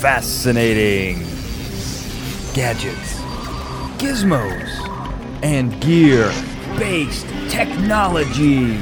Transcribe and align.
fascinating 0.00 1.20
gadgets, 2.52 3.14
gizmos, 3.96 4.68
and 5.42 5.80
gear 5.80 6.28
based 6.78 7.26
technologies. 7.48 8.78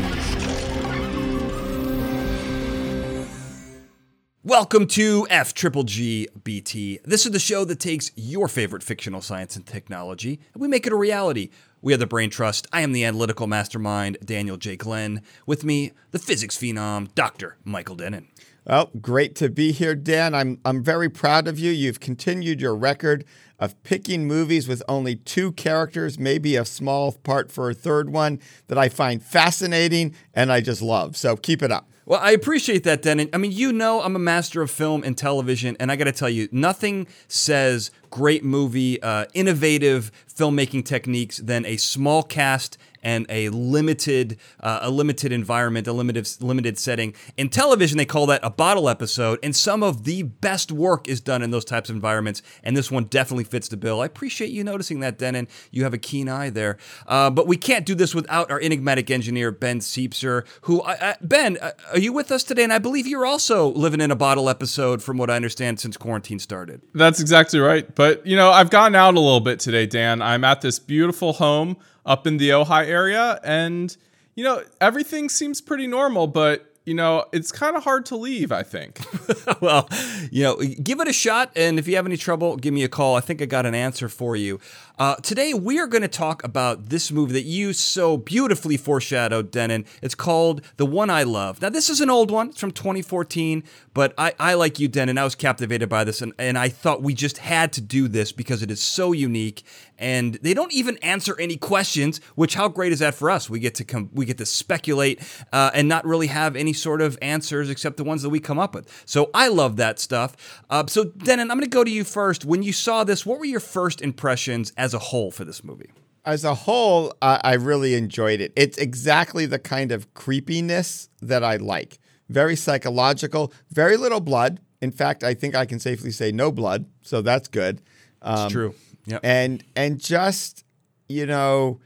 Welcome 4.43 4.89
to 4.89 5.29
F 5.31 5.55
Triple 5.55 5.85
G 5.85 6.27
BT. 6.43 6.99
This 7.05 7.25
is 7.25 7.31
the 7.31 7.39
show 7.39 7.65
that 7.65 7.79
takes 7.79 8.11
your 8.17 8.49
favorite 8.49 8.83
fictional 8.83 9.21
science 9.21 9.55
and 9.55 9.65
technology 9.65 10.41
and 10.53 10.61
we 10.61 10.67
make 10.67 10.85
it 10.85 10.93
a 10.93 10.97
reality. 10.97 11.51
We 11.81 11.95
are 11.95 11.99
the 11.99 12.09
Brain 12.09 12.31
Trust. 12.31 12.67
I 12.73 12.81
am 12.81 12.91
the 12.91 13.05
analytical 13.05 13.47
mastermind, 13.47 14.19
Daniel 14.25 14.57
J. 14.57 14.75
Glenn. 14.75 15.23
With 15.47 15.63
me, 15.65 15.93
the 16.11 16.19
physics 16.19 16.57
phenom, 16.57 17.15
Dr. 17.15 17.57
Michael 17.65 17.95
Dennin. 17.95 18.27
Well, 18.67 18.91
great 18.99 19.35
to 19.37 19.51
be 19.51 19.73
here, 19.73 19.95
Dan. 19.95 20.35
I'm 20.35 20.59
I'm 20.65 20.83
very 20.83 21.11
proud 21.11 21.47
of 21.49 21.59
you. 21.59 21.71
You've 21.71 22.01
continued 22.01 22.63
your 22.63 22.75
record 22.75 23.27
of 23.59 23.81
picking 23.83 24.27
movies 24.27 24.67
with 24.67 24.83
only 24.89 25.17
two 25.17 25.53
characters, 25.53 26.19
maybe 26.19 26.57
a 26.57 26.65
small 26.65 27.13
part 27.13 27.53
for 27.53 27.69
a 27.69 27.75
third 27.75 28.11
one 28.11 28.41
that 28.69 28.79
I 28.79 28.89
find 28.89 29.23
fascinating 29.23 30.15
and 30.33 30.51
I 30.51 30.61
just 30.63 30.81
love. 30.81 31.17
So 31.17 31.37
keep 31.37 31.63
it 31.63 31.71
up. 31.71 31.89
Well, 32.07 32.21
I 32.23 32.33
appreciate 32.33 32.85
that, 32.85 33.01
Dennin. 33.01 33.31
I 33.33 33.39
mean, 33.39 33.53
you 33.53 33.73
know, 33.73 34.03
I'm 34.03 34.15
a 34.15 34.19
master 34.19 34.61
of 34.61 34.71
film 34.71 35.03
and 35.05 35.17
television, 35.17 35.75
and 35.81 35.91
I 35.91 35.97
got 35.97 36.05
to 36.05 36.13
tell 36.13 36.29
you, 36.29 36.49
nothing 36.53 37.07
says 37.29 37.91
great 38.11 38.45
movie, 38.45 39.03
uh, 39.03 39.25
innovative 39.33 40.13
filmmaking 40.29 40.85
techniques 40.85 41.39
than 41.39 41.65
a 41.65 41.79
small 41.79 42.23
cast 42.23 42.77
and 43.05 43.27
a 43.29 43.51
limited 43.51 44.39
uh, 44.61 44.81
a 44.83 44.91
limited 44.91 45.33
environment, 45.33 45.87
a 45.87 45.93
limited 45.93 46.29
limited 46.41 46.79
setting. 46.79 47.15
In 47.37 47.49
television, 47.49 47.99
they 47.99 48.07
call 48.07 48.27
that 48.27 48.41
a 48.43 48.51
bottle 48.51 48.89
episode, 48.89 49.39
and 49.43 49.55
some 49.55 49.83
of 49.83 50.05
the 50.05 50.23
best 50.23 50.73
work 50.73 51.09
is 51.09 51.21
done 51.21 51.43
in 51.43 51.51
those 51.51 51.65
types 51.65 51.91
of 51.91 51.97
environments. 51.97 52.43
And 52.63 52.77
this 52.77 52.91
one 52.91 53.05
definitely 53.05 53.45
fits 53.45 53.69
the 53.69 53.77
bill. 53.77 54.01
I 54.01 54.07
appreciate 54.07 54.51
you 54.51 54.65
noticing 54.65 55.01
that, 55.01 55.19
Dennin. 55.19 55.49
You 55.71 55.85
have 55.85 55.95
a 55.95 55.99
keen 55.99 56.29
eye 56.29 56.51
there. 56.51 56.79
Uh, 57.07 57.31
but 57.31 57.47
we 57.47 57.57
can't 57.57 57.87
do 57.87 57.95
this 57.95 58.15
without 58.15 58.51
our 58.51 58.61
enigmatic 58.61 59.11
engineer 59.11 59.51
Ben 59.51 59.81
Siepser. 59.81 60.47
Who 60.63 60.83
Ben, 61.21 61.59
uh, 61.61 61.73
are 61.93 61.99
you 61.99 62.13
with 62.13 62.33
us 62.33 62.43
today? 62.43 62.65
And 62.65 62.73
I 62.73 62.79
believe 62.79 63.07
you're 63.07 63.27
also 63.27 63.69
living 63.69 64.01
in 64.01 64.11
a 64.11 64.17
bottle 64.17 64.49
episode, 64.49 65.03
from 65.03 65.19
what 65.19 65.31
I 65.31 65.37
understand, 65.37 65.81
since 65.81 65.97
quarantine 65.97 66.39
started. 66.39 66.81
That's 66.95 67.21
exactly 67.21 67.61
right. 67.61 67.93
But 67.95 68.27
you 68.27 68.37
know, 68.37 68.51
I've 68.51 68.71
gotten 68.71 68.95
out 68.95 69.15
a 69.15 69.21
little 69.21 69.41
bit 69.41 69.61
today, 69.61 69.87
Dan. 69.87 70.23
I'm 70.23 70.45
at 70.45 70.61
this 70.61 70.79
beautiful 70.79 71.35
home 71.35 71.77
up 72.05 72.27
in 72.27 72.37
the 72.37 72.51
Ojai 72.51 72.87
area. 72.87 73.41
And, 73.43 73.97
you 74.35 74.45
know, 74.45 74.63
everything 74.81 75.29
seems 75.29 75.61
pretty 75.61 75.87
normal, 75.87 76.27
but 76.27 76.71
you 76.87 76.93
know, 76.93 77.25
it's 77.33 77.51
kind 77.51 77.77
of 77.77 77.85
hard 77.85 78.05
to 78.07 78.17
leave, 78.17 78.53
I 78.53 78.63
think. 78.63 79.01
well, 79.61 79.89
you 80.31 80.43
know, 80.43 80.57
give 80.57 81.01
it 81.01 81.09
a 81.09 81.13
shot. 81.13 81.51
And 81.57 81.79
if 81.79 81.89
you 81.89 81.97
have 81.97 82.05
any 82.05 82.19
trouble, 82.19 82.57
give 82.57 82.75
me 82.75 82.85
a 82.85 82.89
call. 82.89 83.17
I 83.17 83.21
think 83.21 83.41
I 83.41 83.47
got 83.47 83.65
an 83.65 83.75
answer 83.75 84.09
for 84.09 84.37
you. 84.37 84.61
Uh, 84.97 85.17
today, 85.17 85.53
we 85.53 85.81
are 85.81 85.89
going 85.89 86.03
to 86.03 86.09
talk 86.09 86.45
about 86.45 86.89
this 86.89 87.11
movie 87.11 87.33
that 87.33 87.43
you 87.43 87.73
so 87.73 88.17
beautifully 88.17 88.77
foreshadowed, 88.77 89.51
Dennin. 89.51 89.85
It's 90.01 90.15
called 90.15 90.63
The 90.77 90.87
One 90.87 91.11
I 91.11 91.25
Love. 91.25 91.61
Now, 91.61 91.69
this 91.69 91.91
is 91.91 92.01
an 92.01 92.11
old 92.11 92.31
one, 92.31 92.51
it's 92.51 92.61
from 92.61 92.71
2014, 92.71 93.65
but 93.93 94.15
I, 94.17 94.35
I 94.39 94.55
like 94.55 94.79
you, 94.79 94.87
Dennin. 94.87 95.19
I 95.19 95.25
was 95.25 95.35
captivated 95.35 95.89
by 95.89 96.05
this, 96.05 96.23
and, 96.23 96.33
and 96.39 96.57
I 96.57 96.69
thought 96.69 97.03
we 97.03 97.13
just 97.13 97.39
had 97.39 97.73
to 97.73 97.81
do 97.81 98.07
this 98.07 98.31
because 98.31 98.63
it 98.63 98.71
is 98.71 98.81
so 98.81 99.11
unique. 99.11 99.65
And 99.99 100.35
they 100.43 100.55
don't 100.55 100.73
even 100.73 100.99
answer 100.99 101.39
any 101.41 101.57
questions, 101.57 102.19
which 102.35 102.55
how 102.55 102.69
great 102.69 102.93
is 102.93 102.99
that 102.99 103.15
for 103.15 103.31
us? 103.31 103.49
We 103.49 103.61
get 103.61 103.77
to 103.77 103.85
come, 103.85 104.11
we 104.13 104.25
get 104.25 104.39
to 104.39 104.47
speculate 104.47 105.21
uh, 105.53 105.71
and 105.73 105.89
not 105.89 106.05
really 106.05 106.27
have 106.27 106.57
any 106.57 106.73
sort 106.73 107.01
of 107.01 107.17
answers 107.23 107.71
except 107.71 107.97
the 107.97 108.05
ones 108.05 108.23
that 108.23 108.31
we 108.31 108.41
come 108.41 108.59
up 108.59 108.75
with. 108.75 109.03
So 109.07 109.31
I 109.33 109.49
love 109.49 109.77
that 109.77 110.01
stuff. 110.01 110.63
Uh, 110.69 110.87
so, 110.89 111.05
Dennin, 111.05 111.51
I'm 111.51 111.59
going 111.59 111.69
to 111.69 111.75
go 111.75 111.85
to 111.85 111.91
you 111.91 112.03
first. 112.03 112.45
When 112.45 112.65
you 112.65 112.73
saw 112.73 113.05
this, 113.05 113.25
what 113.25 113.39
were 113.39 113.45
your 113.45 113.61
first 113.61 114.03
impressions? 114.03 114.73
A 114.93 114.99
whole 114.99 115.31
for 115.31 115.45
this 115.45 115.65
movie? 115.65 115.91
As 116.27 116.45
a 116.45 116.55
whole, 116.55 117.15
uh, 117.23 117.39
I 117.43 117.55
really 117.55 117.95
enjoyed 117.95 118.41
it. 118.41 118.53
It's 118.57 118.77
exactly 118.79 119.47
the 119.47 119.59
kind 119.59 119.93
of 119.93 120.13
creepiness 120.15 121.09
that 121.23 121.45
I 121.45 121.57
like. 121.57 121.99
Very 122.29 122.57
psychological, 122.57 123.53
very 123.71 123.97
little 123.97 124.21
blood. 124.21 124.61
In 124.81 124.91
fact, 124.91 125.23
I 125.23 125.35
think 125.35 125.55
I 125.55 125.65
can 125.65 125.79
safely 125.79 126.11
say 126.11 126.33
no 126.33 126.51
blood, 126.51 126.87
so 127.03 127.23
that's 127.23 127.49
good. 127.49 127.81
Um, 128.21 128.45
it's 128.45 128.53
true. 128.53 128.75
Yeah. 129.07 129.19
And 129.23 129.63
and 129.77 130.01
just 130.01 130.65
you 131.09 131.27
know 131.27 131.81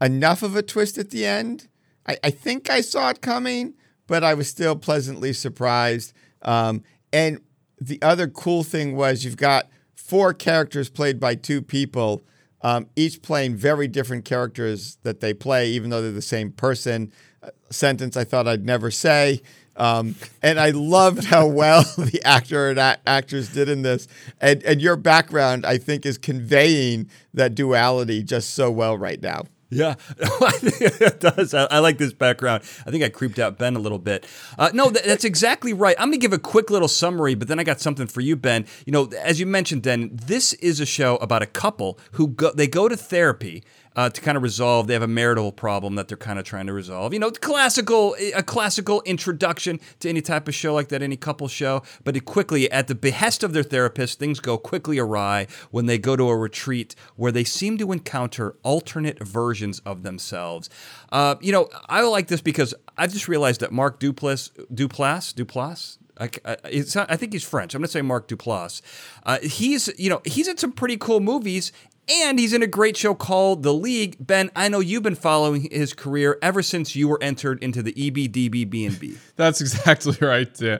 enough 0.00 0.42
of 0.42 0.56
a 0.56 0.62
twist 0.62 0.98
at 0.98 1.10
the 1.10 1.26
end. 1.26 1.68
I, 2.06 2.18
I 2.24 2.30
think 2.30 2.70
I 2.70 2.80
saw 2.80 3.10
it 3.10 3.20
coming, 3.20 3.74
but 4.06 4.24
I 4.24 4.34
was 4.34 4.48
still 4.48 4.76
pleasantly 4.76 5.32
surprised. 5.32 6.12
Um, 6.42 6.82
and 7.12 7.40
the 7.80 8.00
other 8.02 8.28
cool 8.28 8.62
thing 8.62 8.94
was 8.94 9.24
you've 9.24 9.36
got 9.36 9.68
four 10.10 10.34
characters 10.34 10.90
played 10.90 11.20
by 11.20 11.36
two 11.36 11.62
people 11.62 12.20
um, 12.62 12.88
each 12.96 13.22
playing 13.22 13.54
very 13.54 13.88
different 13.88 14.24
characters 14.24 14.98
that 15.02 15.20
they 15.20 15.32
play, 15.32 15.68
even 15.70 15.90
though 15.90 16.02
they're 16.02 16.10
the 16.10 16.20
same 16.20 16.50
person. 16.50 17.12
A 17.42 17.52
sentence 17.70 18.16
I 18.16 18.24
thought 18.24 18.46
I'd 18.46 18.66
never 18.66 18.90
say. 18.90 19.40
Um, 19.76 20.16
and 20.42 20.60
I 20.60 20.70
loved 20.70 21.24
how 21.24 21.46
well 21.60 21.82
the 21.96 22.20
actor 22.24 22.70
and 22.70 22.78
a- 22.78 22.98
actors 23.06 23.48
did 23.48 23.68
in 23.68 23.82
this. 23.82 24.08
And, 24.40 24.62
and 24.64 24.82
your 24.82 24.96
background, 24.96 25.64
I 25.64 25.78
think, 25.78 26.04
is 26.04 26.18
conveying 26.18 27.08
that 27.32 27.54
duality 27.54 28.22
just 28.22 28.50
so 28.50 28.70
well 28.70 28.98
right 28.98 29.22
now. 29.22 29.44
Yeah, 29.70 29.94
it 30.18 31.20
does. 31.20 31.54
I, 31.54 31.64
I, 31.66 31.78
like 31.78 31.96
this 31.96 32.12
background. 32.12 32.64
I 32.84 32.90
think 32.90 33.04
I 33.04 33.08
creeped 33.08 33.38
out 33.38 33.56
Ben 33.56 33.76
a 33.76 33.78
little 33.78 34.00
bit. 34.00 34.26
Uh, 34.58 34.70
no, 34.74 34.90
th- 34.90 35.04
that's 35.04 35.24
exactly 35.24 35.72
right. 35.72 35.94
I'm 35.96 36.08
going 36.08 36.18
to 36.20 36.24
give 36.24 36.32
a 36.32 36.38
quick 36.38 36.70
little 36.70 36.88
summary, 36.88 37.36
but 37.36 37.46
then 37.46 37.60
I 37.60 37.64
got 37.64 37.80
something 37.80 38.08
for 38.08 38.20
you, 38.20 38.34
Ben. 38.34 38.66
You 38.84 38.92
know, 38.92 39.08
as 39.22 39.38
you 39.38 39.46
mentioned, 39.46 39.84
then 39.84 40.10
this 40.12 40.54
is 40.54 40.80
a 40.80 40.86
show 40.86 41.16
about 41.18 41.42
a 41.42 41.46
couple 41.46 42.00
who 42.12 42.28
go, 42.28 42.50
they 42.50 42.66
go 42.66 42.88
to 42.88 42.96
therapy 42.96 43.62
uh, 43.96 44.08
to 44.10 44.20
kind 44.20 44.36
of 44.36 44.42
resolve. 44.42 44.86
They 44.86 44.94
have 44.94 45.02
a 45.02 45.08
marital 45.08 45.52
problem 45.52 45.94
that 45.96 46.08
they're 46.08 46.16
kind 46.16 46.38
of 46.38 46.44
trying 46.44 46.66
to 46.66 46.72
resolve. 46.72 47.12
You 47.12 47.18
know, 47.18 47.30
classical 47.30 48.16
a 48.34 48.42
classical 48.42 49.02
introduction 49.02 49.80
to 50.00 50.08
any 50.08 50.20
type 50.20 50.48
of 50.48 50.54
show 50.54 50.74
like 50.74 50.88
that, 50.88 51.02
any 51.02 51.16
couple 51.16 51.48
show. 51.48 51.82
But 52.04 52.16
it 52.16 52.24
quickly, 52.24 52.70
at 52.70 52.88
the 52.88 52.94
behest 52.94 53.42
of 53.42 53.52
their 53.52 53.62
therapist, 53.62 54.18
things 54.18 54.40
go 54.40 54.58
quickly 54.58 54.98
awry 54.98 55.46
when 55.70 55.86
they 55.86 55.98
go 55.98 56.16
to 56.16 56.28
a 56.28 56.36
retreat 56.36 56.94
where 57.16 57.32
they 57.32 57.44
seem 57.44 57.78
to 57.78 57.92
encounter 57.92 58.56
alternate 58.62 59.22
versions 59.22 59.80
of 59.80 60.02
themselves. 60.02 60.70
Uh, 61.10 61.36
you 61.40 61.52
know, 61.52 61.68
I 61.88 62.02
like 62.02 62.28
this 62.28 62.40
because 62.40 62.74
I 62.96 63.06
just 63.06 63.28
realized 63.28 63.60
that 63.60 63.72
Mark 63.72 64.00
Duplass, 64.00 64.50
Duplass, 64.72 65.34
Duplass, 65.34 65.98
I, 66.20 66.30
I, 66.44 67.06
I, 67.08 67.16
think 67.16 67.32
he's 67.32 67.44
French. 67.44 67.74
I'm 67.74 67.80
going 67.80 67.86
to 67.86 67.92
say 67.92 68.02
Mark 68.02 68.28
Duplass. 68.28 68.82
Uh, 69.24 69.38
he's, 69.42 69.88
you 69.98 70.10
know, 70.10 70.20
he's 70.24 70.48
in 70.48 70.58
some 70.58 70.70
pretty 70.70 70.98
cool 70.98 71.20
movies, 71.20 71.72
and 72.08 72.38
he's 72.38 72.52
in 72.52 72.62
a 72.62 72.66
great 72.66 72.96
show 72.96 73.14
called 73.14 73.62
The 73.62 73.74
League. 73.74 74.16
Ben, 74.18 74.50
I 74.56 74.68
know 74.68 74.80
you've 74.80 75.02
been 75.02 75.14
following 75.14 75.68
his 75.70 75.92
career 75.92 76.38
ever 76.42 76.62
since 76.62 76.96
you 76.96 77.08
were 77.08 77.22
entered 77.22 77.62
into 77.62 77.82
the 77.82 77.92
EBDB 77.92 79.18
That's 79.36 79.60
exactly 79.60 80.16
right. 80.20 80.60
Yeah. 80.60 80.78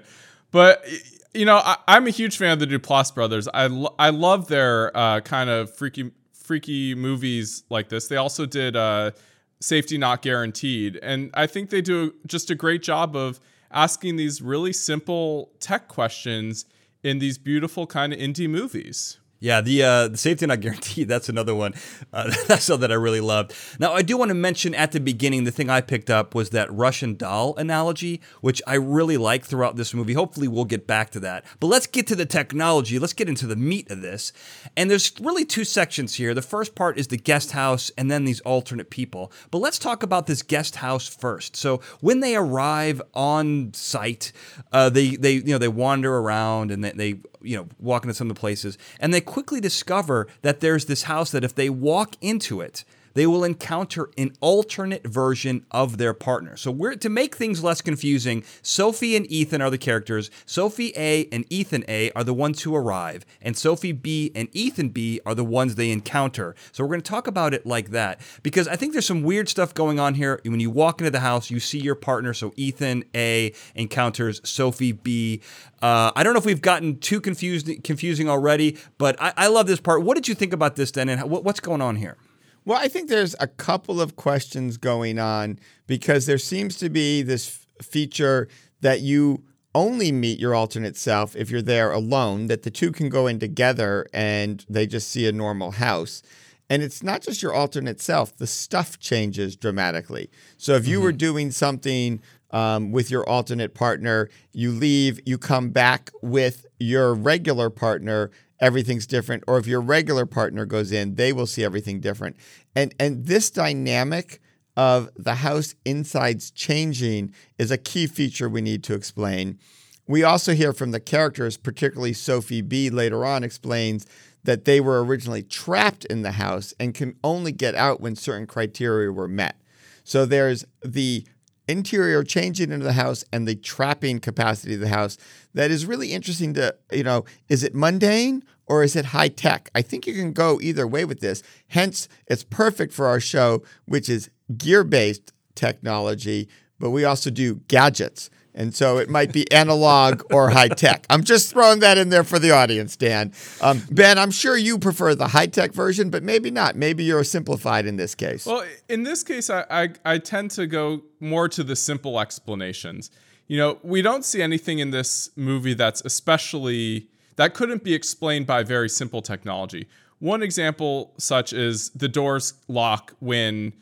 But 0.50 0.84
you 1.32 1.44
know, 1.44 1.58
I, 1.58 1.76
am 1.86 2.06
a 2.06 2.10
huge 2.10 2.36
fan 2.36 2.53
of 2.53 2.58
the 2.58 2.66
Duplass 2.66 3.14
brothers. 3.14 3.48
I 3.53 3.69
lo- 3.69 3.94
I 3.98 4.10
love 4.10 4.48
their 4.48 4.97
uh, 4.97 5.20
kind 5.20 5.48
of 5.48 5.75
freaky 5.76 6.10
freaky 6.34 6.94
movies 6.94 7.62
like 7.70 7.88
this. 7.88 8.08
They 8.08 8.16
also 8.16 8.47
did 8.47 8.75
uh, 8.75 9.12
Safety 9.60 9.97
Not 9.97 10.22
Guaranteed, 10.22 10.98
and 11.02 11.31
I 11.34 11.47
think 11.47 11.70
they 11.70 11.82
do 11.82 12.14
just 12.26 12.50
a 12.50 12.56
great 12.56 12.82
job 12.82 13.14
of 13.14 13.38
asking 13.70 14.16
these 14.16 14.42
really 14.42 14.72
simple 14.72 15.52
tech 15.60 15.87
questions 15.87 16.64
in 17.04 17.20
these 17.20 17.38
beautiful 17.38 17.87
kind 17.87 18.12
of 18.12 18.19
indie 18.19 18.50
movies. 18.50 19.19
Yeah, 19.42 19.62
the 19.62 19.82
uh, 19.82 20.08
the 20.08 20.18
safety 20.18 20.44
not 20.46 20.60
guaranteed. 20.60 21.08
That's 21.08 21.30
another 21.30 21.54
one. 21.54 21.72
Uh, 22.12 22.30
that's 22.46 22.64
something 22.64 22.82
that 22.82 22.92
I 22.92 22.96
really 22.96 23.20
loved. 23.20 23.54
Now, 23.78 23.94
I 23.94 24.02
do 24.02 24.18
want 24.18 24.28
to 24.28 24.34
mention 24.34 24.74
at 24.74 24.92
the 24.92 25.00
beginning 25.00 25.44
the 25.44 25.50
thing 25.50 25.70
I 25.70 25.80
picked 25.80 26.10
up 26.10 26.34
was 26.34 26.50
that 26.50 26.70
Russian 26.72 27.16
doll 27.16 27.56
analogy, 27.56 28.20
which 28.42 28.60
I 28.66 28.74
really 28.74 29.16
like 29.16 29.44
throughout 29.44 29.76
this 29.76 29.94
movie. 29.94 30.12
Hopefully, 30.12 30.46
we'll 30.46 30.66
get 30.66 30.87
back 30.87 31.10
to 31.10 31.20
that. 31.20 31.46
But 31.58 31.69
let's 31.69 31.87
get 31.87 32.06
to 32.08 32.16
the 32.16 32.26
technology. 32.26 32.98
Let's 32.98 33.14
get 33.14 33.31
into 33.31 33.46
the 33.46 33.56
meat 33.56 33.90
of 33.90 34.02
this. 34.02 34.32
And 34.76 34.90
there's 34.90 35.12
really 35.19 35.46
two 35.46 35.64
sections 35.64 36.14
here. 36.14 36.34
The 36.34 36.43
first 36.43 36.75
part 36.75 36.98
is 36.98 37.08
the 37.08 37.16
guest 37.16 37.52
house, 37.52 37.90
and 37.96 38.10
then 38.10 38.25
these 38.26 38.40
alternate 38.40 38.90
people. 38.90 39.32
But 39.50 39.58
let's 39.58 39.78
talk 39.78 40.02
about 40.02 40.26
this 40.26 40.43
guest 40.43 40.76
house 40.76 41.08
first. 41.08 41.56
So 41.56 41.81
when 42.00 42.20
they 42.20 42.36
arrive 42.36 43.00
on 43.14 43.72
site, 43.72 44.32
uh, 44.70 44.90
they 44.90 45.16
they 45.16 45.32
you 45.32 45.44
know 45.44 45.58
they 45.58 45.69
wander 45.69 46.19
around 46.19 46.70
and 46.70 46.84
they, 46.84 46.90
they 46.90 47.20
you 47.42 47.56
know 47.56 47.69
walking 47.78 48.08
to 48.08 48.14
some 48.14 48.31
of 48.31 48.34
the 48.34 48.40
places, 48.40 48.78
and 48.98 49.12
they 49.12 49.20
quickly 49.20 49.60
discover 49.60 50.26
that 50.42 50.60
there's 50.60 50.87
this 50.87 51.04
house 51.04 51.31
that 51.31 51.44
if 51.44 51.54
they 51.54 51.70
walk 51.70 52.16
into 52.20 52.60
it, 52.60 52.84
they 53.14 53.26
will 53.26 53.44
encounter 53.44 54.10
an 54.16 54.32
alternate 54.40 55.06
version 55.06 55.64
of 55.70 55.98
their 55.98 56.14
partner. 56.14 56.56
So 56.56 56.70
we're 56.70 56.96
to 56.96 57.08
make 57.08 57.36
things 57.36 57.62
less 57.62 57.80
confusing, 57.80 58.44
Sophie 58.62 59.16
and 59.16 59.30
Ethan 59.30 59.60
are 59.60 59.70
the 59.70 59.78
characters. 59.78 60.30
Sophie 60.46 60.92
A 60.96 61.26
and 61.32 61.44
Ethan 61.50 61.84
A 61.88 62.10
are 62.12 62.24
the 62.24 62.34
ones 62.34 62.62
who 62.62 62.74
arrive, 62.74 63.24
and 63.40 63.56
Sophie 63.56 63.92
B 63.92 64.30
and 64.34 64.48
Ethan 64.52 64.90
B 64.90 65.20
are 65.26 65.34
the 65.34 65.44
ones 65.44 65.74
they 65.74 65.90
encounter. 65.90 66.54
So 66.72 66.84
we're 66.84 66.90
going 66.90 67.02
to 67.02 67.10
talk 67.10 67.26
about 67.26 67.54
it 67.54 67.66
like 67.66 67.90
that 67.90 68.20
because 68.42 68.68
I 68.68 68.76
think 68.76 68.92
there's 68.92 69.06
some 69.06 69.22
weird 69.22 69.48
stuff 69.48 69.74
going 69.74 69.98
on 69.98 70.14
here. 70.14 70.40
When 70.44 70.60
you 70.60 70.70
walk 70.70 71.00
into 71.00 71.10
the 71.10 71.20
house, 71.20 71.50
you 71.50 71.60
see 71.60 71.78
your 71.78 71.94
partner. 71.94 72.34
So 72.34 72.52
Ethan 72.56 73.04
A 73.14 73.52
encounters 73.74 74.40
Sophie 74.44 74.92
B. 74.92 75.40
Uh, 75.82 76.12
I 76.14 76.22
don't 76.22 76.34
know 76.34 76.38
if 76.38 76.46
we've 76.46 76.60
gotten 76.60 76.98
too 76.98 77.20
confused, 77.20 77.70
confusing 77.84 78.28
already, 78.28 78.76
but 78.98 79.20
I, 79.20 79.32
I 79.36 79.46
love 79.48 79.66
this 79.66 79.80
part. 79.80 80.02
What 80.02 80.14
did 80.14 80.28
you 80.28 80.34
think 80.34 80.52
about 80.52 80.76
this, 80.76 80.90
then, 80.90 81.08
and 81.08 81.30
what, 81.30 81.44
what's 81.44 81.60
going 81.60 81.80
on 81.80 81.96
here? 81.96 82.16
Well, 82.64 82.78
I 82.78 82.88
think 82.88 83.08
there's 83.08 83.34
a 83.40 83.46
couple 83.46 84.00
of 84.00 84.16
questions 84.16 84.76
going 84.76 85.18
on 85.18 85.58
because 85.86 86.26
there 86.26 86.38
seems 86.38 86.76
to 86.78 86.90
be 86.90 87.22
this 87.22 87.66
feature 87.82 88.48
that 88.80 89.00
you 89.00 89.44
only 89.74 90.10
meet 90.12 90.38
your 90.38 90.54
alternate 90.54 90.96
self 90.96 91.36
if 91.36 91.50
you're 91.50 91.62
there 91.62 91.92
alone, 91.92 92.48
that 92.48 92.62
the 92.62 92.70
two 92.70 92.92
can 92.92 93.08
go 93.08 93.26
in 93.26 93.38
together 93.38 94.06
and 94.12 94.64
they 94.68 94.86
just 94.86 95.08
see 95.08 95.26
a 95.28 95.32
normal 95.32 95.72
house. 95.72 96.22
And 96.68 96.82
it's 96.82 97.02
not 97.02 97.22
just 97.22 97.42
your 97.42 97.52
alternate 97.52 98.00
self, 98.00 98.36
the 98.36 98.46
stuff 98.46 98.98
changes 98.98 99.56
dramatically. 99.56 100.30
So 100.56 100.74
if 100.74 100.86
you 100.86 100.98
mm-hmm. 100.98 101.04
were 101.04 101.12
doing 101.12 101.50
something 101.50 102.20
um, 102.52 102.92
with 102.92 103.10
your 103.10 103.28
alternate 103.28 103.74
partner, 103.74 104.28
you 104.52 104.70
leave, 104.70 105.20
you 105.26 105.38
come 105.38 105.70
back 105.70 106.10
with 106.22 106.66
your 106.78 107.14
regular 107.14 107.70
partner, 107.70 108.30
everything's 108.60 109.06
different. 109.06 109.44
Or 109.46 109.58
if 109.58 109.66
your 109.66 109.80
regular 109.80 110.26
partner 110.26 110.66
goes 110.66 110.92
in, 110.92 111.14
they 111.14 111.32
will 111.32 111.46
see 111.46 111.64
everything 111.64 112.00
different. 112.00 112.36
And 112.74 112.94
and 113.00 113.26
this 113.26 113.50
dynamic 113.50 114.40
of 114.76 115.10
the 115.16 115.36
house 115.36 115.74
insides 115.84 116.50
changing 116.50 117.34
is 117.58 117.70
a 117.70 117.78
key 117.78 118.06
feature 118.06 118.48
we 118.48 118.60
need 118.60 118.84
to 118.84 118.94
explain. 118.94 119.58
We 120.06 120.24
also 120.24 120.54
hear 120.54 120.72
from 120.72 120.90
the 120.90 121.00
characters, 121.00 121.56
particularly 121.56 122.12
Sophie 122.12 122.62
B 122.62 122.90
later 122.90 123.24
on 123.24 123.44
explains 123.44 124.06
that 124.44 124.64
they 124.64 124.80
were 124.80 125.04
originally 125.04 125.42
trapped 125.42 126.04
in 126.06 126.22
the 126.22 126.32
house 126.32 126.72
and 126.80 126.94
can 126.94 127.14
only 127.22 127.52
get 127.52 127.74
out 127.74 128.00
when 128.00 128.16
certain 128.16 128.46
criteria 128.46 129.12
were 129.12 129.28
met. 129.28 129.60
So 130.02 130.24
there's 130.24 130.64
the 130.82 131.26
interior 131.70 132.22
changing 132.22 132.72
into 132.72 132.84
the 132.84 132.93
house 132.93 133.25
and 133.32 133.46
the 133.46 133.55
trapping 133.55 134.19
capacity 134.19 134.75
of 134.75 134.81
the 134.81 134.88
house 134.88 135.17
that 135.55 135.70
is 135.70 135.87
really 135.87 136.12
interesting 136.12 136.55
to, 136.55 136.75
you 136.93 137.05
know, 137.05 137.25
is 137.49 137.62
it 137.62 137.75
mundane 137.75 138.43
or 138.67 138.82
is 138.82 138.96
it 138.96 139.06
high 139.06 139.28
tech? 139.28 139.70
I 139.75 139.82
think 139.82 140.06
you 140.06 140.14
can 140.14 140.32
go 140.32 140.61
either 140.61 140.87
way 140.87 141.05
with 141.05 141.20
this. 141.20 141.43
Hence, 141.69 142.08
it's 142.26 142.44
perfect 142.44 142.93
for 142.93 143.06
our 143.06 143.20
show, 143.20 143.62
which 143.87 144.08
is 144.08 144.31
gear 144.56 144.84
based 144.84 145.32
technology, 145.55 146.49
but 146.78 146.90
we 146.90 147.05
also 147.05 147.31
do 147.31 147.56
gadgets. 147.69 148.31
And 148.55 148.75
so 148.75 148.99
it 148.99 149.08
might 149.08 149.32
be 149.32 149.50
analog 149.52 150.23
or 150.32 150.50
high 150.50 150.69
tech. 150.69 151.06
I'm 151.08 151.23
just 151.23 151.50
throwing 151.50 151.81
that 151.81 151.99
in 151.99 152.08
there 152.08 152.25
for 152.25 152.38
the 152.38 152.50
audience, 152.50 152.97
Dan. 152.97 153.32
Um, 153.61 153.82
ben, 153.91 154.19
I'm 154.19 154.32
sure 154.32 154.56
you 154.56 154.79
prefer 154.79 155.14
the 155.14 155.29
high 155.29 155.47
tech 155.47 155.73
version, 155.73 156.11
but 156.11 156.23
maybe 156.23 156.50
not. 156.50 156.75
Maybe 156.75 157.05
you're 157.05 157.25
simplified 157.25 157.87
in 157.87 157.97
this 157.97 158.14
case. 158.14 158.47
Well, 158.47 158.64
in 158.88 159.05
this 159.05 159.23
case, 159.23 159.50
I, 159.50 159.64
I, 159.70 159.88
I 160.05 160.19
tend 160.19 160.50
to 160.52 160.67
go 160.67 161.02
more 161.20 161.49
to 161.49 161.62
the 161.62 161.76
simple 161.76 162.19
explanations. 162.19 163.11
You 163.47 163.56
know, 163.56 163.79
we 163.82 164.02
don't 164.02 164.25
see 164.25 164.43
anything 164.43 164.81
in 164.81 164.91
this 164.91 165.31
movie 165.37 165.75
that's 165.75 166.03
especially, 166.05 167.08
that 167.37 167.55
couldn't 167.55 167.85
be 167.85 167.94
explained 167.94 168.46
by 168.46 168.62
very 168.62 168.88
simple 168.88 169.23
technology. 169.23 169.87
One 170.19 170.43
example, 170.43 171.14
such 171.19 171.53
is 171.53 171.91
the 171.91 172.08
doors 172.08 172.55
lock 172.69 173.14
when 173.20 173.73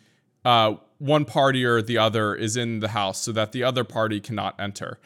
uh, 0.45 0.75
one 0.99 1.25
party 1.25 1.65
or 1.65 1.81
the 1.81 1.99
other 1.99 2.35
is 2.35 2.57
in 2.57 2.81
the 2.81 2.89
house 2.89 3.23
so 3.23 3.33
that 3.33 3.53
the 3.53 3.63
other 3.63 3.85
party 3.85 4.21
cannot 4.21 4.59
enter. 4.59 4.99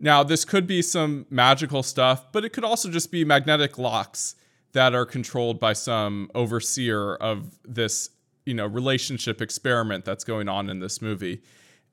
Now, 0.00 0.22
this 0.22 0.44
could 0.44 0.66
be 0.66 0.82
some 0.82 1.26
magical 1.30 1.82
stuff, 1.82 2.30
but 2.30 2.44
it 2.44 2.50
could 2.50 2.64
also 2.64 2.90
just 2.90 3.10
be 3.10 3.24
magnetic 3.24 3.78
locks 3.78 4.36
that 4.72 4.94
are 4.94 5.06
controlled 5.06 5.58
by 5.58 5.72
some 5.72 6.30
overseer 6.34 7.14
of 7.16 7.58
this, 7.64 8.10
you 8.46 8.54
know, 8.54 8.66
relationship 8.66 9.40
experiment 9.40 10.04
that's 10.04 10.24
going 10.24 10.48
on 10.48 10.68
in 10.70 10.78
this 10.78 11.02
movie. 11.02 11.42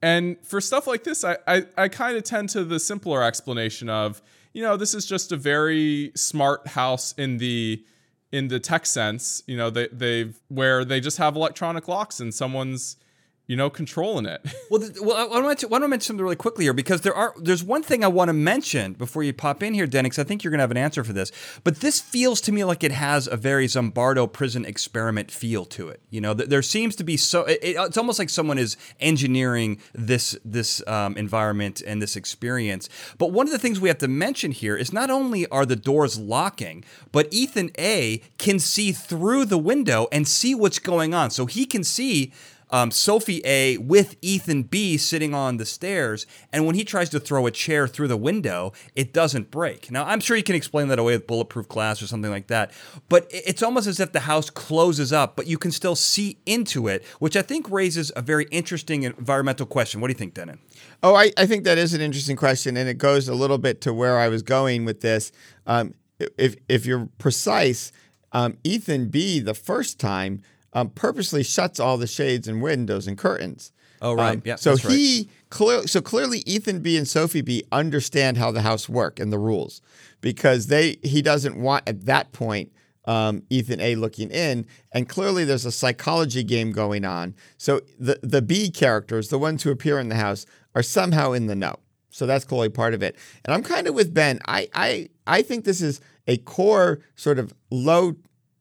And 0.01 0.37
for 0.45 0.61
stuff 0.61 0.85
like 0.85 1.03
this, 1.03 1.23
I 1.23 1.37
I, 1.47 1.65
I 1.77 1.87
kind 1.87 2.17
of 2.17 2.23
tend 2.23 2.49
to 2.49 2.63
the 2.63 2.79
simpler 2.79 3.23
explanation 3.23 3.89
of, 3.89 4.21
you 4.53 4.61
know, 4.61 4.77
this 4.77 4.93
is 4.93 5.05
just 5.05 5.31
a 5.31 5.37
very 5.37 6.11
smart 6.15 6.67
house 6.67 7.13
in 7.13 7.37
the 7.37 7.83
in 8.31 8.49
the 8.49 8.59
tech 8.59 8.85
sense. 8.85 9.41
You 9.47 9.57
know, 9.57 9.69
they 9.69 9.87
they've 9.87 10.37
where 10.49 10.85
they 10.85 10.99
just 10.99 11.17
have 11.17 11.35
electronic 11.35 11.87
locks 11.87 12.19
and 12.19 12.33
someone's 12.33 12.97
you 13.47 13.55
know, 13.55 13.69
controlling 13.69 14.25
it. 14.25 14.41
well, 14.71 14.81
well, 15.01 15.33
I 15.33 15.39
want 15.39 15.59
to, 15.59 15.87
mention 15.87 16.01
something 16.01 16.23
really 16.23 16.35
quickly 16.35 16.65
here 16.65 16.73
because 16.73 17.01
there 17.01 17.13
are 17.13 17.33
there's 17.37 17.63
one 17.63 17.83
thing 17.83 18.03
I 18.03 18.07
want 18.07 18.29
to 18.29 18.33
mention 18.33 18.93
before 18.93 19.23
you 19.23 19.33
pop 19.33 19.61
in 19.61 19.73
here, 19.73 19.85
Dennin. 19.85 20.11
I 20.17 20.23
think 20.23 20.43
you're 20.43 20.51
going 20.51 20.59
to 20.59 20.63
have 20.63 20.71
an 20.71 20.77
answer 20.77 21.03
for 21.03 21.13
this, 21.13 21.31
but 21.63 21.81
this 21.81 21.99
feels 21.99 22.41
to 22.41 22.51
me 22.51 22.63
like 22.63 22.83
it 22.83 22.91
has 22.91 23.27
a 23.27 23.37
very 23.37 23.67
Zimbardo 23.67 24.31
prison 24.31 24.65
experiment 24.65 25.31
feel 25.31 25.65
to 25.65 25.89
it. 25.89 26.01
You 26.09 26.21
know, 26.21 26.33
there 26.33 26.61
seems 26.61 26.95
to 26.97 27.03
be 27.03 27.17
so 27.17 27.43
it, 27.45 27.59
it's 27.61 27.97
almost 27.97 28.17
like 28.19 28.29
someone 28.29 28.57
is 28.57 28.77
engineering 28.99 29.79
this 29.93 30.37
this 30.43 30.85
um, 30.87 31.15
environment 31.17 31.81
and 31.85 32.01
this 32.01 32.15
experience. 32.15 32.89
But 33.17 33.31
one 33.31 33.47
of 33.47 33.51
the 33.51 33.59
things 33.59 33.79
we 33.79 33.89
have 33.89 33.99
to 33.99 34.07
mention 34.07 34.51
here 34.51 34.75
is 34.75 34.91
not 34.91 35.09
only 35.09 35.47
are 35.47 35.65
the 35.65 35.75
doors 35.75 36.17
locking, 36.17 36.83
but 37.11 37.27
Ethan 37.31 37.71
A 37.77 38.21
can 38.37 38.59
see 38.59 38.91
through 38.91 39.45
the 39.45 39.57
window 39.57 40.07
and 40.11 40.27
see 40.27 40.55
what's 40.55 40.79
going 40.79 41.13
on, 41.13 41.29
so 41.29 41.45
he 41.45 41.65
can 41.65 41.83
see 41.83 42.33
um, 42.69 42.91
Sophie 42.91 43.41
A 43.45 43.77
with 43.77 44.15
Ethan 44.21 44.63
B 44.63 44.97
sitting 44.97 45.33
on 45.33 45.57
the 45.57 45.65
stairs, 45.65 46.25
and 46.51 46.65
when 46.65 46.75
he 46.75 46.83
tries 46.83 47.09
to 47.09 47.19
throw 47.19 47.45
a 47.45 47.51
chair 47.51 47.87
through 47.87 48.07
the 48.07 48.17
window, 48.17 48.73
it 48.95 49.13
doesn't 49.13 49.51
break. 49.51 49.91
Now, 49.91 50.05
I'm 50.05 50.19
sure 50.19 50.35
you 50.35 50.43
can 50.43 50.55
explain 50.55 50.87
that 50.89 50.99
away 50.99 51.13
with 51.13 51.27
bulletproof 51.27 51.67
glass 51.67 52.01
or 52.01 52.07
something 52.07 52.31
like 52.31 52.47
that, 52.47 52.71
but 53.09 53.27
it's 53.29 53.63
almost 53.63 53.87
as 53.87 53.99
if 53.99 54.11
the 54.11 54.21
house 54.21 54.49
closes 54.49 55.13
up, 55.13 55.35
but 55.35 55.47
you 55.47 55.57
can 55.57 55.71
still 55.71 55.95
see 55.95 56.37
into 56.45 56.87
it, 56.87 57.05
which 57.19 57.35
I 57.35 57.41
think 57.41 57.69
raises 57.69 58.11
a 58.15 58.21
very 58.21 58.45
interesting 58.51 59.03
environmental 59.03 59.65
question. 59.65 60.01
What 60.01 60.07
do 60.07 60.11
you 60.11 60.17
think, 60.17 60.33
Dennin? 60.33 60.59
Oh, 61.03 61.15
I, 61.15 61.31
I 61.37 61.45
think 61.45 61.63
that 61.65 61.77
is 61.77 61.93
an 61.93 62.01
interesting 62.01 62.35
question, 62.35 62.77
and 62.77 62.89
it 62.89 62.97
goes 62.97 63.27
a 63.27 63.35
little 63.35 63.57
bit 63.57 63.81
to 63.81 63.93
where 63.93 64.17
I 64.17 64.27
was 64.27 64.41
going 64.41 64.85
with 64.85 65.01
this. 65.01 65.31
Um, 65.67 65.93
if 66.37 66.55
if 66.69 66.85
you're 66.85 67.09
precise, 67.17 67.91
um, 68.31 68.57
Ethan 68.63 69.09
B 69.09 69.39
the 69.39 69.53
first 69.53 69.99
time 69.99 70.41
um, 70.75 70.89
purposely 70.89 71.41
shuts 71.41 71.79
all 71.79 71.97
the 71.97 72.05
shades 72.05 72.47
and 72.47 72.61
windows 72.61 73.07
and 73.07 73.17
curtains. 73.17 73.71
Oh 74.01 74.13
right, 74.13 74.35
um, 74.35 74.41
yeah. 74.45 74.57
So 74.57 74.75
he 74.75 75.17
right. 75.17 75.49
clearly, 75.49 75.87
so 75.87 76.01
clearly, 76.01 76.43
Ethan 76.45 76.81
B 76.81 76.97
and 76.97 77.07
Sophie 77.07 77.41
B 77.41 77.63
understand 77.71 78.37
how 78.37 78.51
the 78.51 78.61
house 78.61 78.87
work 78.87 79.19
and 79.19 79.31
the 79.31 79.39
rules 79.39 79.81
because 80.21 80.67
they 80.67 80.97
he 81.01 81.21
doesn't 81.21 81.55
want 81.57 81.87
at 81.87 82.05
that 82.05 82.33
point 82.33 82.71
um, 83.05 83.43
Ethan 83.49 83.79
A 83.79 83.95
looking 83.95 84.29
in, 84.29 84.67
and 84.91 85.07
clearly 85.07 85.45
there's 85.45 85.65
a 85.65 85.71
psychology 85.71 86.43
game 86.43 86.73
going 86.73 87.05
on. 87.05 87.35
So 87.57 87.79
the 87.97 88.19
the 88.21 88.41
B 88.41 88.69
characters, 88.69 89.29
the 89.29 89.39
ones 89.39 89.63
who 89.63 89.71
appear 89.71 89.97
in 89.97 90.09
the 90.09 90.15
house, 90.15 90.45
are 90.75 90.83
somehow 90.83 91.31
in 91.31 91.47
the 91.47 91.55
know. 91.55 91.77
So 92.09 92.25
that's 92.25 92.45
clearly 92.45 92.69
part 92.69 92.93
of 92.93 93.01
it. 93.01 93.15
And 93.45 93.53
I'm 93.53 93.63
kind 93.63 93.87
of 93.87 93.95
with 93.95 94.13
Ben. 94.13 94.39
I 94.45 94.67
I 94.73 95.09
I 95.25 95.41
think 95.41 95.63
this 95.63 95.81
is 95.81 96.01
a 96.27 96.37
core 96.37 96.99
sort 97.15 97.39
of 97.39 97.53
low 97.71 98.15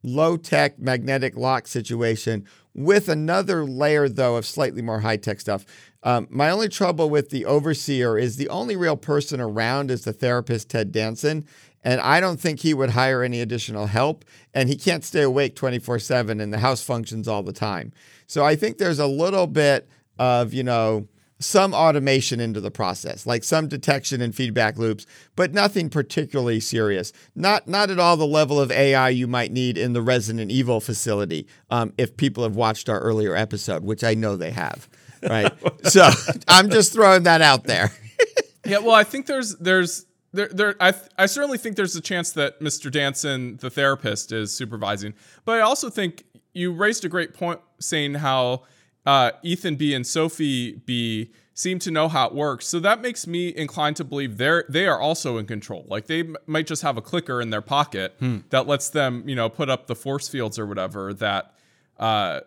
low 0.04 0.36
tech 0.36 0.78
magnetic 0.78 1.36
lock 1.36 1.66
situation 1.66 2.46
with 2.74 3.08
another 3.08 3.64
layer, 3.64 4.08
though, 4.08 4.36
of 4.36 4.46
slightly 4.46 4.82
more 4.82 5.00
high 5.00 5.16
tech 5.16 5.40
stuff. 5.40 5.64
Um, 6.02 6.26
my 6.30 6.50
only 6.50 6.68
trouble 6.68 7.08
with 7.08 7.30
the 7.30 7.46
overseer 7.46 8.18
is 8.18 8.36
the 8.36 8.48
only 8.48 8.76
real 8.76 8.96
person 8.96 9.40
around 9.40 9.90
is 9.90 10.04
the 10.04 10.12
therapist, 10.12 10.68
Ted 10.68 10.92
Danson. 10.92 11.46
And 11.82 12.00
I 12.00 12.20
don't 12.20 12.40
think 12.40 12.60
he 12.60 12.74
would 12.74 12.90
hire 12.90 13.22
any 13.22 13.40
additional 13.40 13.86
help. 13.86 14.24
And 14.52 14.68
he 14.68 14.76
can't 14.76 15.04
stay 15.04 15.22
awake 15.22 15.54
24 15.54 15.98
7, 15.98 16.40
and 16.40 16.52
the 16.52 16.58
house 16.58 16.82
functions 16.82 17.26
all 17.26 17.42
the 17.42 17.52
time. 17.52 17.92
So 18.26 18.44
I 18.44 18.56
think 18.56 18.78
there's 18.78 18.98
a 18.98 19.06
little 19.06 19.46
bit 19.46 19.88
of, 20.18 20.52
you 20.52 20.62
know, 20.62 21.08
some 21.38 21.74
automation 21.74 22.40
into 22.40 22.60
the 22.60 22.70
process, 22.70 23.26
like 23.26 23.44
some 23.44 23.68
detection 23.68 24.20
and 24.20 24.34
feedback 24.34 24.78
loops, 24.78 25.06
but 25.36 25.52
nothing 25.52 25.90
particularly 25.90 26.60
serious. 26.60 27.12
Not 27.34 27.68
not 27.68 27.90
at 27.90 27.98
all 27.98 28.16
the 28.16 28.26
level 28.26 28.60
of 28.60 28.70
AI 28.70 29.08
you 29.10 29.26
might 29.26 29.52
need 29.52 29.76
in 29.76 29.92
the 29.92 30.02
Resident 30.02 30.50
Evil 30.50 30.80
facility. 30.80 31.46
Um, 31.70 31.92
if 31.98 32.16
people 32.16 32.44
have 32.44 32.56
watched 32.56 32.88
our 32.88 33.00
earlier 33.00 33.34
episode, 33.34 33.82
which 33.82 34.04
I 34.04 34.14
know 34.14 34.36
they 34.36 34.52
have, 34.52 34.88
right? 35.22 35.52
so 35.84 36.08
I'm 36.48 36.70
just 36.70 36.92
throwing 36.92 37.24
that 37.24 37.42
out 37.42 37.64
there. 37.64 37.92
yeah, 38.64 38.78
well, 38.78 38.94
I 38.94 39.04
think 39.04 39.26
there's 39.26 39.56
there's 39.56 40.06
there, 40.32 40.48
there, 40.48 40.76
I, 40.80 40.92
I 41.16 41.26
certainly 41.26 41.58
think 41.58 41.76
there's 41.76 41.94
a 41.94 42.00
chance 42.00 42.32
that 42.32 42.60
Mr. 42.60 42.90
Danson, 42.90 43.56
the 43.58 43.70
therapist, 43.70 44.32
is 44.32 44.52
supervising. 44.52 45.14
But 45.44 45.58
I 45.58 45.60
also 45.60 45.90
think 45.90 46.24
you 46.52 46.72
raised 46.72 47.04
a 47.04 47.08
great 47.08 47.34
point 47.34 47.60
saying 47.78 48.14
how 48.14 48.64
uh, 49.06 49.32
Ethan 49.42 49.76
B 49.76 49.94
and 49.94 50.06
Sophie 50.06 50.76
B 50.86 51.30
seem 51.54 51.78
to 51.78 51.90
know 51.90 52.08
how 52.08 52.26
it 52.26 52.34
works. 52.34 52.66
So 52.66 52.80
that 52.80 53.00
makes 53.00 53.26
me 53.26 53.54
inclined 53.54 53.96
to 53.96 54.04
believe 54.04 54.38
they're 54.38 54.64
they 54.68 54.86
are 54.86 55.00
also 55.00 55.38
in 55.38 55.46
control. 55.46 55.86
Like 55.88 56.06
they 56.06 56.20
m- 56.20 56.36
might 56.46 56.66
just 56.66 56.82
have 56.82 56.96
a 56.96 57.02
clicker 57.02 57.40
in 57.40 57.50
their 57.50 57.62
pocket 57.62 58.16
hmm. 58.18 58.38
that 58.50 58.66
lets 58.66 58.88
them, 58.88 59.28
you 59.28 59.36
know, 59.36 59.48
put 59.48 59.70
up 59.70 59.86
the 59.86 59.94
force 59.94 60.28
fields 60.28 60.58
or 60.58 60.66
whatever 60.66 61.14
that 61.14 61.54
uh, 61.98 62.40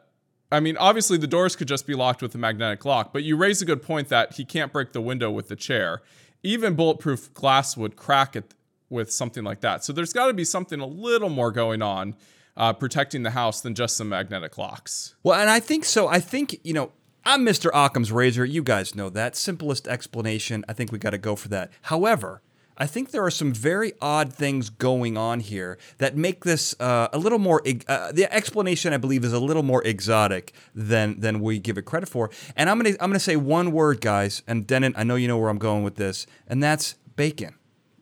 I 0.52 0.60
mean, 0.60 0.78
obviously 0.78 1.18
the 1.18 1.28
doors 1.28 1.56
could 1.56 1.68
just 1.68 1.88
be 1.88 1.94
locked 1.94 2.22
with 2.22 2.34
a 2.36 2.38
magnetic 2.38 2.86
lock, 2.86 3.12
but 3.12 3.24
you 3.24 3.36
raise 3.36 3.62
a 3.62 3.66
good 3.66 3.82
point 3.82 4.10
that 4.10 4.34
he 4.34 4.46
can't 4.46 4.72
break 4.72 4.94
the 4.94 5.02
window 5.02 5.30
with 5.30 5.48
the 5.50 5.56
chair. 5.56 6.02
Even 6.44 6.76
bulletproof 6.76 7.34
glass 7.34 7.76
would 7.76 7.96
crack 7.96 8.36
it 8.36 8.54
with 8.90 9.12
something 9.12 9.44
like 9.44 9.62
that. 9.62 9.84
So 9.84 9.92
there's 9.92 10.14
got 10.14 10.28
to 10.28 10.34
be 10.34 10.46
something 10.46 10.80
a 10.80 10.86
little 10.86 11.30
more 11.30 11.52
going 11.52 11.82
on 11.82 12.16
uh, 12.58 12.74
protecting 12.74 13.24
the 13.24 13.32
house 13.32 13.62
than 13.62 13.76
just 13.76 13.96
some 13.96 14.10
magnetic 14.10 14.58
locks. 14.58 15.16
Well, 15.24 15.40
and 15.40 15.50
I 15.50 15.60
think 15.60 15.86
so. 15.86 16.08
I 16.08 16.20
think, 16.20 16.60
you 16.64 16.74
know, 16.74 16.92
I'm 17.24 17.46
Mr. 17.46 17.70
Occam's 17.74 18.12
razor. 18.12 18.46
You 18.46 18.64
guys 18.64 18.96
know 18.96 19.10
that. 19.10 19.36
Simplest 19.36 19.88
explanation. 19.88 20.66
I 20.68 20.74
think 20.74 20.92
we 20.92 20.98
got 20.98 21.12
to 21.12 21.18
go 21.18 21.36
for 21.36 21.50
that. 21.50 21.72
However, 21.84 22.42
I 22.78 22.86
think 22.86 23.12
there 23.12 23.24
are 23.26 23.32
some 23.32 23.54
very 23.54 23.94
odd 24.02 24.32
things 24.32 24.70
going 24.70 25.18
on 25.18 25.40
here 25.40 25.78
that 25.98 26.16
make 26.16 26.44
this 26.44 26.76
uh, 26.80 27.08
a 27.12 27.18
little 27.18 27.40
more. 27.40 27.62
Uh, 27.88 28.12
the 28.12 28.32
explanation, 28.34 28.94
I 28.94 28.98
believe, 28.98 29.26
is 29.26 29.34
a 29.34 29.40
little 29.40 29.64
more 29.64 29.84
exotic 29.84 30.54
than 30.76 31.20
than 31.20 31.40
we 31.42 31.60
give 31.60 31.78
it 31.78 31.84
credit 31.84 32.08
for. 32.08 32.30
And 32.56 32.70
I'm 32.70 32.78
gonna 32.78 32.96
I'm 33.02 33.10
gonna 33.10 33.20
say 33.20 33.36
one 33.36 33.72
word, 33.72 34.00
guys. 34.00 34.44
And 34.48 34.68
Dennin, 34.68 34.94
I 34.96 35.04
know 35.04 35.16
you 35.16 35.28
know 35.28 35.38
where 35.38 35.50
I'm 35.50 35.58
going 35.58 35.84
with 35.84 35.96
this, 35.96 36.28
and 36.48 36.62
that's 36.62 36.94
bacon. 37.16 37.56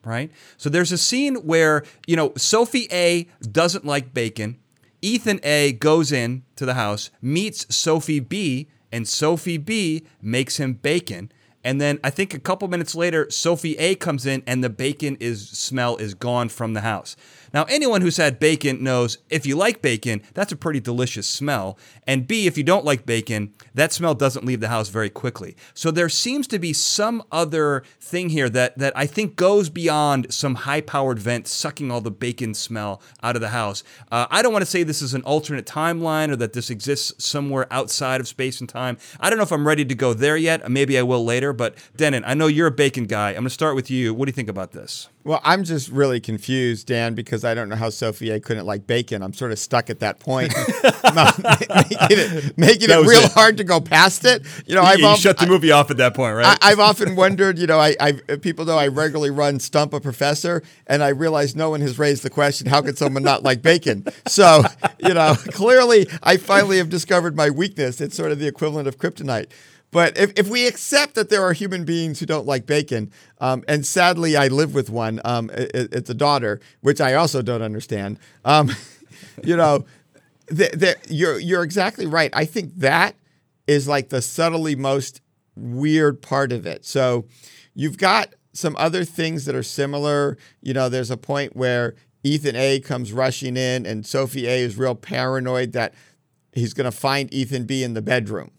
Right. 0.06 0.32
So 0.58 0.70
there's 0.70 0.92
a 0.92 0.98
scene 0.98 1.36
where 1.36 1.84
you 2.08 2.16
know 2.16 2.34
Sophie 2.38 2.88
A 2.92 3.28
doesn't 3.42 3.86
like 3.86 4.14
bacon. 4.14 4.60
Ethan 5.02 5.40
A 5.44 5.74
goes 5.74 6.12
in 6.12 6.44
to 6.56 6.66
the 6.66 6.76
house, 6.76 7.10
meets 7.22 7.76
Sophie 7.76 8.20
B, 8.20 8.70
and 8.92 9.08
Sophie 9.08 9.58
B 9.58 10.06
makes 10.22 10.58
him 10.58 10.74
bacon. 10.74 11.32
And 11.64 11.82
then 11.82 12.00
I 12.04 12.12
think 12.12 12.36
a 12.36 12.40
couple 12.40 12.68
minutes 12.68 12.94
later, 12.94 13.28
Sophie 13.32 13.76
A 13.78 13.96
comes 13.96 14.28
in 14.28 14.44
and 14.46 14.64
the 14.64 14.70
bacon 14.70 15.18
is 15.20 15.50
smell 15.50 15.98
is 15.98 16.14
gone 16.14 16.50
from 16.50 16.74
the 16.74 16.82
house. 16.82 17.16
Now, 17.56 17.64
anyone 17.70 18.02
who's 18.02 18.18
had 18.18 18.38
bacon 18.38 18.84
knows 18.84 19.18
if 19.30 19.46
you 19.46 19.56
like 19.56 19.82
bacon, 19.82 20.22
that's 20.34 20.52
a 20.52 20.58
pretty 20.58 20.82
delicious 20.82 21.26
smell. 21.26 21.80
And 22.06 22.28
B, 22.28 22.48
if 22.48 22.58
you 22.58 22.66
don't 22.66 22.84
like 22.84 23.06
bacon, 23.06 23.54
that 23.74 23.94
smell 23.94 24.14
doesn't 24.14 24.44
leave 24.44 24.60
the 24.60 24.68
house 24.68 24.90
very 24.90 25.10
quickly. 25.10 25.56
So 25.74 25.90
there 25.90 26.10
seems 26.10 26.48
to 26.48 26.60
be 26.60 26.74
some 26.74 27.24
other 27.32 27.84
thing 28.02 28.28
here 28.28 28.50
that, 28.50 28.78
that 28.78 28.92
I 28.94 29.06
think 29.06 29.38
goes 29.38 29.70
beyond 29.70 30.34
some 30.34 30.56
high 30.56 30.82
powered 30.82 31.18
vent 31.18 31.48
sucking 31.48 31.92
all 31.92 32.02
the 32.02 32.12
bacon 32.12 32.54
smell 32.54 33.02
out 33.24 33.38
of 33.38 33.42
the 33.42 33.50
house. 33.52 33.86
Uh, 34.12 34.28
I 34.30 34.42
don't 34.42 34.52
want 34.52 34.64
to 34.64 34.70
say 34.70 34.84
this 34.84 35.02
is 35.02 35.14
an 35.14 35.22
alternate 35.22 35.66
timeline 35.66 36.32
or 36.32 36.36
that 36.36 36.52
this 36.52 36.70
exists 36.70 37.24
somewhere 37.24 37.72
outside 37.72 38.20
of 38.20 38.28
space 38.28 38.60
and 38.60 38.68
time. 38.68 38.98
I 39.18 39.30
don't 39.30 39.38
know 39.38 39.44
if 39.44 39.54
I'm 39.54 39.66
ready 39.66 39.86
to 39.86 39.96
go 39.96 40.14
there 40.14 40.36
yet. 40.36 40.70
Maybe 40.70 41.00
I 41.00 41.04
will 41.04 41.24
later. 41.24 41.54
But 41.54 41.76
Dennin, 41.96 42.26
I 42.26 42.34
know 42.34 42.48
you're 42.48 42.68
a 42.68 42.72
bacon 42.72 43.06
guy. 43.06 43.30
I'm 43.30 43.36
going 43.36 43.44
to 43.46 43.50
start 43.52 43.76
with 43.76 43.90
you. 43.90 44.14
What 44.14 44.26
do 44.26 44.32
you 44.32 44.34
think 44.34 44.50
about 44.50 44.74
this? 44.74 45.08
Well, 45.26 45.42
I'm 45.44 45.64
just 45.64 45.90
really 45.90 46.20
confused, 46.20 46.86
Dan, 46.86 47.16
because 47.16 47.44
I 47.44 47.56
don't 47.56 47.68
know 47.68 47.76
how 47.76 47.90
Sophie 47.90 48.30
A 48.30 48.40
couldn't 48.40 48.68
like 48.68 48.86
bacon. 48.86 49.24
I'm 49.24 49.34
sort 49.34 49.52
of 49.52 49.58
stuck 49.58 49.90
at 49.90 50.00
that 50.02 50.20
point, 50.20 50.54
making 50.56 51.98
it, 52.00 52.58
making 52.60 52.90
it 52.92 53.08
real 53.08 53.24
it. 53.24 53.32
hard 53.32 53.58
to 53.58 53.64
go 53.64 53.82
past 53.82 54.24
it. 54.24 54.46
You 54.68 54.76
know, 54.76 54.84
I've 54.84 55.00
you 55.00 55.08
often, 55.08 55.22
shut 55.22 55.40
the 55.40 55.48
movie 55.48 55.72
I, 55.72 55.80
off 55.80 55.90
at 55.90 55.98
that 55.98 56.14
point, 56.14 56.36
right? 56.36 56.56
I, 56.62 56.70
have 56.70 56.80
often 56.92 57.16
wondered. 57.16 57.58
You 57.58 57.66
know, 57.66 57.80
I, 57.80 57.96
I 58.00 58.12
people 58.38 58.66
know 58.66 58.78
I 58.78 58.88
regularly 58.88 59.32
run 59.32 59.60
Stump 59.60 59.94
a 59.94 60.00
Professor, 60.00 60.62
and 60.86 61.02
I 61.02 61.08
realize 61.10 61.56
no 61.56 61.72
one 61.72 61.82
has 61.82 61.98
raised 61.98 62.22
the 62.22 62.30
question: 62.30 62.68
How 62.68 62.84
could 62.84 63.00
someone 63.00 63.24
not 63.24 63.42
like 63.42 63.64
bacon? 63.64 64.06
So, 64.28 64.62
you 65.00 65.16
know, 65.16 65.34
clearly, 65.48 66.08
I 66.22 66.38
finally 66.38 66.78
have 66.78 66.92
discovered 66.92 67.36
my 67.36 67.50
weakness. 67.50 68.00
It's 68.00 68.16
sort 68.16 68.32
of 68.32 68.38
the 68.38 68.46
equivalent 68.46 68.88
of 68.88 69.00
kryptonite. 69.00 69.48
But 69.96 70.18
if, 70.18 70.34
if 70.36 70.50
we 70.50 70.68
accept 70.68 71.16
that 71.16 71.30
there 71.30 71.42
are 71.42 71.54
human 71.54 71.86
beings 71.86 72.20
who 72.20 72.26
don't 72.26 72.46
like 72.46 72.66
bacon, 72.66 73.14
um, 73.40 73.64
and 73.66 73.86
sadly 73.86 74.36
I 74.36 74.50
live 74.50 74.74
with 74.74 74.90
one, 74.90 75.22
um, 75.24 75.50
it, 75.52 75.72
it's 75.74 76.10
a 76.10 76.14
daughter, 76.14 76.60
which 76.82 77.00
I 77.00 77.14
also 77.14 77.42
don't 77.42 77.62
understand. 77.62 78.20
Um, 78.44 78.72
you 79.46 79.56
know, 79.56 79.86
you're 81.08 81.40
you're 81.40 81.64
exactly 81.64 82.08
right. 82.08 82.30
I 82.34 82.44
think 82.44 82.76
that 82.76 83.16
is 83.68 83.88
like 83.88 84.10
the 84.10 84.22
subtly 84.22 84.76
most 84.76 85.22
weird 85.56 86.22
part 86.22 86.52
of 86.52 86.66
it. 86.66 86.84
So 86.84 87.26
you've 87.74 87.98
got 87.98 88.34
some 88.52 88.76
other 88.78 89.06
things 89.06 89.46
that 89.46 89.56
are 89.56 89.64
similar. 89.64 90.38
You 90.62 90.74
know, 90.74 90.90
there's 90.90 91.10
a 91.10 91.16
point 91.16 91.56
where 91.56 91.96
Ethan 92.22 92.58
A 92.58 92.82
comes 92.82 93.14
rushing 93.14 93.56
in, 93.56 93.86
and 93.86 94.06
Sophie 94.06 94.48
A 94.48 94.60
is 94.60 94.78
real 94.78 94.96
paranoid 94.96 95.72
that 95.72 95.94
he's 96.52 96.74
going 96.74 96.84
to 96.84 96.92
find 96.92 97.34
Ethan 97.34 97.64
B 97.64 97.82
in 97.82 97.94
the 97.94 98.02
bedroom, 98.02 98.52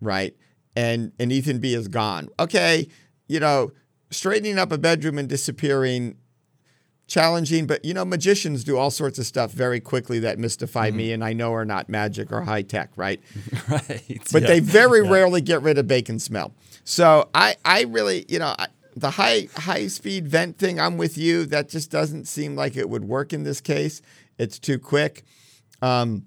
right? 0.00 0.34
And 0.76 1.12
and 1.18 1.32
Ethan 1.32 1.58
B 1.58 1.74
is 1.74 1.88
gone. 1.88 2.28
Okay, 2.38 2.88
you 3.26 3.40
know, 3.40 3.72
straightening 4.10 4.58
up 4.58 4.72
a 4.72 4.78
bedroom 4.78 5.18
and 5.18 5.28
disappearing 5.28 6.16
challenging, 7.06 7.66
but 7.66 7.84
you 7.84 7.94
know, 7.94 8.04
magicians 8.04 8.64
do 8.64 8.76
all 8.76 8.90
sorts 8.90 9.18
of 9.18 9.26
stuff 9.26 9.52
very 9.52 9.80
quickly 9.80 10.18
that 10.20 10.38
mystify 10.38 10.88
mm-hmm. 10.88 10.96
me 10.96 11.12
and 11.12 11.24
I 11.24 11.32
know 11.32 11.52
are 11.52 11.64
not 11.64 11.88
magic 11.88 12.32
or 12.32 12.42
high 12.42 12.62
tech, 12.62 12.90
right? 12.96 13.20
right. 13.68 14.20
But 14.32 14.42
yeah. 14.42 14.48
they 14.48 14.60
very 14.60 15.04
yeah. 15.04 15.10
rarely 15.10 15.40
get 15.40 15.62
rid 15.62 15.78
of 15.78 15.86
bacon 15.86 16.18
smell. 16.18 16.54
So 16.84 17.28
I 17.34 17.56
I 17.64 17.82
really, 17.82 18.24
you 18.28 18.38
know, 18.38 18.54
I, 18.58 18.68
the 18.96 19.10
high 19.10 19.48
high 19.56 19.88
speed 19.88 20.28
vent 20.28 20.58
thing, 20.58 20.80
I'm 20.80 20.96
with 20.96 21.18
you. 21.18 21.46
That 21.46 21.68
just 21.68 21.90
doesn't 21.90 22.26
seem 22.26 22.56
like 22.56 22.76
it 22.76 22.88
would 22.88 23.04
work 23.04 23.32
in 23.32 23.42
this 23.42 23.60
case. 23.60 24.00
It's 24.38 24.58
too 24.58 24.78
quick. 24.78 25.24
Um, 25.82 26.26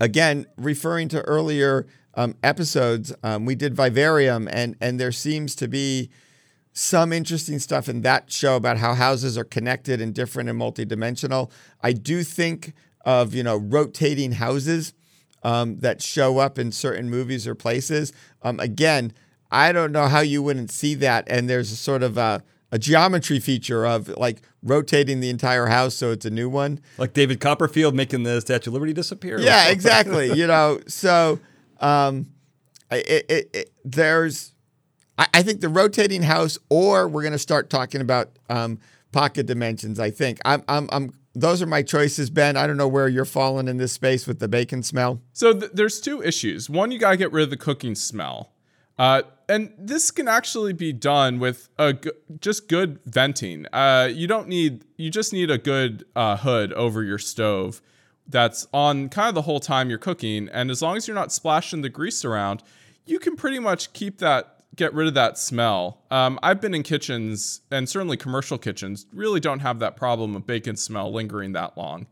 again, 0.00 0.46
referring 0.56 1.08
to 1.08 1.20
earlier 1.22 1.86
um, 2.14 2.34
episodes, 2.42 3.12
um, 3.22 3.44
we 3.44 3.54
did 3.54 3.74
Vivarium, 3.76 4.48
and 4.50 4.76
and 4.80 4.98
there 4.98 5.12
seems 5.12 5.54
to 5.56 5.68
be 5.68 6.10
some 6.72 7.12
interesting 7.12 7.58
stuff 7.58 7.88
in 7.88 8.02
that 8.02 8.32
show 8.32 8.56
about 8.56 8.78
how 8.78 8.94
houses 8.94 9.36
are 9.36 9.44
connected 9.44 10.00
and 10.00 10.14
different 10.14 10.48
and 10.48 10.60
multidimensional. 10.60 11.50
I 11.82 11.92
do 11.92 12.24
think 12.24 12.72
of 13.04 13.34
you 13.34 13.42
know 13.42 13.56
rotating 13.56 14.32
houses 14.32 14.92
um, 15.42 15.78
that 15.80 16.02
show 16.02 16.38
up 16.38 16.58
in 16.58 16.72
certain 16.72 17.08
movies 17.08 17.46
or 17.46 17.54
places. 17.54 18.12
Um, 18.42 18.58
again, 18.58 19.12
I 19.50 19.72
don't 19.72 19.92
know 19.92 20.06
how 20.06 20.20
you 20.20 20.42
wouldn't 20.42 20.70
see 20.70 20.94
that, 20.96 21.24
and 21.28 21.48
there's 21.48 21.70
a 21.70 21.76
sort 21.76 22.02
of 22.02 22.18
a 22.18 22.42
a 22.72 22.78
geometry 22.78 23.40
feature 23.40 23.84
of 23.84 24.08
like 24.16 24.42
rotating 24.62 25.20
the 25.20 25.30
entire 25.30 25.66
house 25.66 25.94
so 25.94 26.10
it's 26.10 26.24
a 26.24 26.30
new 26.30 26.48
one. 26.48 26.80
Like 26.98 27.12
David 27.12 27.40
Copperfield 27.40 27.94
making 27.94 28.22
the 28.22 28.40
Statue 28.40 28.70
of 28.70 28.74
Liberty 28.74 28.92
disappear. 28.92 29.40
Yeah, 29.40 29.68
exactly. 29.68 30.32
you 30.32 30.46
know, 30.46 30.80
so 30.86 31.40
um, 31.80 32.28
it, 32.90 33.26
it, 33.28 33.50
it, 33.52 33.72
there's, 33.84 34.52
I, 35.18 35.26
I, 35.34 35.42
think 35.42 35.60
the 35.60 35.68
rotating 35.68 36.22
house, 36.22 36.58
or 36.68 37.08
we're 37.08 37.22
going 37.22 37.32
to 37.32 37.38
start 37.38 37.70
talking 37.70 38.00
about 38.00 38.30
um, 38.48 38.78
pocket 39.12 39.46
dimensions. 39.46 39.98
I 39.98 40.10
think 40.10 40.38
I'm, 40.44 40.62
I'm, 40.68 40.88
I'm. 40.92 41.14
Those 41.32 41.62
are 41.62 41.66
my 41.66 41.82
choices, 41.82 42.28
Ben. 42.28 42.56
I 42.56 42.66
don't 42.66 42.76
know 42.76 42.88
where 42.88 43.08
you're 43.08 43.24
falling 43.24 43.68
in 43.68 43.76
this 43.76 43.92
space 43.92 44.26
with 44.26 44.40
the 44.40 44.48
bacon 44.48 44.82
smell. 44.82 45.22
So 45.32 45.52
th- 45.52 45.70
there's 45.72 46.00
two 46.00 46.20
issues. 46.22 46.68
One, 46.68 46.90
you 46.90 46.98
got 46.98 47.12
to 47.12 47.16
get 47.16 47.30
rid 47.30 47.44
of 47.44 47.50
the 47.50 47.56
cooking 47.56 47.94
smell. 47.94 48.52
Uh, 48.98 49.22
and 49.50 49.74
this 49.76 50.10
can 50.12 50.28
actually 50.28 50.72
be 50.72 50.92
done 50.92 51.40
with 51.40 51.68
a 51.76 51.92
g- 51.92 52.12
just 52.40 52.68
good 52.68 53.00
venting. 53.04 53.66
Uh, 53.72 54.08
you 54.10 54.26
don't 54.26 54.46
need 54.46 54.84
you 54.96 55.10
just 55.10 55.32
need 55.32 55.50
a 55.50 55.58
good 55.58 56.04
uh, 56.14 56.36
hood 56.36 56.72
over 56.74 57.02
your 57.02 57.18
stove 57.18 57.82
that's 58.28 58.68
on 58.72 59.08
kind 59.08 59.28
of 59.28 59.34
the 59.34 59.42
whole 59.42 59.60
time 59.60 59.90
you're 59.90 59.98
cooking. 59.98 60.48
And 60.52 60.70
as 60.70 60.80
long 60.80 60.96
as 60.96 61.08
you're 61.08 61.16
not 61.16 61.32
splashing 61.32 61.82
the 61.82 61.88
grease 61.88 62.24
around, 62.24 62.62
you 63.04 63.18
can 63.18 63.34
pretty 63.34 63.58
much 63.58 63.92
keep 63.92 64.18
that, 64.18 64.62
get 64.76 64.94
rid 64.94 65.08
of 65.08 65.14
that 65.14 65.36
smell. 65.36 66.02
Um, 66.12 66.38
I've 66.42 66.60
been 66.60 66.72
in 66.72 66.84
kitchens, 66.84 67.62
and 67.72 67.88
certainly 67.88 68.16
commercial 68.16 68.56
kitchens, 68.56 69.06
really 69.12 69.40
don't 69.40 69.60
have 69.60 69.80
that 69.80 69.96
problem 69.96 70.36
of 70.36 70.46
bacon 70.46 70.76
smell 70.76 71.12
lingering 71.12 71.52
that 71.52 71.76
long 71.76 72.06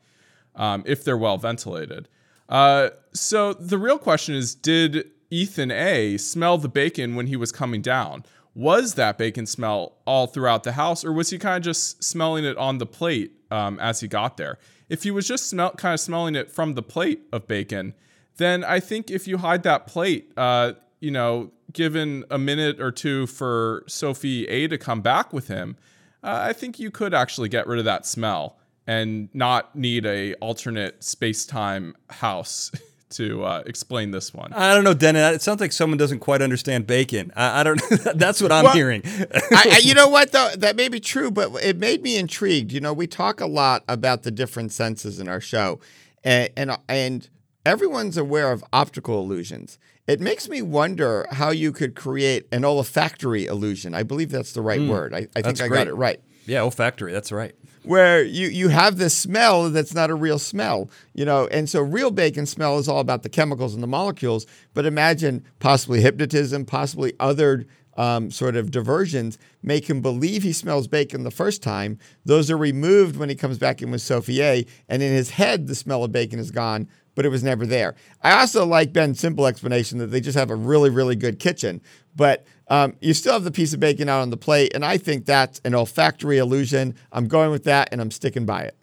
um, 0.56 0.82
if 0.86 1.04
they're 1.04 1.16
well 1.16 1.38
ventilated. 1.38 2.08
Uh, 2.48 2.88
so 3.12 3.52
the 3.52 3.78
real 3.78 3.98
question 3.98 4.34
is 4.34 4.56
did 4.56 5.10
Ethan 5.30 5.70
A 5.70 6.16
smell 6.16 6.58
the 6.58 6.68
bacon 6.68 7.14
when 7.14 7.26
he 7.26 7.36
was 7.36 7.52
coming 7.52 7.82
down? 7.82 8.24
Was 8.54 8.94
that 8.94 9.18
bacon 9.18 9.46
smell 9.46 9.98
all 10.06 10.26
throughout 10.26 10.64
the 10.64 10.72
house, 10.72 11.04
or 11.04 11.12
was 11.12 11.30
he 11.30 11.38
kind 11.38 11.58
of 11.58 11.62
just 11.62 12.02
smelling 12.02 12.44
it 12.44 12.56
on 12.56 12.78
the 12.78 12.86
plate 12.86 13.32
um, 13.50 13.78
as 13.78 14.00
he 14.00 14.08
got 14.08 14.36
there? 14.36 14.58
If 14.88 15.02
he 15.02 15.10
was 15.10 15.28
just 15.28 15.48
smell, 15.48 15.72
kind 15.72 15.94
of 15.94 16.00
smelling 16.00 16.34
it 16.34 16.50
from 16.50 16.74
the 16.74 16.82
plate 16.82 17.20
of 17.32 17.46
bacon, 17.46 17.94
then 18.36 18.64
I 18.64 18.80
think 18.80 19.10
if 19.10 19.28
you 19.28 19.38
hide 19.38 19.62
that 19.64 19.86
plate, 19.86 20.32
uh, 20.36 20.72
you 21.00 21.10
know, 21.10 21.52
given 21.72 22.24
a 22.30 22.38
minute 22.38 22.80
or 22.80 22.90
two 22.90 23.26
for 23.26 23.84
Sophie 23.86 24.46
A 24.48 24.66
to 24.68 24.78
come 24.78 25.02
back 25.02 25.32
with 25.32 25.48
him, 25.48 25.76
uh, 26.22 26.40
I 26.42 26.52
think 26.52 26.78
you 26.78 26.90
could 26.90 27.14
actually 27.14 27.48
get 27.48 27.66
rid 27.66 27.78
of 27.78 27.84
that 27.84 28.06
smell 28.06 28.58
and 28.86 29.28
not 29.34 29.76
need 29.76 30.06
a 30.06 30.34
alternate 30.34 31.04
space 31.04 31.44
time 31.44 31.94
house 32.08 32.72
to 33.10 33.44
uh, 33.44 33.62
explain 33.66 34.10
this 34.10 34.34
one. 34.34 34.52
I 34.52 34.74
don't 34.74 34.84
know, 34.84 34.94
Dennin. 34.94 35.34
It 35.34 35.42
sounds 35.42 35.60
like 35.60 35.72
someone 35.72 35.98
doesn't 35.98 36.20
quite 36.20 36.42
understand 36.42 36.86
bacon. 36.86 37.32
I, 37.34 37.60
I 37.60 37.62
don't. 37.64 37.80
that's 38.14 38.40
what 38.40 38.52
I'm 38.52 38.64
well, 38.64 38.74
hearing. 38.74 39.02
I, 39.04 39.76
I, 39.76 39.80
you 39.82 39.94
know 39.94 40.08
what 40.08 40.32
though? 40.32 40.50
That 40.56 40.76
may 40.76 40.88
be 40.88 41.00
true, 41.00 41.30
but 41.30 41.52
it 41.62 41.78
made 41.78 42.02
me 42.02 42.16
intrigued. 42.16 42.72
You 42.72 42.80
know, 42.80 42.92
we 42.92 43.06
talk 43.06 43.40
a 43.40 43.46
lot 43.46 43.84
about 43.88 44.22
the 44.22 44.30
different 44.30 44.72
senses 44.72 45.18
in 45.18 45.28
our 45.28 45.40
show, 45.40 45.80
and 46.22 46.50
and, 46.56 46.78
and 46.88 47.28
everyone's 47.64 48.16
aware 48.16 48.52
of 48.52 48.64
optical 48.72 49.20
illusions. 49.20 49.78
It 50.06 50.20
makes 50.20 50.48
me 50.48 50.62
wonder 50.62 51.26
how 51.32 51.50
you 51.50 51.70
could 51.70 51.94
create 51.94 52.46
an 52.50 52.64
olfactory 52.64 53.44
illusion. 53.44 53.94
I 53.94 54.02
believe 54.02 54.30
that's 54.30 54.52
the 54.52 54.62
right 54.62 54.80
mm, 54.80 54.88
word. 54.88 55.12
I, 55.12 55.28
I 55.36 55.42
think 55.42 55.60
I 55.60 55.68
great. 55.68 55.78
got 55.78 55.86
it 55.88 55.94
right. 55.94 56.18
Yeah, 56.46 56.62
olfactory. 56.62 57.12
That's 57.12 57.30
right. 57.30 57.54
Where 57.88 58.22
you, 58.22 58.48
you 58.48 58.68
have 58.68 58.98
this 58.98 59.16
smell 59.16 59.70
that's 59.70 59.94
not 59.94 60.10
a 60.10 60.14
real 60.14 60.38
smell, 60.38 60.90
you 61.14 61.24
know, 61.24 61.46
and 61.46 61.70
so 61.70 61.80
real 61.80 62.10
bacon 62.10 62.44
smell 62.44 62.78
is 62.78 62.86
all 62.86 63.00
about 63.00 63.22
the 63.22 63.30
chemicals 63.30 63.72
and 63.72 63.82
the 63.82 63.86
molecules. 63.86 64.46
But 64.74 64.84
imagine 64.84 65.42
possibly 65.58 66.02
hypnotism, 66.02 66.66
possibly 66.66 67.14
other 67.18 67.64
um, 67.96 68.30
sort 68.30 68.56
of 68.56 68.70
diversions 68.70 69.38
make 69.62 69.88
him 69.88 70.02
believe 70.02 70.42
he 70.42 70.52
smells 70.52 70.86
bacon 70.86 71.24
the 71.24 71.30
first 71.30 71.62
time. 71.62 71.98
Those 72.26 72.50
are 72.50 72.58
removed 72.58 73.16
when 73.16 73.30
he 73.30 73.34
comes 73.34 73.58
back 73.58 73.80
in 73.80 73.90
with 73.90 74.02
Sophie 74.02 74.42
A, 74.42 74.66
and 74.88 75.02
in 75.02 75.12
his 75.12 75.30
head 75.30 75.66
the 75.66 75.74
smell 75.74 76.04
of 76.04 76.12
bacon 76.12 76.38
is 76.38 76.50
gone, 76.50 76.88
but 77.14 77.24
it 77.24 77.30
was 77.30 77.42
never 77.42 77.66
there. 77.66 77.96
I 78.22 78.38
also 78.38 78.66
like 78.66 78.92
Ben's 78.92 79.18
simple 79.18 79.46
explanation 79.46 79.98
that 79.98 80.08
they 80.08 80.20
just 80.20 80.38
have 80.38 80.50
a 80.50 80.54
really 80.54 80.90
really 80.90 81.16
good 81.16 81.38
kitchen, 81.40 81.80
but 82.14 82.46
um, 82.68 82.94
you 83.00 83.14
still 83.14 83.32
have 83.32 83.44
the 83.44 83.50
piece 83.50 83.72
of 83.72 83.80
bacon 83.80 84.08
out 84.08 84.20
on 84.20 84.30
the 84.30 84.36
plate, 84.36 84.72
and 84.74 84.84
I 84.84 84.98
think 84.98 85.24
that's 85.24 85.60
an 85.64 85.74
olfactory 85.74 86.38
illusion. 86.38 86.94
I'm 87.12 87.26
going 87.26 87.50
with 87.50 87.64
that, 87.64 87.88
and 87.92 88.00
I'm 88.00 88.10
sticking 88.10 88.46
by 88.46 88.62
it. 88.62 88.76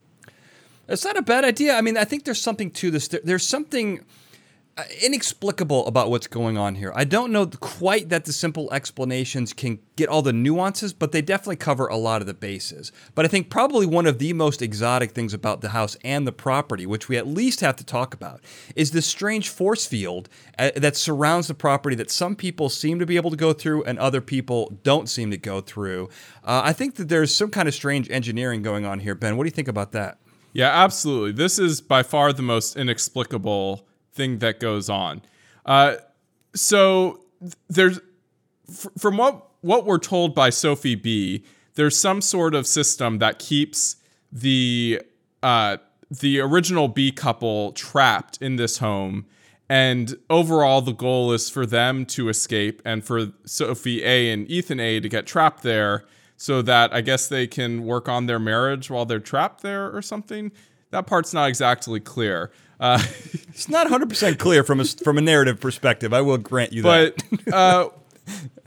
It's 0.88 1.04
not 1.04 1.18
a 1.18 1.22
bad 1.22 1.44
idea. 1.44 1.76
I 1.76 1.82
mean, 1.82 1.98
I 1.98 2.04
think 2.04 2.26
there's 2.26 2.42
something 2.42 2.72
to 2.72 2.92
this. 2.92 3.08
There's 3.08 3.46
something 3.46 4.06
inexplicable 5.02 5.88
about 5.88 6.10
what's 6.10 6.28
going 6.28 6.58
on 6.58 6.76
here. 6.76 6.92
I 6.94 7.06
don't 7.06 7.32
know 7.32 7.48
quite 7.48 8.10
that 8.10 8.26
the 8.26 8.34
simple 8.34 8.72
explanations 8.74 9.54
can 9.54 9.80
get 9.96 10.10
all 10.10 10.22
the 10.22 10.34
nuances, 10.34 10.92
but 10.92 11.14
they 11.14 11.22
definitely 11.22 11.56
cover 11.56 11.88
a 11.88 11.96
lot 11.96 12.20
of 12.20 12.28
the 12.28 12.34
bases. 12.34 12.92
But 13.14 13.24
I 13.24 13.30
think 13.30 13.50
probably 13.50 13.86
one 13.86 14.06
of 14.06 14.20
the 14.20 14.34
most 14.34 14.62
exotic 14.62 15.12
things 15.12 15.34
about 15.34 15.62
the 15.62 15.70
house 15.70 15.96
and 16.04 16.28
the 16.28 16.34
property, 16.34 16.86
which 16.86 17.08
we 17.08 17.16
at 17.16 17.26
least 17.26 17.62
have 17.62 17.78
to 17.78 17.86
talk 17.86 18.14
about, 18.14 18.42
is 18.76 18.92
this 18.92 19.06
strange 19.06 19.48
force 19.48 19.86
field 19.86 20.28
uh, 20.60 20.72
that 20.76 20.98
surrounds 20.98 21.48
the 21.48 21.54
property 21.54 21.96
that 21.96 22.12
some 22.12 22.36
people 22.36 22.68
seem 22.68 23.00
to 23.00 23.06
be 23.06 23.16
able 23.16 23.32
to 23.32 23.38
go 23.38 23.54
through 23.54 23.82
and 23.86 23.98
other 23.98 24.20
people 24.20 24.78
don't 24.84 25.08
seem 25.08 25.32
to 25.32 25.38
go 25.38 25.62
through. 25.62 26.10
Uh, 26.44 26.64
I 26.66 26.74
think 26.74 26.96
that 26.96 27.08
there's 27.08 27.34
some 27.34 27.50
kind 27.50 27.70
of 27.70 27.74
strange 27.74 28.10
engineering 28.10 28.62
going 28.62 28.86
on 28.86 29.00
here. 29.00 29.16
Ben, 29.16 29.38
what 29.38 29.46
do 29.46 29.48
you 29.48 29.52
think 29.52 29.70
about 29.70 29.94
that? 29.94 30.18
Yeah, 30.52 30.70
absolutely. 30.84 31.32
This 31.32 31.60
is 31.60 31.80
by 31.80 32.04
far 32.04 32.34
the 32.34 32.42
most 32.42 32.76
inexplicable 32.76 33.86
thing 34.16 34.40
that 34.40 34.60
goes 34.60 34.90
on. 34.90 35.22
Uh, 35.66 35.96
so 36.56 37.20
there's, 37.70 38.00
from 38.98 39.18
what 39.18 39.48
what 39.62 39.86
we're 39.86 39.98
told 39.98 40.36
by 40.36 40.50
Sophie 40.50 40.96
B, 40.96 41.44
there's 41.74 41.98
some 41.98 42.22
sort 42.22 42.54
of 42.56 42.68
system 42.68 43.20
that 43.20 43.40
keeps 43.40 43.98
the 44.32 45.02
uh, 45.44 45.78
the 46.10 46.40
original 46.40 46.88
B 46.88 47.12
couple 47.12 47.72
trapped 47.74 48.38
in 48.42 48.56
this 48.56 48.78
home. 48.78 49.26
And 49.68 50.16
overall, 50.30 50.82
the 50.82 50.94
goal 50.94 51.34
is 51.34 51.50
for 51.50 51.66
them 51.66 52.06
to 52.08 52.30
escape 52.30 52.82
and 52.86 53.04
for 53.04 53.32
Sophie 53.46 54.04
A 54.04 54.32
and 54.32 54.50
Ethan 54.50 54.80
A 54.80 55.00
to 55.00 55.10
get 55.10 55.26
trapped 55.26 55.64
there 55.64 56.06
so 56.38 56.62
that 56.62 56.94
I 56.94 57.02
guess 57.02 57.28
they 57.28 57.48
can 57.48 57.84
work 57.84 58.08
on 58.08 58.28
their 58.28 58.38
marriage 58.40 58.92
while 58.92 59.06
they're 59.06 59.20
trapped 59.20 59.62
there 59.62 59.90
or 59.90 60.04
something. 60.04 60.52
That 60.92 61.08
part's 61.08 61.34
not 61.34 61.50
exactly 61.50 62.00
clear. 62.00 62.52
Uh, 62.80 63.02
It's 63.56 63.70
not 63.70 63.88
100% 63.88 64.38
clear 64.38 64.66
from 64.66 64.82
a, 64.82 64.84
from 64.86 65.18
a 65.18 65.22
narrative 65.22 65.62
perspective. 65.62 66.14
I 66.14 66.20
will 66.20 66.38
grant 66.38 66.74
you 66.74 66.82
that. 66.82 67.24
but 67.46 67.54
uh, 67.54 67.90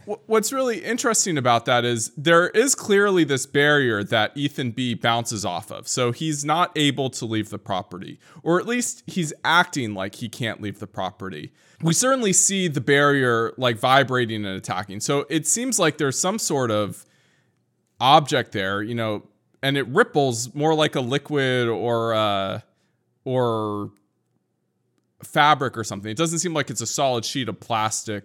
wh- 0.06 0.26
what's 0.26 0.50
really 0.50 0.82
interesting 0.82 1.36
about 1.36 1.66
that 1.66 1.84
is 1.84 2.10
there 2.16 2.48
is 2.48 2.74
clearly 2.74 3.22
this 3.24 3.44
barrier 3.44 4.02
that 4.04 4.32
Ethan 4.34 4.70
B 4.70 4.94
bounces 4.94 5.44
off 5.44 5.70
of. 5.70 5.86
So 5.88 6.10
he's 6.10 6.42
not 6.42 6.72
able 6.74 7.10
to 7.10 7.26
leave 7.26 7.50
the 7.50 7.58
property, 7.58 8.18
or 8.42 8.58
at 8.58 8.66
least 8.66 9.02
he's 9.06 9.34
acting 9.44 9.92
like 9.92 10.14
he 10.14 10.30
can't 10.30 10.62
leave 10.62 10.78
the 10.78 10.86
property. 10.86 11.52
We 11.82 11.92
certainly 11.92 12.32
see 12.32 12.66
the 12.66 12.80
barrier 12.80 13.52
like 13.58 13.76
vibrating 13.78 14.46
and 14.46 14.56
attacking. 14.56 15.00
So 15.00 15.26
it 15.28 15.46
seems 15.46 15.78
like 15.78 15.98
there's 15.98 16.18
some 16.18 16.38
sort 16.38 16.70
of 16.70 17.04
object 18.00 18.52
there, 18.52 18.82
you 18.82 18.94
know, 18.94 19.24
and 19.62 19.76
it 19.76 19.86
ripples 19.88 20.54
more 20.54 20.74
like 20.74 20.94
a 20.96 21.00
liquid 21.02 21.68
or 21.68 22.14
uh, 22.14 22.60
or 23.28 23.90
fabric 25.22 25.76
or 25.76 25.84
something. 25.84 26.10
It 26.10 26.16
doesn't 26.16 26.38
seem 26.38 26.54
like 26.54 26.70
it's 26.70 26.80
a 26.80 26.86
solid 26.86 27.26
sheet 27.26 27.50
of 27.50 27.60
plastic 27.60 28.24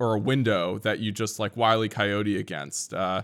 or 0.00 0.14
a 0.14 0.18
window 0.18 0.78
that 0.78 0.98
you 0.98 1.12
just 1.12 1.38
like 1.38 1.56
wily 1.56 1.88
coyote 1.88 2.36
against. 2.36 2.92
Uh, 2.92 3.22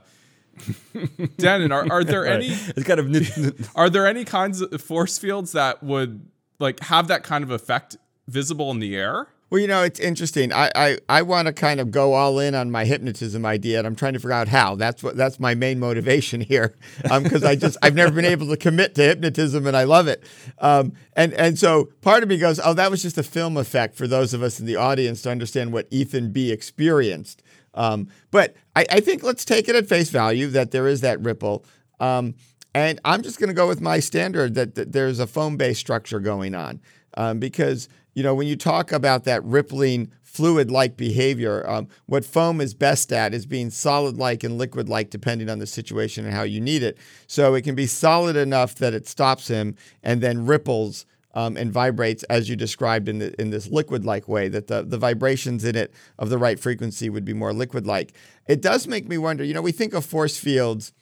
Dennin, 1.37 1.73
are, 1.73 1.85
are 1.91 2.05
there 2.05 2.25
any 2.25 2.51
it's 2.51 2.85
kind 2.85 3.01
of 3.01 3.71
are 3.75 3.91
there 3.91 4.07
any 4.07 4.25
kinds 4.25 4.61
of 4.61 4.81
force 4.81 5.19
fields 5.19 5.51
that 5.53 5.83
would 5.83 6.29
like 6.61 6.79
have 6.81 7.09
that 7.09 7.25
kind 7.25 7.43
of 7.43 7.51
effect 7.51 7.97
visible 8.29 8.71
in 8.71 8.79
the 8.79 8.95
air? 8.95 9.27
Well, 9.49 9.61
you 9.61 9.69
know, 9.69 9.83
it's 9.83 10.01
interesting. 10.01 10.53
I 10.53 10.71
I, 10.75 10.99
I 11.09 11.23
want 11.23 11.47
to 11.47 11.53
kind 11.53 11.79
of 11.79 11.91
go 11.93 12.15
all 12.15 12.41
in 12.41 12.55
on 12.55 12.71
my 12.71 12.85
hypnotism 12.85 13.47
idea, 13.47 13.79
and 13.79 13.87
I'm 13.87 13.95
trying 13.95 14.15
to 14.15 14.19
figure 14.19 14.33
out 14.33 14.49
how. 14.49 14.75
That's 14.75 15.03
what 15.03 15.17
that's 15.17 15.39
my 15.39 15.55
main 15.55 15.79
motivation 15.79 16.41
here, 16.53 16.75
because 17.03 17.45
I 17.45 17.55
just 17.55 17.77
I've 17.83 17.95
never 17.95 18.13
been 18.13 18.25
able 18.25 18.49
to 18.49 18.57
commit 18.57 18.95
to 18.97 19.03
hypnotism, 19.03 19.67
and 19.67 19.77
I 19.77 19.85
love 19.85 20.09
it. 20.09 20.25
Um, 20.59 20.95
and 21.15 21.33
and 21.35 21.59
so 21.59 21.91
part 22.01 22.23
of 22.25 22.29
me 22.29 22.39
goes, 22.39 22.59
oh, 22.63 22.75
that 22.75 22.91
was 22.91 23.03
just 23.03 23.19
a 23.19 23.23
film 23.23 23.57
effect 23.57 23.95
for 23.95 24.09
those 24.09 24.35
of 24.35 24.43
us 24.43 24.59
in 24.59 24.67
the 24.67 24.77
audience 24.77 25.23
to 25.23 25.31
understand 25.31 25.73
what 25.73 25.87
Ethan 25.91 26.33
B 26.33 26.51
experienced. 26.51 27.43
Um, 27.75 28.09
but 28.31 28.57
I, 28.75 28.87
I 28.91 29.01
think 29.01 29.23
let's 29.23 29.45
take 29.45 29.69
it 29.69 29.77
at 29.77 29.87
face 29.87 30.11
value 30.11 30.49
that 30.49 30.71
there 30.73 30.89
is 30.89 31.03
that 31.03 31.21
ripple. 31.21 31.65
Um, 32.01 32.35
and 32.75 33.01
I'm 33.05 33.23
just 33.23 33.39
going 33.39 33.49
to 33.49 33.55
go 33.55 33.69
with 33.69 33.81
my 33.81 34.01
standard 34.01 34.55
that, 34.55 34.75
that 34.75 34.93
there's 34.93 35.19
a 35.19 35.27
foam 35.27 35.57
based 35.57 35.81
structure 35.81 36.21
going 36.21 36.55
on. 36.55 36.81
Um, 37.19 37.39
because, 37.39 37.89
you 38.17 38.23
know, 38.23 38.35
when 38.35 38.49
you 38.49 38.57
talk 38.57 38.93
about 38.93 39.25
that 39.25 39.45
rippling 39.45 40.11
fluid 40.23 40.71
like 40.71 40.97
behavior, 40.97 41.69
um, 41.69 41.87
what 42.07 42.25
foam 42.25 42.63
is 42.63 42.73
best 42.73 43.13
at 43.13 43.35
is 43.35 43.45
being 43.45 43.69
solid 43.69 44.17
like 44.17 44.43
and 44.43 44.57
liquid 44.57 44.89
like, 44.89 45.11
depending 45.11 45.51
on 45.51 45.59
the 45.59 45.67
situation 45.67 46.25
and 46.25 46.33
how 46.33 46.43
you 46.43 46.59
need 46.59 46.83
it. 46.83 46.97
So 47.27 47.55
it 47.55 47.63
can 47.63 47.75
be 47.75 47.87
solid 47.87 48.35
enough 48.35 48.75
that 48.77 48.95
it 48.95 49.07
stops 49.07 49.49
him 49.49 49.77
and 50.03 50.23
then 50.23 50.47
ripples 50.47 51.05
um, 51.35 51.59
and 51.59 51.71
vibrates 51.71 52.23
as 52.25 52.49
you 52.49 52.57
described 52.57 53.07
in 53.07 53.19
the, 53.19 53.39
in 53.39 53.51
this 53.51 53.69
liquid-like 53.69 54.27
way. 54.27 54.49
That 54.49 54.69
the 54.69 54.83
the 54.83 54.97
vibrations 54.97 55.63
in 55.65 55.77
it 55.77 55.93
of 56.19 56.31
the 56.31 56.39
right 56.39 56.59
frequency 56.59 57.11
would 57.11 57.27
be 57.27 57.35
more 57.35 57.53
liquid-like. 57.53 58.15
It 58.49 58.63
does 58.63 58.89
make 58.89 59.07
me 59.07 59.19
wonder. 59.19 59.45
You 59.45 59.53
know, 59.53 59.61
we 59.61 59.73
think 59.73 59.93
of 59.93 60.07
force 60.07 60.39
fields 60.39 60.95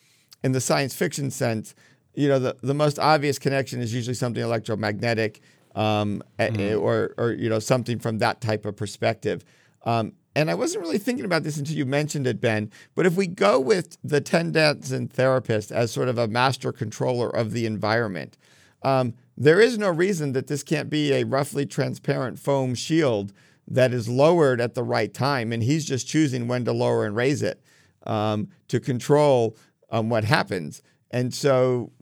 in 0.42 0.50
the 0.50 0.61
science 0.61 0.96
fiction 0.96 1.31
sense. 1.31 1.77
You 2.14 2.29
know, 2.29 2.40
the 2.40 2.57
the 2.61 2.74
most 2.74 2.98
obvious 2.98 3.38
connection 3.38 3.81
is 3.81 3.94
usually 3.94 4.14
something 4.14 4.42
electromagnetic, 4.42 5.40
um, 5.74 6.22
a- 6.38 6.74
or 6.74 7.14
or 7.18 7.32
you 7.32 7.48
know 7.48 7.58
something 7.58 7.98
from 7.98 8.18
that 8.18 8.40
type 8.40 8.64
of 8.64 8.76
perspective. 8.76 9.44
Um, 9.84 10.12
and 10.37 10.50
I 10.50 10.54
wasn't 10.54 10.82
really 10.82 10.98
thinking 10.98 11.24
about 11.24 11.44
this 11.44 11.56
until 11.56 11.76
you 11.76 11.87
mentioned 11.87 12.26
it, 12.26 12.40
Ben. 12.40 12.70
But 12.94 13.06
if 13.06 13.14
we 13.14 13.26
go 13.26 13.60
with 13.60 13.96
the 14.02 14.20
Ted 14.20 14.52
Danson 14.52 15.06
therapist 15.08 15.70
as 15.70 15.92
sort 15.92 16.08
of 16.08 16.18
a 16.18 16.26
master 16.26 16.72
controller 16.72 17.28
of 17.28 17.52
the 17.52 17.66
environment, 17.66 18.37
um, 18.82 19.14
there 19.37 19.60
is 19.60 19.78
no 19.78 19.90
reason 19.90 20.32
that 20.32 20.46
this 20.46 20.62
can't 20.62 20.90
be 20.90 21.12
a 21.12 21.24
roughly 21.24 21.66
transparent 21.66 22.38
foam 22.38 22.74
shield 22.74 23.32
that 23.66 23.92
is 23.92 24.08
lowered 24.08 24.60
at 24.60 24.74
the 24.74 24.82
right 24.82 25.12
time, 25.14 25.52
and 25.52 25.62
he's 25.62 25.84
just 25.84 26.06
choosing 26.06 26.48
when 26.48 26.64
to 26.64 26.72
lower 26.72 27.06
and 27.06 27.16
raise 27.16 27.42
it 27.42 27.62
um, 28.06 28.48
to 28.68 28.80
control 28.80 29.56
um, 29.90 30.08
what 30.08 30.24
happens. 30.24 30.82
And 31.10 31.32
so, 31.32 31.92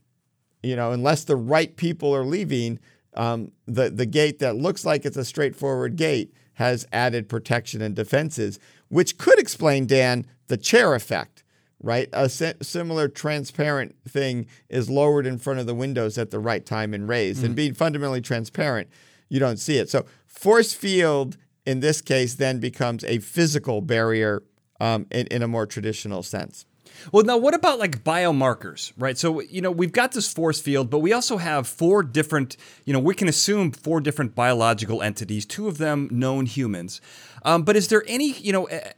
you 0.63 0.75
know, 0.75 0.93
unless 0.93 1.25
the 1.25 1.37
right 1.37 1.77
people 1.77 2.15
are 2.15 2.25
leaving, 2.25 2.79
um, 3.15 3.53
the 3.67 3.91
the 3.91 4.07
gate 4.07 4.39
that 4.41 4.57
looks 4.57 4.85
like 4.85 5.05
it's 5.05 5.17
a 5.17 5.25
straightforward 5.25 5.97
gate 5.97 6.33
has 6.55 6.87
added 6.93 7.29
protection 7.29 7.81
and 7.83 7.95
defenses, 7.95 8.59
which 8.89 9.19
could 9.19 9.39
explain 9.39 9.87
Dan 9.87 10.27
the 10.49 10.57
chair 10.57 10.95
effect 10.95 11.43
right? 11.83 12.09
A 12.13 12.29
si- 12.29 12.53
similar 12.63 13.09
transparent 13.09 13.97
thing 14.09 14.47
is 14.69 14.89
lowered 14.89 15.27
in 15.27 15.39
front 15.39 15.59
of 15.59 15.67
the 15.67 15.75
windows 15.75 16.17
at 16.17 16.31
the 16.31 16.39
right 16.39 16.65
time 16.65 16.95
and 16.95 17.09
raised. 17.09 17.45
And 17.45 17.57
being 17.57 17.75
fundamentally 17.75 18.21
transparent, 18.21 18.89
you 19.29 19.41
don't 19.41 19.59
see 19.59 19.79
it. 19.79 19.91
So, 19.91 20.07
force 20.27 20.73
field 20.73 21.37
in 21.67 21.81
this 21.81 22.01
case 22.01 22.35
then 22.35 22.61
becomes 22.61 23.05
a 23.05 23.19
physical 23.19 23.81
barrier 23.81 24.43
um, 24.81 25.07
in, 25.11 25.27
in 25.29 25.43
a 25.43 25.49
more 25.49 25.67
traditional 25.67 26.23
sense. 26.23 26.67
Well, 27.11 27.25
now 27.25 27.37
what 27.37 27.55
about 27.55 27.79
like 27.79 28.05
biomarkers, 28.05 28.93
right? 28.97 29.19
So, 29.19 29.41
you 29.41 29.61
know, 29.61 29.71
we've 29.71 29.93
got 29.93 30.13
this 30.13 30.33
force 30.33 30.61
field, 30.61 30.91
but 30.91 31.01
we 31.01 31.13
also 31.13 31.37
have 31.39 31.67
four 31.67 32.03
different, 32.03 32.57
you 32.85 32.93
know, 32.93 32.99
we 32.99 33.15
can 33.15 33.29
assume 33.29 33.73
four 33.73 34.01
different 34.01 34.35
biological 34.35 35.03
entities, 35.03 35.45
two 35.45 35.69
of 35.69 35.79
them 35.79 36.09
known 36.11 36.47
humans. 36.47 37.01
Um, 37.45 37.63
but 37.63 37.77
is 37.77 37.89
there 37.89 38.05
any, 38.07 38.33
you 38.33 38.53
know, 38.53 38.65
eh, 38.67 38.93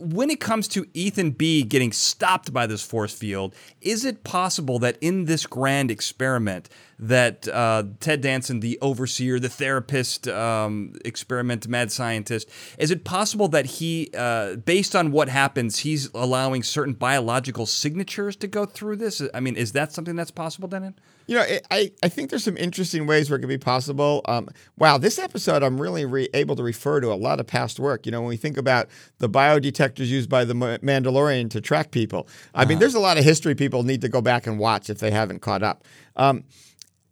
when 0.00 0.30
it 0.30 0.40
comes 0.40 0.66
to 0.68 0.86
Ethan 0.94 1.32
B 1.32 1.62
getting 1.62 1.92
stopped 1.92 2.52
by 2.52 2.66
this 2.66 2.82
force 2.82 3.12
field, 3.12 3.54
is 3.80 4.04
it 4.04 4.24
possible 4.24 4.78
that 4.78 4.96
in 5.00 5.26
this 5.26 5.46
grand 5.46 5.90
experiment 5.90 6.68
that 7.00 7.48
uh, 7.48 7.84
Ted 7.98 8.20
Danson, 8.20 8.60
the 8.60 8.78
overseer, 8.80 9.40
the 9.40 9.48
therapist, 9.48 10.28
um, 10.28 10.94
experiment 11.04 11.66
mad 11.66 11.90
scientist, 11.90 12.48
is 12.78 12.90
it 12.90 13.04
possible 13.04 13.48
that 13.48 13.66
he, 13.66 14.10
uh, 14.16 14.56
based 14.56 14.94
on 14.94 15.10
what 15.10 15.28
happens, 15.28 15.80
he's 15.80 16.12
allowing 16.14 16.62
certain 16.62 16.94
biological 16.94 17.66
signatures 17.66 18.36
to 18.36 18.46
go 18.46 18.64
through 18.66 18.96
this? 18.96 19.22
I 19.34 19.40
mean, 19.40 19.56
is 19.56 19.72
that 19.72 19.92
something 19.92 20.14
that's 20.14 20.30
possible, 20.30 20.68
Dennin? 20.68 20.94
You 21.26 21.36
know, 21.36 21.42
it, 21.42 21.66
I, 21.70 21.92
I 22.02 22.08
think 22.08 22.30
there's 22.30 22.44
some 22.44 22.56
interesting 22.56 23.06
ways 23.06 23.30
where 23.30 23.36
it 23.36 23.40
could 23.40 23.48
be 23.48 23.58
possible. 23.58 24.20
Um, 24.24 24.48
wow, 24.76 24.98
this 24.98 25.18
episode, 25.18 25.62
I'm 25.62 25.80
really 25.80 26.04
re- 26.04 26.28
able 26.34 26.56
to 26.56 26.62
refer 26.62 27.00
to 27.00 27.12
a 27.12 27.14
lot 27.14 27.38
of 27.38 27.46
past 27.46 27.78
work. 27.78 28.04
You 28.04 28.12
know, 28.12 28.20
when 28.20 28.30
we 28.30 28.36
think 28.36 28.56
about 28.56 28.88
the 29.18 29.28
biodetector 29.28 29.80
detectors 29.80 30.10
used 30.10 30.28
by 30.28 30.44
the 30.44 30.52
Mandalorian 30.54 31.48
to 31.50 31.60
track 31.60 31.90
people. 31.90 32.28
I 32.54 32.66
mean, 32.66 32.80
there's 32.80 32.94
a 32.94 33.00
lot 33.00 33.16
of 33.16 33.24
history 33.24 33.54
people 33.54 33.82
need 33.82 34.02
to 34.02 34.08
go 34.08 34.20
back 34.20 34.46
and 34.46 34.58
watch 34.58 34.90
if 34.90 34.98
they 34.98 35.10
haven't 35.10 35.40
caught 35.40 35.62
up. 35.62 35.84
Um, 36.16 36.44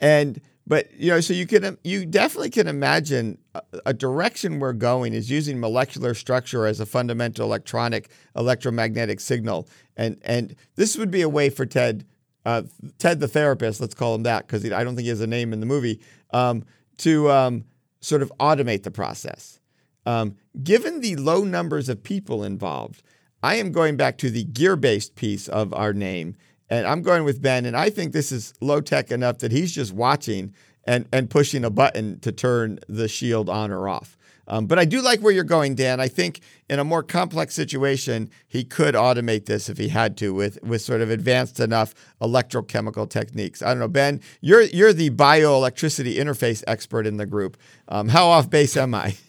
and 0.01 0.41
but 0.69 0.93
you 0.93 1.11
know, 1.11 1.21
so 1.21 1.33
you 1.33 1.47
can 1.47 1.79
you 1.83 2.05
definitely 2.05 2.51
can 2.51 2.69
imagine 2.69 3.39
a, 3.87 3.95
direction 3.95 4.61
we're 4.61 4.75
going 4.75 5.15
is 5.15 5.31
using 5.31 5.59
molecular 5.59 6.13
structure 6.13 6.67
as 6.67 6.79
a 6.79 6.85
fundamental 6.85 7.47
electronic 7.47 8.11
electromagnetic 8.37 9.19
signal, 9.19 9.67
and 9.97 10.21
and 10.23 10.55
this 10.77 10.99
would 10.99 11.11
be 11.11 11.23
a 11.23 11.29
way 11.29 11.49
for 11.49 11.65
Ted, 11.65 12.05
uh, 12.45 12.63
Ted 12.99 13.19
the 13.19 13.29
therapist, 13.29 13.81
let's 13.81 13.95
call 13.95 14.15
him 14.15 14.25
that 14.25 14.47
because 14.47 14.71
I 14.71 14.85
don't 14.85 14.95
think 14.95 15.05
he 15.05 15.11
has 15.11 15.23
a 15.23 15.27
name 15.27 15.55
in 15.55 15.61
the 15.61 15.67
movie, 15.67 16.01
um, 16.33 16.65
to 16.99 17.31
um, 17.31 17.65
sort 18.01 18.21
of 18.21 18.31
automate 18.39 18.83
the 18.83 18.91
process. 18.91 19.61
Um, 20.05 20.37
given 20.63 21.01
the 21.01 21.17
low 21.17 21.45
numbers 21.45 21.89
of 21.89 22.03
people 22.03 22.45
involved, 22.45 23.03
I 23.43 23.57
am 23.57 23.73
going 23.73 23.97
back 23.97 24.19
to 24.19 24.31
the 24.31 24.45
gear 24.45 24.77
based 24.77 25.15
piece 25.15 25.49
of 25.49 25.73
our 25.73 25.95
name 25.95 26.37
and 26.70 26.87
I'm 26.87 27.02
going 27.02 27.24
with 27.24 27.40
Ben, 27.40 27.66
and 27.66 27.76
I 27.76 27.90
think 27.90 28.12
this 28.12 28.33
is 28.33 28.54
low 28.61 28.81
tech 28.81 29.11
enough 29.11 29.38
that 29.38 29.52
he's 29.52 29.72
just 29.72 29.92
watching 29.92 30.54
and, 30.85 31.07
and 31.12 31.28
pushing 31.28 31.64
a 31.64 31.70
button 31.70 32.18
to 32.20 32.33
turn 32.33 32.78
the 32.88 33.09
shield 33.09 33.48
on 33.48 33.70
or 33.70 33.88
off. 33.88 34.16
Um, 34.50 34.66
but 34.66 34.78
I 34.78 34.87
do 34.87 35.02
like 35.02 35.20
where 35.20 35.33
you're 35.33 35.44
going, 35.44 35.74
Dan. 35.74 36.00
I 36.00 36.09
think 36.09 36.40
in 36.70 36.78
a 36.78 36.85
more 36.85 37.02
complex 37.02 37.54
situation, 37.54 38.31
he 38.46 38.64
could 38.64 38.94
automate 38.94 39.44
this 39.44 39.68
if 39.68 39.76
he 39.76 39.88
had 39.88 40.16
to 40.18 40.33
with, 40.33 40.62
with 40.62 40.81
sort 40.81 41.02
of 41.02 41.11
advanced 41.11 41.61
enough 41.61 41.94
electrochemical 42.22 43.11
techniques. 43.11 43.61
I 43.61 43.68
don't 43.68 43.78
know, 43.78 43.88
Ben, 43.88 44.22
you're, 44.40 44.62
you're 44.62 44.94
the 44.94 45.11
bioelectricity 45.11 46.16
interface 46.16 46.64
expert 46.66 47.07
in 47.07 47.18
the 47.18 47.26
group. 47.26 47.59
Um, 47.88 48.09
how 48.09 48.28
off 48.28 48.48
base 48.48 48.74
am 48.74 48.94
I? 48.94 49.16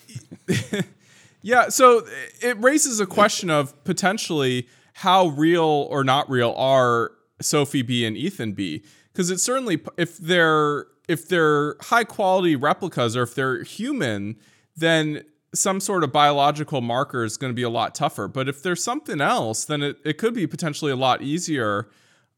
Yeah, 1.41 1.69
so 1.69 2.05
it 2.41 2.59
raises 2.59 2.99
a 2.99 3.05
question 3.05 3.49
of 3.49 3.81
potentially 3.83 4.67
how 4.93 5.27
real 5.27 5.63
or 5.63 6.03
not 6.03 6.29
real 6.29 6.53
are 6.57 7.11
Sophie 7.41 7.81
B 7.81 8.05
and 8.05 8.17
Ethan 8.17 8.53
B 8.53 8.83
because 9.11 9.29
it's 9.29 9.43
certainly 9.43 9.79
if 9.97 10.17
they're 10.17 10.87
if 11.07 11.27
they're 11.27 11.75
high 11.81 12.03
quality 12.03 12.55
replicas 12.55 13.15
or 13.15 13.23
if 13.23 13.35
they're 13.35 13.63
human 13.63 14.35
then 14.75 15.23
some 15.53 15.79
sort 15.79 16.03
of 16.03 16.11
biological 16.11 16.79
marker 16.79 17.23
is 17.23 17.35
going 17.35 17.51
to 17.51 17.55
be 17.55 17.63
a 17.63 17.69
lot 17.69 17.95
tougher. 17.95 18.27
But 18.27 18.47
if 18.47 18.61
there's 18.61 18.83
something 18.83 19.19
else 19.19 19.65
then 19.65 19.81
it, 19.81 19.97
it 20.05 20.17
could 20.17 20.33
be 20.33 20.47
potentially 20.47 20.91
a 20.91 20.95
lot 20.95 21.21
easier 21.21 21.89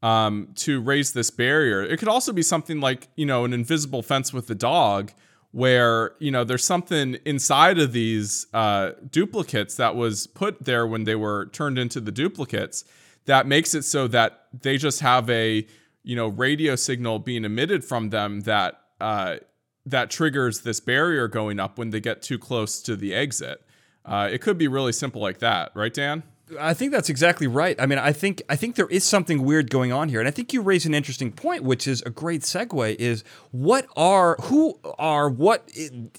um, 0.04 0.50
to 0.56 0.82
raise 0.82 1.14
this 1.14 1.30
barrier. 1.30 1.84
It 1.84 1.98
could 1.98 2.08
also 2.08 2.34
be 2.34 2.42
something 2.42 2.80
like 2.80 3.10
you 3.16 3.26
know 3.26 3.46
an 3.46 3.54
invisible 3.54 4.02
fence 4.02 4.34
with 4.34 4.48
the 4.48 4.56
dog 4.56 5.12
where 5.52 6.14
you 6.20 6.32
know 6.32 6.44
there's 6.44 6.64
something 6.64 7.18
inside 7.26 7.78
of 7.78 7.92
these 7.92 8.48
uh, 8.54 8.92
duplicates 9.10 9.76
that 9.76 9.96
was 9.96 10.28
put 10.28 10.64
there 10.64 10.88
when 10.88 11.04
they 11.04 11.16
were 11.16 11.48
turned 11.48 11.78
into 11.78 12.00
the 12.00 12.12
duplicates 12.12 12.84
that 13.26 13.48
makes 13.48 13.74
it 13.74 13.84
so 13.84 14.08
that 14.08 14.48
they 14.62 14.78
just 14.78 15.02
have 15.02 15.30
a 15.30 15.66
you 16.04 16.16
know 16.16 16.28
radio 16.28 16.76
signal 16.76 17.20
being 17.20 17.46
emitted 17.46 17.84
from 17.84 18.10
them 18.10 18.42
that 18.42 18.82
uh, 19.00 19.38
that 19.86 20.10
triggers 20.10 20.62
this 20.62 20.80
barrier 20.80 21.28
going 21.28 21.60
up 21.60 21.78
when 21.78 21.90
they 21.90 22.00
get 22.00 22.22
too 22.22 22.38
close 22.38 22.82
to 22.82 22.96
the 22.96 23.14
exit. 23.14 23.62
Uh, 24.06 24.30
it 24.32 24.42
could 24.42 24.58
be 24.58 24.68
really 24.68 24.92
simple 24.92 25.22
like 25.22 25.40
that, 25.40 25.72
right, 25.76 25.94
Dan? 25.94 26.24
I 26.60 26.74
think 26.74 26.92
that's 26.92 27.10
exactly 27.10 27.48
right. 27.48 27.80
I 27.80 27.86
mean, 27.86 28.00
I 28.00 28.12
think 28.12 28.42
I 28.50 28.56
think 28.56 28.76
there 28.76 28.88
is 28.88 29.04
something 29.04 29.44
weird 29.44 29.70
going 29.70 29.92
on 29.92 30.10
here, 30.10 30.20
and 30.20 30.28
I 30.28 30.32
think 30.32 30.54
you 30.54 30.62
raise 30.62 30.86
an 30.86 30.94
interesting 30.94 31.32
point, 31.32 31.64
which 31.64 31.88
is 31.88 32.02
a 32.04 32.10
great 32.10 32.42
segue. 32.42 32.96
Is 32.96 33.24
what 33.52 33.88
are 33.96 34.36
who 34.42 34.80
are 34.98 35.30
what 35.30 35.70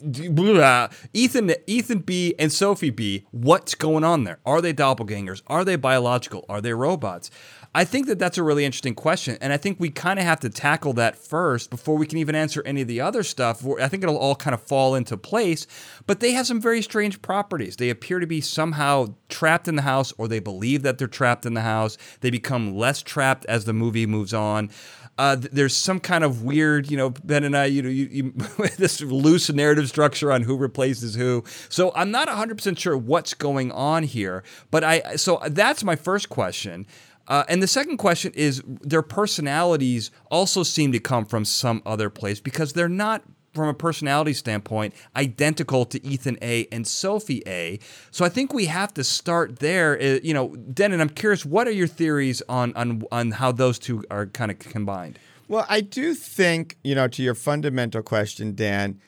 blah, 0.03 0.89
Ethan 1.13 1.55
Ethan 1.67 1.99
B 2.01 2.35
and 2.39 2.53
Sophie 2.53 2.91
B? 2.91 3.27
What's 3.31 3.75
going 3.75 4.05
on 4.05 4.25
there? 4.25 4.39
Are 4.47 4.61
they 4.61 4.73
doppelgangers? 4.73 5.43
Are 5.47 5.65
they 5.65 5.77
biological? 5.77 6.45
Are 6.49 6.61
they 6.61 6.73
robots? 6.73 7.31
I 7.75 7.85
think 7.87 8.07
that 8.09 8.19
that's 8.19 8.37
a 8.37 8.43
really 8.43 8.67
interesting 8.67 8.95
question, 8.95 9.39
and 9.41 9.51
I 9.51 9.57
think 9.57 9.81
we 9.81 9.89
kind 9.89 10.19
of 10.19 10.27
have 10.27 10.41
to 10.41 10.51
tackle 10.51 10.93
that 10.95 11.17
first 11.17 11.71
before 11.71 11.97
we 11.97 12.07
can 12.07 12.19
even 12.19 12.35
answer 12.35 12.63
any 12.67 12.83
of 12.83 12.89
the 12.89 13.01
other 13.01 13.23
stuff. 13.23 13.67
I 13.81 13.89
think 13.89 14.03
it'll 14.03 14.19
all 14.19 14.35
kind 14.35 14.53
of 14.53 14.61
fall 14.61 14.95
into 14.95 15.17
place. 15.17 15.67
But 16.07 16.21
they 16.21 16.33
have 16.33 16.47
some 16.47 16.61
very 16.61 16.83
strange 16.83 17.23
properties. 17.23 17.77
They 17.77 17.89
appear 17.89 18.19
to 18.19 18.27
be 18.27 18.43
somehow 18.43 19.15
trapped 19.31 19.69
in 19.69 19.77
the 19.77 19.83
house, 19.83 20.13
or 20.19 20.29
they 20.29 20.39
believe 20.39 20.83
that 20.83 20.99
they're 20.99 21.09
trapped 21.09 21.47
in 21.47 21.55
the 21.55 21.63
house. 21.63 21.97
They 22.21 22.29
become 22.29 22.77
less 22.77 23.03
trapped 23.03 23.47
as 23.47 23.65
the 23.65 23.73
movie 23.73 24.05
moves 24.05 24.35
on. 24.35 24.71
Uh, 25.19 25.37
there's 25.39 25.77
some 25.77 26.01
kind 26.01 26.25
of 26.25 26.43
weird, 26.43 26.91
you 26.91 26.97
know, 26.97 27.11
Ben 27.11 27.45
and 27.45 27.57
I, 27.57 27.67
you 27.67 27.83
know, 27.83 27.89
you, 27.89 28.09
you, 28.11 28.33
this 28.77 29.01
loose 29.01 29.51
narrative 29.51 29.89
structure 29.89 30.33
on 30.33 30.43
who 30.43 30.57
replaces 30.57 31.15
who. 31.15 31.45
So 31.69 31.93
I'm 31.95 32.11
not 32.11 32.29
100% 32.29 32.79
sure 32.79 32.97
what's 32.97 33.35
going 33.35 33.73
on 33.73 34.03
here. 34.03 34.43
But 34.71 34.85
I, 34.85 35.17
so 35.17 35.41
that's 35.49 35.85
my 35.85 35.97
first 35.97 36.29
question. 36.29 36.87
Uh, 37.29 37.45
and 37.49 37.63
the 37.63 37.67
second 37.69 37.99
question 37.99 38.33
is 38.35 38.63
their 38.67 39.03
personalities 39.03 40.11
also 40.31 40.63
seem 40.63 40.93
to 40.93 40.99
come 40.99 41.25
from 41.25 41.45
some 41.45 41.83
other 41.87 42.11
place 42.11 42.41
because 42.41 42.73
they're 42.73 42.89
not 42.89 43.23
from 43.55 43.69
a 43.69 43.75
personality 43.75 44.33
standpoint 44.33 44.95
identical 45.15 45.85
to 45.85 46.03
Ethan 46.05 46.39
A 46.41 46.67
and 46.73 46.87
Sophie 46.87 47.43
A. 47.47 47.79
So 48.11 48.25
I 48.25 48.31
think 48.31 48.55
we 48.55 48.65
have 48.67 48.95
to 48.95 49.05
start 49.05 49.59
there. 49.59 50.01
Uh, 50.01 50.21
you 50.23 50.33
know, 50.33 50.57
Dennin, 50.57 51.01
I'm 51.01 51.11
curious, 51.11 51.45
what 51.45 51.69
are 51.69 51.73
your 51.73 51.87
theories 51.87 52.43
on 52.49 52.73
on 52.75 53.03
on 53.13 53.33
how 53.33 53.53
those 53.53 53.79
two 53.79 54.05
are 54.11 54.27
kind 54.27 54.51
of 54.51 54.59
combined? 54.59 55.19
Well, 55.49 55.67
I 55.69 55.83
do 55.83 56.15
think, 56.15 56.79
you 56.83 56.95
know, 56.95 57.09
to 57.09 57.23
your 57.23 57.35
fundamental 57.35 58.03
question, 58.03 58.55
Dan, 58.55 58.99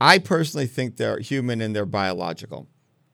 I 0.00 0.18
personally 0.18 0.66
think 0.66 0.96
they're 0.98 1.18
human 1.20 1.62
and 1.62 1.74
they're 1.74 1.86
biological, 1.86 2.66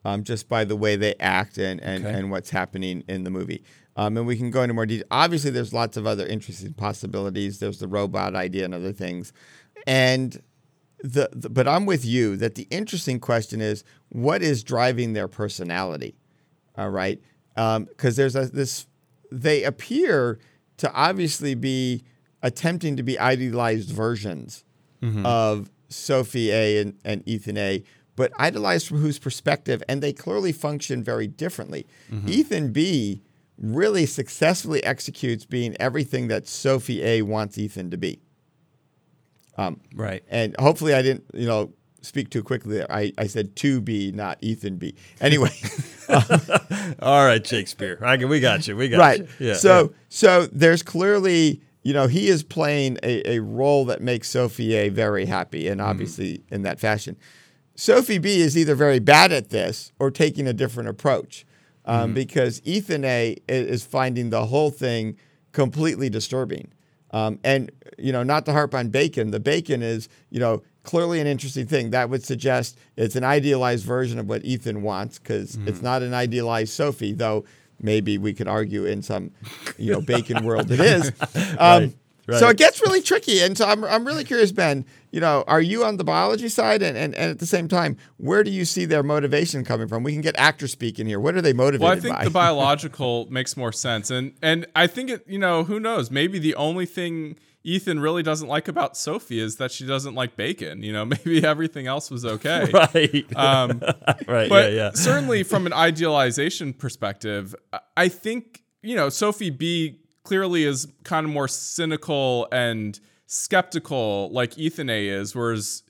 um, 0.05 0.25
just 0.25 0.49
by 0.49 0.65
the 0.65 0.75
way 0.75 0.97
they 0.97 1.15
act 1.21 1.57
and, 1.57 1.81
and, 1.81 2.05
Okay. 2.05 2.19
and 2.19 2.33
what's 2.33 2.51
happening 2.51 3.05
in 3.07 3.23
the 3.23 3.31
movie. 3.31 3.63
Um, 3.97 4.17
and 4.17 4.27
we 4.27 4.37
can 4.37 4.51
go 4.51 4.63
into 4.63 4.75
more 4.75 4.87
detail. 4.87 5.07
Obviously, 5.11 5.51
there's 5.51 5.73
lots 5.73 5.97
of 5.97 6.07
other 6.07 6.27
interesting 6.27 6.73
possibilities. 6.73 7.59
There's 7.59 7.81
the 7.81 7.89
robot 7.89 8.35
idea 8.35 8.65
and 8.65 8.75
other 8.75 8.93
things. 8.93 9.33
And 9.87 10.41
the, 11.03 11.29
the 11.33 11.49
but 11.49 11.67
I'm 11.67 11.87
with 11.87 12.05
you 12.05 12.37
that 12.37 12.55
the 12.55 12.67
interesting 12.71 13.21
question 13.21 13.61
is 13.61 13.85
what 14.11 14.43
is 14.43 14.63
driving 14.63 15.13
their 15.13 15.29
personality? 15.29 16.15
All 16.77 16.91
right, 16.91 17.21
um, 17.57 17.85
because 17.85 18.17
there's 18.17 18.37
a, 18.37 18.47
this 18.47 18.87
they 19.33 19.65
appear 19.65 20.39
to 20.79 20.93
obviously 20.93 21.55
be 21.55 22.05
attempting 22.43 22.97
to 22.97 23.03
be 23.03 23.19
idealized 23.19 23.91
versions 23.91 24.65
mm-hmm. 25.03 25.25
of 25.27 25.71
Sophie 25.89 26.51
A 26.51 26.79
and, 26.81 26.99
and 27.05 27.23
Ethan 27.27 27.59
A, 27.59 27.83
but 28.17 28.33
idolized 28.39 28.89
from 28.89 28.99
whose 28.99 29.19
perspective, 29.19 29.83
and 29.89 30.03
they 30.03 30.13
clearly 30.13 30.53
function 30.53 31.03
very 31.03 31.27
differently. 31.27 31.87
Mm-hmm. 32.11 32.29
Ethan 32.29 32.73
B 32.73 33.23
really 33.61 34.07
successfully 34.07 34.83
executes 34.83 35.45
being 35.45 35.77
everything 35.79 36.29
that 36.29 36.49
Sophie 36.49 37.05
A 37.05 37.23
wants 37.23 37.59
Ethan 37.59 37.91
to 37.91 37.97
be. 37.97 38.21
Um, 39.57 39.81
right. 39.95 40.25
And 40.29 40.57
hopefully 40.59 40.95
I 40.95 41.03
didn't, 41.03 41.25
you 41.35 41.47
know, 41.47 41.73
speak 42.01 42.31
too 42.31 42.43
quickly 42.43 42.79
there. 42.79 42.91
I, 42.91 43.13
I 43.19 43.27
said 43.27 43.55
to 43.57 43.81
be, 43.81 44.11
not 44.13 44.39
Ethan 44.41 44.77
B. 44.77 44.95
Anyway, 45.21 45.51
All 47.01 47.25
right, 47.25 47.47
Shakespeare. 47.47 47.99
I, 48.03 48.17
can, 48.17 48.29
we 48.29 48.41
got 48.41 48.67
you. 48.67 48.77
We 48.77 48.89
got 48.89 48.99
right. 48.99 49.21
you. 49.21 49.49
Yeah. 49.49 49.55
so 49.55 49.93
so 50.09 50.47
there's 50.47 50.83
clearly, 50.83 51.61
you 51.83 51.93
know, 51.93 52.07
he 52.07 52.29
is 52.29 52.43
playing 52.43 52.99
a, 53.03 53.37
a 53.37 53.39
role 53.41 53.85
that 53.87 54.01
makes 54.01 54.29
Sophie 54.29 54.75
A 54.75 54.89
very 54.89 55.27
happy, 55.27 55.69
and 55.69 55.81
mm-hmm. 55.81 55.91
obviously 55.91 56.43
in 56.51 56.63
that 56.63 56.81
fashion. 56.81 57.17
Sophie 57.75 58.19
B 58.19 58.41
is 58.41 58.59
either 58.59 58.75
very 58.75 58.99
bad 58.99 59.33
at 59.33 59.51
this 59.51 59.93
or 59.99 60.11
taking 60.11 60.47
a 60.47 60.53
different 60.53 60.89
approach, 60.89 61.47
um, 61.91 62.15
because 62.15 62.63
Ethan 62.65 63.05
A 63.05 63.37
is 63.49 63.85
finding 63.85 64.31
the 64.31 64.47
whole 64.47 64.71
thing 64.71 65.17
completely 65.53 66.09
disturbing. 66.09 66.73
Um, 67.13 67.41
and 67.43 67.73
you 67.99 68.13
know, 68.13 68.23
not 68.23 68.47
to 68.47 68.53
harp 68.53 68.75
on 68.75 68.89
bacon, 68.89 69.33
the 69.33 69.41
bacon 69.41 69.83
is 69.83 70.09
you 70.31 70.39
know 70.39 70.63
clearly 70.85 71.21
an 71.21 71.27
interesting 71.27 71.67
thing. 71.67 71.91
That 71.91 72.09
would 72.09 72.25
suggest 72.25 72.79
it's 72.97 73.17
an 73.17 73.25
idealized 73.25 73.85
version 73.85 74.19
of 74.19 74.29
what 74.29 74.45
Ethan 74.45 74.83
wants 74.83 75.19
because 75.19 75.57
it's 75.67 75.83
not 75.83 76.03
an 76.03 76.15
idealized 76.15 76.73
Sophie, 76.73 77.13
though 77.13 77.45
maybe 77.83 78.19
we 78.19 78.33
could 78.33 78.47
argue 78.47 78.85
in 78.85 79.03
some 79.03 79.33
you 79.77 79.93
know 79.93 80.01
bacon 80.01 80.45
world 80.45 80.71
it 80.71 80.81
is. 80.97 81.13
Um, 81.59 81.95
Right, 82.27 82.39
So 82.39 82.49
it 82.49 82.59
gets 82.59 82.81
really 82.81 83.03
tricky, 83.03 83.41
and 83.41 83.59
so 83.59 83.67
I'm 83.67 83.83
I'm 83.83 84.07
really 84.07 84.23
curious, 84.23 84.53
Ben. 84.53 84.85
You 85.13 85.21
know, 85.21 85.43
are 85.49 85.61
you 85.61 85.85
on 85.85 85.97
the 85.97 86.05
biology 86.05 86.49
side, 86.49 86.83
and, 86.83 86.97
and, 86.97 87.15
and 87.17 87.31
at 87.31 87.39
the 87.41 87.47
same 87.47 87.67
time, 87.67 87.97
where 88.17 88.45
do 88.45 88.51
you 88.51 88.65
see 88.65 88.85
their 88.85 89.03
motivation 89.03 89.65
coming 89.65 89.89
from? 89.89 90.03
We 90.05 90.13
can 90.13 90.21
get 90.21 90.37
actor 90.39 90.69
speak 90.69 90.99
in 91.01 91.07
here. 91.07 91.19
What 91.19 91.35
are 91.35 91.43
they 91.43 91.53
motivated 91.53 91.81
Well, 91.83 91.93
I 91.93 92.01
think 92.01 92.17
by? 92.17 92.25
the 92.25 92.31
biological 92.47 93.27
makes 93.31 93.57
more 93.57 93.73
sense, 93.73 94.11
and 94.11 94.33
and 94.43 94.67
I 94.77 94.87
think 94.87 95.11
it. 95.11 95.25
You 95.27 95.39
know, 95.39 95.65
who 95.65 95.81
knows? 95.81 96.11
Maybe 96.11 96.39
the 96.39 96.55
only 96.55 96.87
thing 96.87 97.37
Ethan 97.65 97.99
really 98.01 98.23
doesn't 98.23 98.47
like 98.49 98.69
about 98.69 98.97
Sophie 98.97 99.41
is 99.41 99.57
that 99.57 99.71
she 99.73 99.85
doesn't 99.85 100.15
like 100.15 100.37
bacon. 100.37 100.83
You 100.83 100.93
know, 100.93 101.05
maybe 101.15 101.45
everything 101.45 101.87
else 101.89 102.11
was 102.11 102.25
okay. 102.25 102.71
right. 102.73 103.37
Um, 103.37 103.83
right. 104.29 104.49
but 104.49 104.73
yeah. 104.73 104.77
Yeah. 104.77 104.91
certainly 104.95 105.43
from 105.43 105.67
an 105.67 105.73
idealization 105.73 106.73
perspective, 106.73 107.55
I- 107.73 107.81
I 107.97 108.09
think 108.09 108.63
you 108.83 108.95
know 108.97 109.09
Sophie 109.09 109.51
B 109.51 109.99
clearly 110.23 110.65
is 110.65 110.87
kind 111.03 111.27
of 111.27 111.33
more 111.33 111.49
cynical 111.49 112.47
and 112.53 112.99
skeptical, 113.33 114.29
like 114.33 114.59
Ethan 114.59 114.91
A 114.91 115.07
is, 115.07 115.37
whereas 115.37 115.85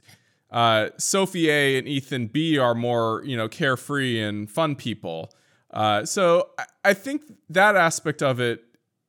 uh, 0.51 0.91
Sophie 0.99 1.49
A 1.49 1.79
and 1.79 1.89
Ethan 1.89 2.27
B 2.27 2.59
are 2.59 2.75
more 2.75 3.23
you 3.25 3.37
know 3.37 3.49
carefree 3.49 4.21
and 4.21 4.51
fun 4.51 4.77
people. 4.77 5.33
Uh, 5.71 6.05
so 6.05 6.51
I, 6.59 6.65
I 6.85 6.95
think 6.95 7.23
that 7.49 7.77
aspect 7.77 8.23
of 8.23 8.41
it, 8.41 8.63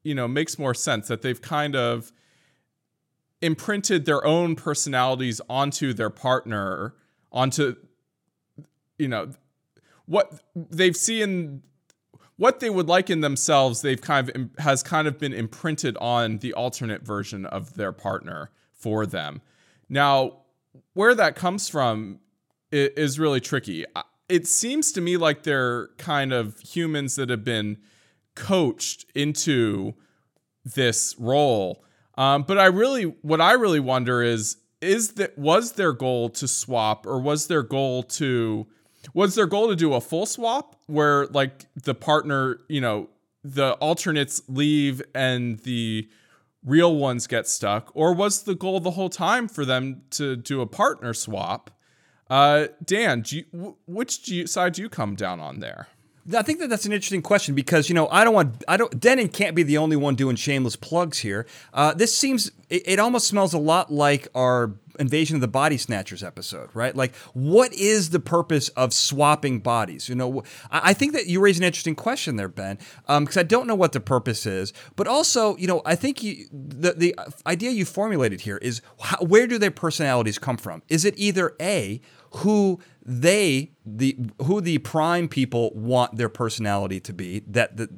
you 0.04 0.16
know, 0.16 0.28
makes 0.28 0.58
more 0.58 0.74
sense 0.74 1.10
that 1.10 1.22
they've 1.22 1.42
kind 1.42 1.76
of 1.76 2.14
imprinted 3.42 4.06
their 4.06 4.24
own 4.26 4.56
personalities 4.56 5.42
onto 5.50 5.92
their 5.92 6.12
partner, 6.12 6.94
onto, 7.34 7.76
you 8.98 9.08
know, 9.08 9.32
what 10.06 10.42
they've 10.56 10.96
seen 10.96 11.64
what 12.38 12.60
they 12.60 12.70
would 12.70 12.88
like 12.88 13.10
in 13.10 13.22
themselves 13.22 13.82
they've 13.82 14.02
kind 14.02 14.30
of 14.30 14.50
has 14.60 14.84
kind 14.84 15.08
of 15.08 15.20
been 15.20 15.34
imprinted 15.34 15.98
on 15.98 16.40
the 16.40 16.54
alternate 16.54 17.04
version 17.04 17.46
of 17.46 17.76
their 17.76 17.92
partner 17.92 18.50
for 18.74 19.06
them. 19.06 19.42
Now 19.90 20.42
where 20.94 21.16
that 21.16 21.36
comes 21.36 21.70
from 21.70 22.20
is 22.72 23.20
really 23.20 23.42
tricky. 23.42 23.86
It 24.30 24.48
seems 24.48 24.92
to 24.94 25.02
me 25.02 25.18
like 25.18 25.44
they're 25.44 25.90
kind 25.98 26.32
of 26.32 26.60
humans 26.60 27.16
that 27.18 27.30
have 27.30 27.44
been 27.44 27.78
coached 28.36 29.06
into 29.14 29.94
this 30.64 31.16
role. 31.18 31.84
Um, 32.18 32.44
but 32.44 32.58
i 32.58 32.66
really 32.66 33.04
what 33.04 33.40
i 33.40 33.54
really 33.54 33.80
wonder 33.80 34.22
is 34.22 34.58
is 34.82 35.14
that 35.14 35.38
was 35.38 35.74
their 35.74 35.94
goal 35.94 36.30
to 36.30 36.48
swap 36.48 37.06
or 37.06 37.20
was 37.20 37.48
their 37.48 37.64
goal 37.64 38.04
to 38.04 38.68
was 39.14 39.36
their 39.36 39.46
goal 39.46 39.68
to 39.70 39.76
do 39.76 39.94
a 39.94 40.02
full 40.02 40.26
swap 40.26 40.76
where 40.88 41.28
like 41.28 41.66
the 41.76 41.96
partner, 41.96 42.60
you 42.68 42.82
know, 42.82 43.10
the 43.44 43.74
alternates 43.74 44.42
leave 44.48 45.02
and 45.16 45.60
the 45.60 46.08
real 46.64 46.96
ones 46.96 47.28
get 47.28 47.48
stuck, 47.48 47.92
or 47.96 48.14
was 48.14 48.44
the 48.44 48.56
goal 48.56 48.80
the 48.80 48.92
whole 48.92 49.10
time 49.10 49.48
for 49.48 49.66
them 49.66 50.04
to 50.12 50.36
do 50.36 50.62
a 50.62 50.68
partner 50.68 51.14
swap? 51.14 51.72
Uh, 52.30 52.68
Dan, 52.86 53.24
you, 53.28 53.76
which 53.88 54.28
you, 54.28 54.48
side 54.48 54.74
do 54.74 54.82
you 54.82 54.90
come 54.90 55.16
down 55.16 55.40
on 55.40 55.60
there? 55.60 55.88
I 56.36 56.42
think 56.42 56.60
that 56.60 56.70
that's 56.70 56.86
an 56.86 56.94
interesting 56.94 57.22
question 57.22 57.56
because 57.56 57.90
you 57.90 57.96
know 57.96 58.08
I 58.10 58.24
don't 58.24 58.34
want 58.34 58.64
I 58.68 58.78
don't 58.78 59.00
Dennin 59.00 59.30
can't 59.30 59.56
be 59.56 59.64
the 59.64 59.78
only 59.78 59.96
one 59.96 60.16
doing 60.16 60.36
shameless 60.36 60.76
plugs 60.76 61.20
here. 61.20 61.46
Uh, 61.74 61.94
this 61.94 62.16
seems 62.16 62.52
it, 62.70 62.84
it, 62.86 63.00
almost 63.00 63.28
smells 63.28 63.54
a 63.54 63.60
lot 63.60 63.92
like 63.92 64.28
our 64.34 64.74
Invasion 65.00 65.36
of 65.36 65.42
the 65.42 65.48
Body 65.48 65.78
Snatchers 65.78 66.24
episode, 66.24 66.70
right? 66.74 66.96
Like, 66.96 67.16
what 67.34 67.74
is 67.74 68.12
the 68.12 68.20
purpose 68.20 68.70
of 68.70 68.94
swapping 68.94 69.60
bodies? 69.60 70.08
You 70.08 70.16
know, 70.16 70.44
I, 70.70 70.94
think 70.94 71.14
that 71.14 71.28
you 71.28 71.40
raise 71.40 71.58
an 71.58 71.64
interesting 71.64 71.96
question 71.96 72.36
there, 72.36 72.48
Ben, 72.48 72.78
because 73.08 73.38
um, 73.38 73.40
I 73.40 73.44
don't 73.44 73.68
know 73.68 73.76
what 73.76 73.94
the 73.94 74.00
purpose 74.00 74.46
is, 74.46 74.74
but 74.96 75.08
also, 75.08 75.56
you 75.58 75.68
know, 75.68 75.82
I 75.86 75.96
think 75.96 76.22
you, 76.24 76.46
the 76.52 76.94
the 76.94 77.16
idea 77.46 77.72
you 77.72 77.86
formulated 77.86 78.42
here 78.42 78.58
is 78.58 78.82
how, 79.00 79.18
where 79.18 79.48
do 79.48 79.58
their 79.58 79.72
personalities 79.72 80.38
come 80.38 80.58
from? 80.58 80.84
Is 80.88 81.06
it 81.06 81.14
either 81.18 81.56
a 81.60 82.02
who 82.36 82.80
they 83.06 83.72
the 83.86 84.18
who 84.44 84.62
the 84.62 84.78
prime 84.80 85.28
people 85.28 85.72
want 85.74 86.16
their 86.18 86.30
personality 86.30 87.00
to 87.00 87.14
be 87.14 87.40
that 87.48 87.78
the 87.78 87.90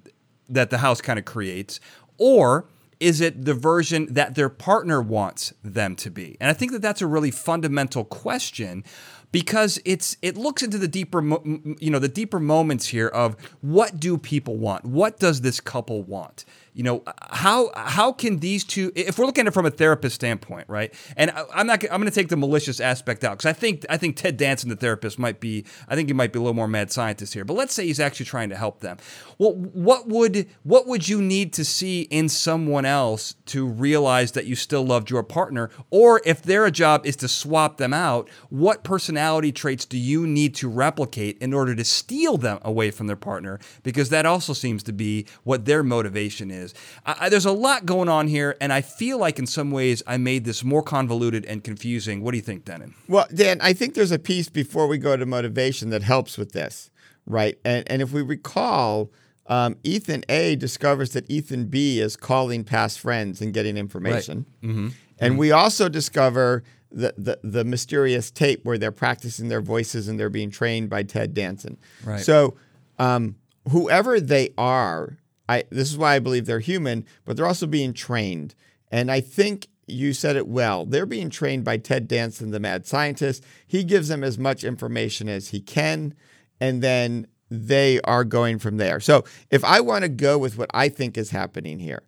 that 0.49 0.69
the 0.69 0.79
house 0.79 1.01
kind 1.01 1.19
of 1.19 1.25
creates 1.25 1.79
or 2.17 2.67
is 2.99 3.19
it 3.19 3.43
the 3.43 3.53
version 3.53 4.07
that 4.09 4.35
their 4.35 4.49
partner 4.49 5.01
wants 5.01 5.53
them 5.61 5.95
to 5.97 6.09
be? 6.09 6.37
And 6.39 6.49
i 6.49 6.53
think 6.53 6.71
that 6.71 6.81
that's 6.81 7.01
a 7.01 7.07
really 7.07 7.31
fundamental 7.31 8.03
question 8.03 8.83
because 9.31 9.79
it's 9.83 10.15
it 10.21 10.37
looks 10.37 10.63
into 10.63 10.77
the 10.77 10.87
deeper 10.87 11.21
you 11.21 11.91
know 11.91 11.99
the 11.99 12.07
deeper 12.07 12.39
moments 12.39 12.87
here 12.87 13.07
of 13.07 13.35
what 13.61 13.99
do 13.99 14.17
people 14.17 14.57
want? 14.57 14.85
What 14.85 15.19
does 15.19 15.41
this 15.41 15.59
couple 15.59 16.03
want 16.03 16.45
you 16.73 16.83
know 16.83 17.03
how 17.29 17.71
how 17.75 18.11
can 18.11 18.39
these 18.39 18.63
two 18.63 18.91
if 18.95 19.17
we're 19.17 19.25
looking 19.25 19.43
at 19.43 19.47
it 19.47 19.53
from 19.53 19.65
a 19.65 19.71
therapist 19.71 20.15
standpoint 20.15 20.65
right? 20.67 20.93
And 21.17 21.31
I, 21.31 21.45
am 21.55 21.67
not 21.67 21.83
i'm 21.83 22.01
going 22.01 22.05
to 22.05 22.11
take 22.11 22.29
the 22.29 22.37
malicious 22.37 22.79
aspect 22.79 23.23
out 23.23 23.37
because 23.37 23.49
i 23.49 23.53
think 23.53 23.85
i 23.89 23.97
think 23.97 24.15
ted 24.15 24.37
danson 24.37 24.69
the 24.69 24.75
therapist 24.75 25.19
might 25.19 25.39
be 25.39 25.65
i 25.87 25.95
think 25.95 26.09
he 26.09 26.13
might 26.13 26.33
be 26.33 26.39
a 26.39 26.41
little 26.41 26.53
more 26.53 26.67
mad 26.67 26.91
scientist 26.91 27.33
here 27.33 27.45
but 27.45 27.55
let's 27.55 27.73
say 27.73 27.85
he's 27.85 27.99
actually 27.99 28.25
trying 28.25 28.49
to 28.49 28.55
help 28.55 28.79
them. 28.79 28.97
Well 29.37 29.53
what 29.53 30.07
would 30.07 30.47
what 30.63 30.87
would 30.87 31.07
you 31.07 31.21
need 31.21 31.53
to 31.53 31.65
see 31.65 32.03
in 32.03 32.29
someone 32.29 32.85
else 32.85 33.35
to 33.47 33.67
realize 33.67 34.31
that 34.33 34.45
you 34.45 34.55
still 34.55 34.85
loved 34.85 35.09
your 35.09 35.23
partner? 35.23 35.69
Or 35.89 36.21
if 36.25 36.41
their 36.41 36.69
job 36.69 37.05
is 37.05 37.15
to 37.17 37.27
swap 37.27 37.77
them 37.77 37.93
out 37.93 38.29
what 38.49 38.83
personality 38.83 39.51
traits 39.51 39.85
do 39.85 39.97
you 39.97 40.25
need 40.25 40.55
to 40.55 40.69
replicate 40.69 41.37
in 41.39 41.53
order 41.53 41.75
to 41.75 41.83
steal 41.83 42.37
them 42.37 42.59
away 42.61 42.91
from 42.91 43.07
their 43.07 43.15
partner? 43.15 43.59
Because 43.83 44.09
that 44.09 44.25
also 44.25 44.53
seems 44.53 44.83
to 44.83 44.93
be 44.93 45.25
what 45.43 45.65
their 45.65 45.83
motivation 45.83 46.51
is 46.51 46.62
is. 46.63 46.73
I, 47.05 47.29
there's 47.29 47.45
a 47.45 47.51
lot 47.51 47.85
going 47.85 48.09
on 48.09 48.27
here, 48.27 48.55
and 48.59 48.73
I 48.73 48.81
feel 48.81 49.17
like 49.17 49.39
in 49.39 49.45
some 49.45 49.71
ways 49.71 50.01
I 50.07 50.17
made 50.17 50.45
this 50.45 50.63
more 50.63 50.81
convoluted 50.81 51.45
and 51.45 51.63
confusing. 51.63 52.23
What 52.23 52.31
do 52.31 52.37
you 52.37 52.43
think, 52.43 52.65
Dennin? 52.65 52.93
Well, 53.07 53.27
Dan, 53.33 53.59
I 53.61 53.73
think 53.73 53.93
there's 53.93 54.11
a 54.11 54.19
piece 54.19 54.49
before 54.49 54.87
we 54.87 54.97
go 54.97 55.15
to 55.15 55.25
motivation 55.25 55.89
that 55.89 56.03
helps 56.03 56.37
with 56.37 56.53
this, 56.53 56.89
right? 57.25 57.57
And 57.63 57.89
and 57.89 58.01
if 58.01 58.11
we 58.11 58.21
recall. 58.21 59.11
Um, 59.45 59.75
Ethan 59.83 60.23
A 60.29 60.55
discovers 60.55 61.09
that 61.11 61.29
Ethan 61.29 61.65
B 61.65 61.99
is 61.99 62.15
calling 62.15 62.63
past 62.63 62.97
friends 62.97 63.41
and 63.41 63.53
getting 63.53 63.75
information. 63.75 64.45
Right. 64.63 64.69
Mm-hmm. 64.69 64.87
And 65.19 65.31
mm-hmm. 65.31 65.37
we 65.37 65.51
also 65.51 65.89
discover 65.89 66.63
the, 66.93 67.13
the, 67.17 67.39
the 67.43 67.63
mysterious 67.65 68.31
tape 68.31 68.63
where 68.63 68.77
they're 68.77 68.91
practicing 68.91 69.49
their 69.49 69.61
voices 69.61 70.07
and 70.07 70.19
they're 70.19 70.29
being 70.29 70.51
trained 70.51 70.89
by 70.89 71.03
Ted 71.03 71.33
Danson. 71.33 71.77
Right. 72.05 72.21
So, 72.21 72.55
um, 72.99 73.35
whoever 73.69 74.19
they 74.19 74.53
are, 74.57 75.17
I 75.53 75.63
this 75.69 75.91
is 75.91 75.97
why 75.97 76.15
I 76.15 76.19
believe 76.19 76.45
they're 76.45 76.59
human, 76.59 77.05
but 77.25 77.37
they're 77.37 77.47
also 77.47 77.67
being 77.67 77.93
trained. 77.93 78.55
And 78.91 79.11
I 79.11 79.21
think 79.21 79.67
you 79.87 80.13
said 80.13 80.35
it 80.35 80.47
well. 80.47 80.85
They're 80.85 81.05
being 81.05 81.29
trained 81.29 81.63
by 81.63 81.77
Ted 81.77 82.07
Danson, 82.07 82.51
the 82.51 82.59
mad 82.59 82.85
scientist. 82.85 83.43
He 83.67 83.83
gives 83.83 84.07
them 84.07 84.23
as 84.23 84.37
much 84.37 84.63
information 84.63 85.27
as 85.27 85.49
he 85.49 85.59
can, 85.59 86.13
and 86.59 86.81
then 86.81 87.27
they 87.49 87.99
are 88.01 88.23
going 88.23 88.59
from 88.59 88.77
there. 88.77 88.99
So 88.99 89.23
if 89.51 89.63
I 89.63 89.81
want 89.81 90.03
to 90.03 90.09
go 90.09 90.37
with 90.37 90.57
what 90.57 90.69
I 90.73 90.89
think 90.89 91.17
is 91.17 91.31
happening 91.31 91.79
here, 91.79 92.03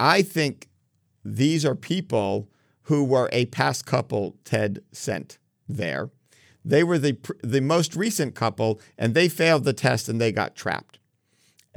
I 0.00 0.22
think 0.22 0.68
these 1.24 1.64
are 1.64 1.74
people 1.74 2.48
who 2.82 3.04
were 3.04 3.28
a 3.32 3.46
past 3.46 3.84
couple 3.84 4.36
Ted 4.44 4.80
sent 4.92 5.38
there. 5.68 6.10
They 6.64 6.82
were 6.82 6.98
the 6.98 7.16
the 7.42 7.60
most 7.60 7.96
recent 7.96 8.34
couple, 8.34 8.80
and 8.96 9.14
they 9.14 9.28
failed 9.28 9.64
the 9.64 9.72
test 9.72 10.08
and 10.08 10.20
they 10.20 10.32
got 10.32 10.54
trapped. 10.54 10.97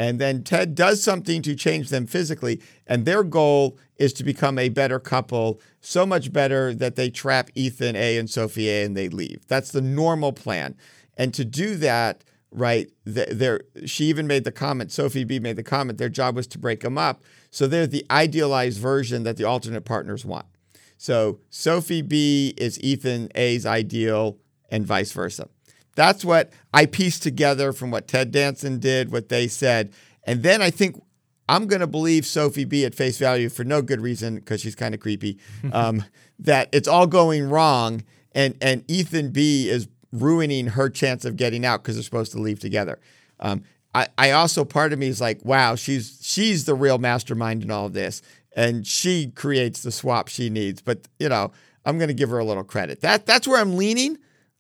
And 0.02 0.18
then 0.18 0.44
Ted 0.44 0.74
does 0.74 1.04
something 1.04 1.44
to 1.44 1.54
change 1.54 1.90
them 1.90 2.08
physically. 2.08 2.60
And 2.88 3.06
their 3.06 3.24
goal 3.24 3.78
is 3.98 4.14
to 4.14 4.24
become 4.24 4.58
a 4.58 4.70
better 4.70 5.00
couple, 5.00 5.62
so 5.80 6.08
much 6.08 6.34
better 6.34 6.74
that 6.74 6.96
they 6.96 7.12
trap 7.12 7.52
Ethan 7.54 7.96
A 7.96 8.18
and 8.18 8.28
Sophie 8.28 8.68
A 8.68 8.84
and 8.84 8.98
they 8.98 9.10
leave. 9.10 9.46
That's 9.48 9.72
the 9.72 9.80
normal 9.80 10.34
plan. 10.34 10.76
And 11.18 11.36
to 11.36 11.46
do 11.46 11.76
that, 11.76 12.24
right, 12.50 12.90
there 13.06 13.62
she 13.86 14.06
even 14.06 14.26
made 14.26 14.44
the 14.44 14.52
comment, 14.52 14.92
Sophie 14.92 15.24
B 15.24 15.38
made 15.38 15.56
the 15.56 15.62
comment, 15.62 16.00
their 16.00 16.10
job 16.10 16.36
was 16.36 16.48
to 16.48 16.58
break 16.58 16.80
them 16.80 16.98
up. 16.98 17.22
So 17.52 17.68
they're 17.68 17.86
the 17.86 18.04
idealized 18.10 18.80
version 18.80 19.22
that 19.22 19.38
the 19.38 19.44
alternate 19.44 19.86
partners 19.86 20.26
want. 20.26 20.48
So 20.98 21.42
Sophie 21.52 22.02
B 22.02 22.56
is 22.58 22.82
Ethan 22.82 23.30
A's 23.36 23.68
ideal 23.68 24.40
and 24.68 24.84
vice 24.84 25.12
versa. 25.12 25.48
That's 25.95 26.23
what 26.23 26.51
I 26.73 26.86
pieced 26.86 27.23
together 27.23 27.73
from 27.73 27.91
what 27.91 28.08
Ted 28.08 28.32
Danson 28.32 28.80
did, 28.80 29.12
what 29.12 29.30
they 29.30 29.47
said. 29.47 29.91
And 30.23 30.43
then 30.43 30.62
I 30.62 30.69
think 30.69 31.01
I'm 31.49 31.67
going 31.67 31.82
to 31.82 31.88
believe 31.88 32.25
Sophie 32.25 32.63
B 32.63 32.86
at 32.86 32.95
face 32.95 33.17
value 33.17 33.49
for 33.49 33.63
no 33.63 33.82
good 33.82 33.99
reason 33.99 34.36
because 34.36 34.62
she's 34.62 34.75
kind 34.75 34.93
of 34.93 34.99
creepy. 34.99 35.38
Um, 35.73 36.04
that 36.39 36.69
it's 36.71 36.88
all 36.88 37.06
going 37.06 37.49
wrong, 37.49 38.04
and 38.34 38.58
and 38.62 38.84
Ethan 38.89 39.30
B 39.30 39.69
is 39.69 39.88
ruining 40.12 40.67
her 40.67 40.89
chance 40.89 41.23
of 41.23 41.38
getting 41.38 41.65
out 41.65 41.84
because 41.84 41.95
they're 41.95 42.04
supposed 42.04 42.32
to 42.32 42.39
leave 42.39 42.60
together. 42.60 42.99
Um, 43.39 43.63
I, 43.93 44.08
I 44.17 44.32
also 44.32 44.65
part 44.65 44.91
of 44.91 44.99
me 44.99 45.08
is 45.08 45.21
like, 45.21 45.43
wow, 45.43 45.75
she's 45.75 46.17
she's 46.21 46.65
the 46.65 46.73
real 46.73 46.97
mastermind 46.97 47.63
in 47.63 47.71
all 47.71 47.86
of 47.86 47.93
this, 47.93 48.21
and 48.56 48.88
she 48.88 49.27
creates 49.27 49.84
the 49.84 49.91
swap 49.91 50.30
she 50.30 50.49
needs. 50.49 50.82
But 50.82 51.08
you 51.19 51.30
know, 51.30 51.51
I'm 51.86 51.97
going 51.97 52.08
to 52.08 52.13
give 52.13 52.30
her 52.30 52.39
a 52.39 52.45
little 52.45 52.63
credit. 52.63 53.01
That 53.01 53.25
that's 53.25 53.47
where 53.47 53.60
I'm 53.60 53.77
leaning. 53.77 54.17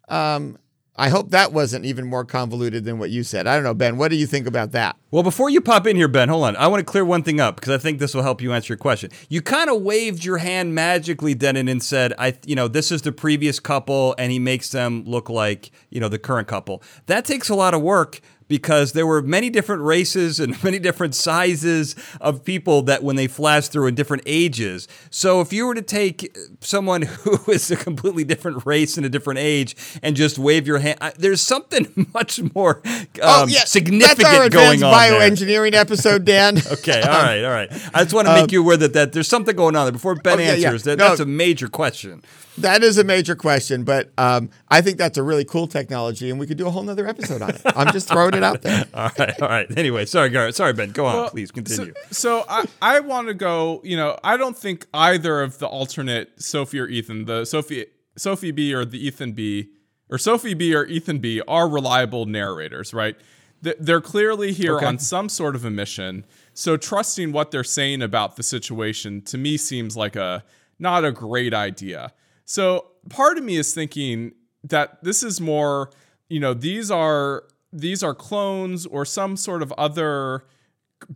Um, 0.07 0.57
I 0.95 1.07
hope 1.07 1.29
that 1.31 1.53
wasn't 1.53 1.85
even 1.85 2.05
more 2.05 2.25
convoluted 2.25 2.83
than 2.83 2.99
what 2.99 3.11
you 3.11 3.23
said. 3.23 3.47
I 3.47 3.55
don't 3.55 3.63
know, 3.63 3.73
Ben. 3.73 3.97
What 3.97 4.09
do 4.09 4.17
you 4.17 4.27
think 4.27 4.45
about 4.45 4.71
that? 4.73 4.97
Well, 5.09 5.23
before 5.23 5.49
you 5.49 5.61
pop 5.61 5.87
in 5.87 5.95
here, 5.95 6.09
Ben, 6.09 6.27
hold 6.27 6.43
on. 6.43 6.57
I 6.57 6.67
want 6.67 6.81
to 6.81 6.85
clear 6.85 7.05
one 7.05 7.23
thing 7.23 7.39
up 7.39 7.55
because 7.55 7.73
I 7.73 7.77
think 7.77 7.99
this 7.99 8.13
will 8.13 8.23
help 8.23 8.41
you 8.41 8.51
answer 8.51 8.73
your 8.73 8.77
question. 8.77 9.09
You 9.29 9.41
kind 9.41 9.69
of 9.69 9.81
waved 9.81 10.25
your 10.25 10.37
hand 10.37 10.75
magically, 10.75 11.33
Dennin, 11.33 11.69
and 11.69 11.81
said, 11.81 12.13
"I, 12.19 12.37
you 12.45 12.55
know, 12.55 12.67
this 12.67 12.91
is 12.91 13.03
the 13.03 13.13
previous 13.13 13.59
couple, 13.59 14.15
and 14.17 14.33
he 14.33 14.39
makes 14.39 14.69
them 14.69 15.03
look 15.05 15.29
like, 15.29 15.71
you 15.89 16.01
know, 16.01 16.09
the 16.09 16.19
current 16.19 16.49
couple." 16.49 16.83
That 17.05 17.23
takes 17.23 17.47
a 17.47 17.55
lot 17.55 17.73
of 17.73 17.81
work 17.81 18.19
because 18.51 18.91
there 18.91 19.07
were 19.07 19.21
many 19.21 19.49
different 19.49 19.81
races 19.81 20.37
and 20.37 20.61
many 20.65 20.77
different 20.77 21.15
sizes 21.15 21.95
of 22.19 22.43
people 22.43 22.81
that 22.81 23.01
when 23.01 23.15
they 23.15 23.25
flashed 23.25 23.71
through 23.71 23.87
in 23.87 23.95
different 23.95 24.23
ages. 24.25 24.89
So 25.09 25.39
if 25.39 25.53
you 25.53 25.65
were 25.65 25.73
to 25.73 25.81
take 25.81 26.37
someone 26.59 27.01
who 27.23 27.39
is 27.49 27.71
a 27.71 27.77
completely 27.77 28.25
different 28.25 28.65
race 28.65 28.97
and 28.97 29.05
a 29.05 29.09
different 29.09 29.39
age 29.39 29.73
and 30.03 30.17
just 30.17 30.37
wave 30.37 30.67
your 30.67 30.79
hand, 30.79 30.99
there's 31.17 31.39
something 31.39 32.09
much 32.13 32.41
more 32.53 32.81
um, 32.85 33.01
oh, 33.21 33.45
yeah. 33.47 33.63
significant 33.63 34.17
That's 34.17 34.37
our 34.37 34.49
going 34.49 34.83
on. 34.83 34.93
Bioengineering 34.93 35.71
there. 35.71 35.79
episode, 35.79 36.25
Dan. 36.25 36.57
okay, 36.57 37.01
all 37.01 37.23
right, 37.23 37.45
all 37.45 37.51
right. 37.51 37.71
I 37.93 38.03
just 38.03 38.13
want 38.13 38.27
to 38.27 38.33
make 38.33 38.43
um, 38.43 38.49
you 38.51 38.61
aware 38.63 38.75
that, 38.75 38.91
that 38.91 39.13
there's 39.13 39.29
something 39.29 39.55
going 39.55 39.77
on 39.77 39.85
there. 39.85 39.93
Before 39.93 40.15
Ben 40.15 40.33
okay, 40.33 40.65
answers, 40.65 40.85
yeah. 40.85 40.95
that, 40.95 40.99
no, 40.99 41.07
that's 41.07 41.21
a 41.21 41.25
major 41.25 41.69
question. 41.69 42.21
That 42.57 42.83
is 42.83 42.97
a 42.97 43.03
major 43.03 43.35
question, 43.35 43.83
but 43.83 44.11
um, 44.17 44.49
I 44.69 44.81
think 44.81 44.97
that's 44.97 45.17
a 45.17 45.23
really 45.23 45.45
cool 45.45 45.67
technology, 45.67 46.29
and 46.29 46.39
we 46.39 46.45
could 46.45 46.57
do 46.57 46.67
a 46.67 46.69
whole 46.69 46.83
nother 46.83 47.07
episode 47.07 47.41
on 47.41 47.51
it. 47.51 47.61
I'm 47.65 47.91
just 47.93 48.07
throwing 48.09 48.33
it 48.33 48.37
it 48.37 48.43
out 48.43 48.61
there. 48.61 48.85
all 48.93 49.09
right, 49.17 49.41
all 49.41 49.47
right. 49.49 49.77
Anyway, 49.77 50.05
sorry, 50.05 50.29
Garrett. 50.29 50.55
Sorry, 50.55 50.73
Ben. 50.73 50.91
Go 50.91 51.05
on, 51.05 51.15
Well, 51.15 51.29
please 51.29 51.51
continue. 51.51 51.93
So, 52.11 52.41
so 52.41 52.45
I, 52.49 52.65
I 52.81 52.99
want 52.99 53.29
to 53.29 53.33
go. 53.33 53.81
You 53.83 53.95
know, 53.95 54.17
I 54.23 54.35
don't 54.37 54.57
think 54.57 54.85
either 54.93 55.41
of 55.41 55.59
the 55.59 55.67
alternate 55.67 56.41
Sophie 56.41 56.79
or 56.79 56.87
Ethan, 56.87 57.25
the 57.25 57.45
Sophie 57.45 57.85
Sophie 58.17 58.51
B 58.51 58.73
or 58.73 58.83
the 58.85 59.05
Ethan 59.05 59.31
B, 59.31 59.69
or 60.09 60.17
Sophie 60.17 60.53
B 60.53 60.75
or 60.75 60.85
Ethan 60.85 61.19
B, 61.19 61.41
are 61.47 61.69
reliable 61.69 62.25
narrators, 62.25 62.93
right? 62.93 63.15
They're 63.61 64.01
clearly 64.01 64.53
here 64.53 64.77
Okay. 64.77 64.87
on 64.87 64.97
some 64.97 65.29
sort 65.29 65.55
of 65.55 65.63
a 65.63 65.69
mission. 65.69 66.25
So 66.53 66.77
trusting 66.77 67.31
what 67.31 67.51
they're 67.51 67.63
saying 67.63 68.01
about 68.01 68.35
the 68.35 68.43
situation 68.43 69.21
to 69.23 69.37
me 69.37 69.55
seems 69.55 69.95
like 69.95 70.15
a 70.15 70.43
not 70.79 71.05
a 71.05 71.11
great 71.11 71.53
idea. 71.53 72.11
So 72.51 72.87
part 73.07 73.37
of 73.37 73.45
me 73.45 73.55
is 73.55 73.73
thinking 73.73 74.33
that 74.65 75.01
this 75.05 75.23
is 75.23 75.39
more, 75.39 75.89
you 76.27 76.41
know, 76.41 76.53
these 76.53 76.91
are 76.91 77.45
these 77.71 78.03
are 78.03 78.13
clones 78.13 78.85
or 78.85 79.05
some 79.05 79.37
sort 79.37 79.61
of 79.61 79.71
other 79.77 80.43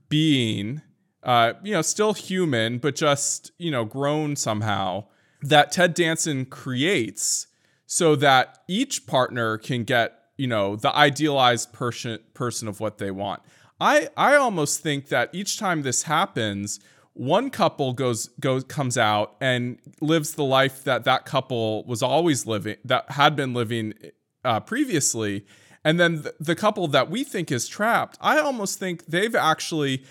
being, 0.07 0.81
uh, 1.23 1.51
you 1.61 1.73
know, 1.73 1.81
still 1.81 2.13
human, 2.13 2.77
but 2.77 2.95
just, 2.95 3.51
you 3.57 3.69
know, 3.69 3.83
grown 3.83 4.37
somehow 4.37 5.03
that 5.41 5.73
Ted 5.73 5.93
Danson 5.93 6.45
creates 6.45 7.47
so 7.85 8.15
that 8.15 8.59
each 8.69 9.05
partner 9.05 9.57
can 9.57 9.83
get, 9.83 10.17
you 10.37 10.47
know, 10.47 10.77
the 10.77 10.95
idealized 10.95 11.73
person 11.73 12.19
person 12.33 12.69
of 12.69 12.79
what 12.79 12.97
they 12.97 13.11
want. 13.11 13.41
I 13.81 14.07
I 14.15 14.37
almost 14.37 14.79
think 14.79 15.09
that 15.09 15.31
each 15.33 15.59
time 15.59 15.81
this 15.81 16.03
happens, 16.03 16.79
one 17.15 17.49
couple 17.49 17.93
goes 17.93 18.27
goes 18.39 18.63
comes 18.65 18.97
out 18.97 19.35
and 19.41 19.79
lives 20.01 20.35
the 20.35 20.43
life 20.43 20.83
that 20.83 21.05
that 21.05 21.25
couple 21.25 21.83
was 21.85 22.03
always 22.03 22.45
living 22.45 22.75
that 22.85 23.09
had 23.11 23.35
been 23.35 23.53
living 23.53 23.93
uh, 24.43 24.59
previously. 24.59 25.45
And 25.83 25.99
then 25.99 26.23
the, 26.23 26.35
the 26.39 26.55
couple 26.55 26.87
that 26.89 27.09
we 27.09 27.23
think 27.23 27.51
is 27.51 27.67
trapped 27.67 28.17
i 28.19 28.39
almost 28.39 28.79
think 28.79 29.05
they've 29.05 29.35
actually 29.35 30.03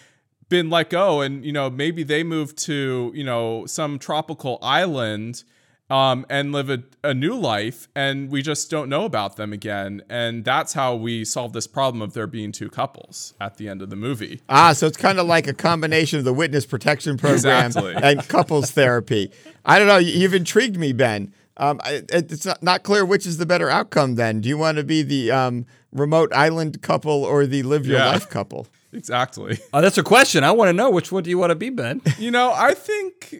been 0.48 0.70
let 0.70 0.90
go 0.90 1.20
and 1.20 1.44
you 1.44 1.52
know 1.52 1.68
maybe 1.68 2.02
they 2.02 2.22
moved 2.22 2.56
to 2.58 3.10
you 3.14 3.24
know 3.24 3.66
some 3.66 3.98
tropical 3.98 4.58
island 4.62 5.42
um, 5.90 6.25
and 6.31 6.51
live 6.53 6.70
a, 6.70 6.83
a 7.03 7.12
new 7.12 7.35
life 7.35 7.88
and 7.94 8.31
we 8.31 8.40
just 8.40 8.70
don't 8.70 8.88
know 8.88 9.05
about 9.05 9.37
them 9.37 9.53
again 9.53 10.03
and 10.09 10.44
that's 10.44 10.73
how 10.73 10.94
we 10.94 11.25
solve 11.25 11.53
this 11.53 11.66
problem 11.66 12.01
of 12.01 12.14
there 12.14 12.27
being 12.27 12.53
two 12.53 12.70
couples 12.70 13.35
at 13.40 13.59
the 13.59 13.68
end 13.68 13.83
of 13.83 13.90
the 13.90 13.97
movie 13.97 14.40
Ah, 14.49 14.73
so 14.73 14.87
it's 14.87 14.97
kind 14.97 15.18
of 15.18 15.27
like 15.27 15.47
a 15.47 15.53
combination 15.53 16.18
of 16.18 16.25
the 16.25 16.33
witness 16.33 16.64
protection 16.64 17.18
program 17.18 17.66
Exactly. 17.66 17.94
and 18.03 18.27
couples 18.29 18.70
therapy. 18.70 19.31
I 19.64 19.79
don't 19.79 19.88
know. 19.88 19.99
you- 19.99 20.12
You've 20.20 20.35
intrigued 20.35 20.79
me, 20.79 20.92
Ben. 20.94 21.33
Um, 21.59 21.81
it- 21.85 22.11
it's 22.11 22.47
not, 22.47 22.62
not 22.62 22.83
clear 22.83 23.05
which 23.05 23.27
is 23.27 23.37
the 23.37 23.47
better 23.47 23.68
outcome. 23.68 24.14
Then, 24.14 24.40
do 24.40 24.49
you 24.49 24.57
want 24.59 24.79
to 24.79 24.85
be 24.85 25.03
the 25.03 25.31
um, 25.31 25.66
remote 25.92 26.33
island 26.35 26.81
couple 26.83 27.25
or 27.25 27.47
the 27.47 27.62
live 27.62 27.87
your 27.87 27.99
Yeah. 27.99 28.09
life 28.09 28.29
couple? 28.31 28.66
exactly 28.92 29.59
Oh, 29.73 29.81
that's 29.81 29.99
a 29.99 30.03
question. 30.03 30.44
I 30.44 30.53
want 30.53 30.68
to 30.70 30.73
know 30.73 30.88
which 30.88 31.12
one 31.12 31.23
do 31.25 31.31
you 31.31 31.37
want 31.38 31.51
to 31.51 31.55
be, 31.57 31.68
Ben? 31.68 32.01
You 32.18 32.31
know, 32.31 32.53
I 32.55 32.73
think, 32.75 33.35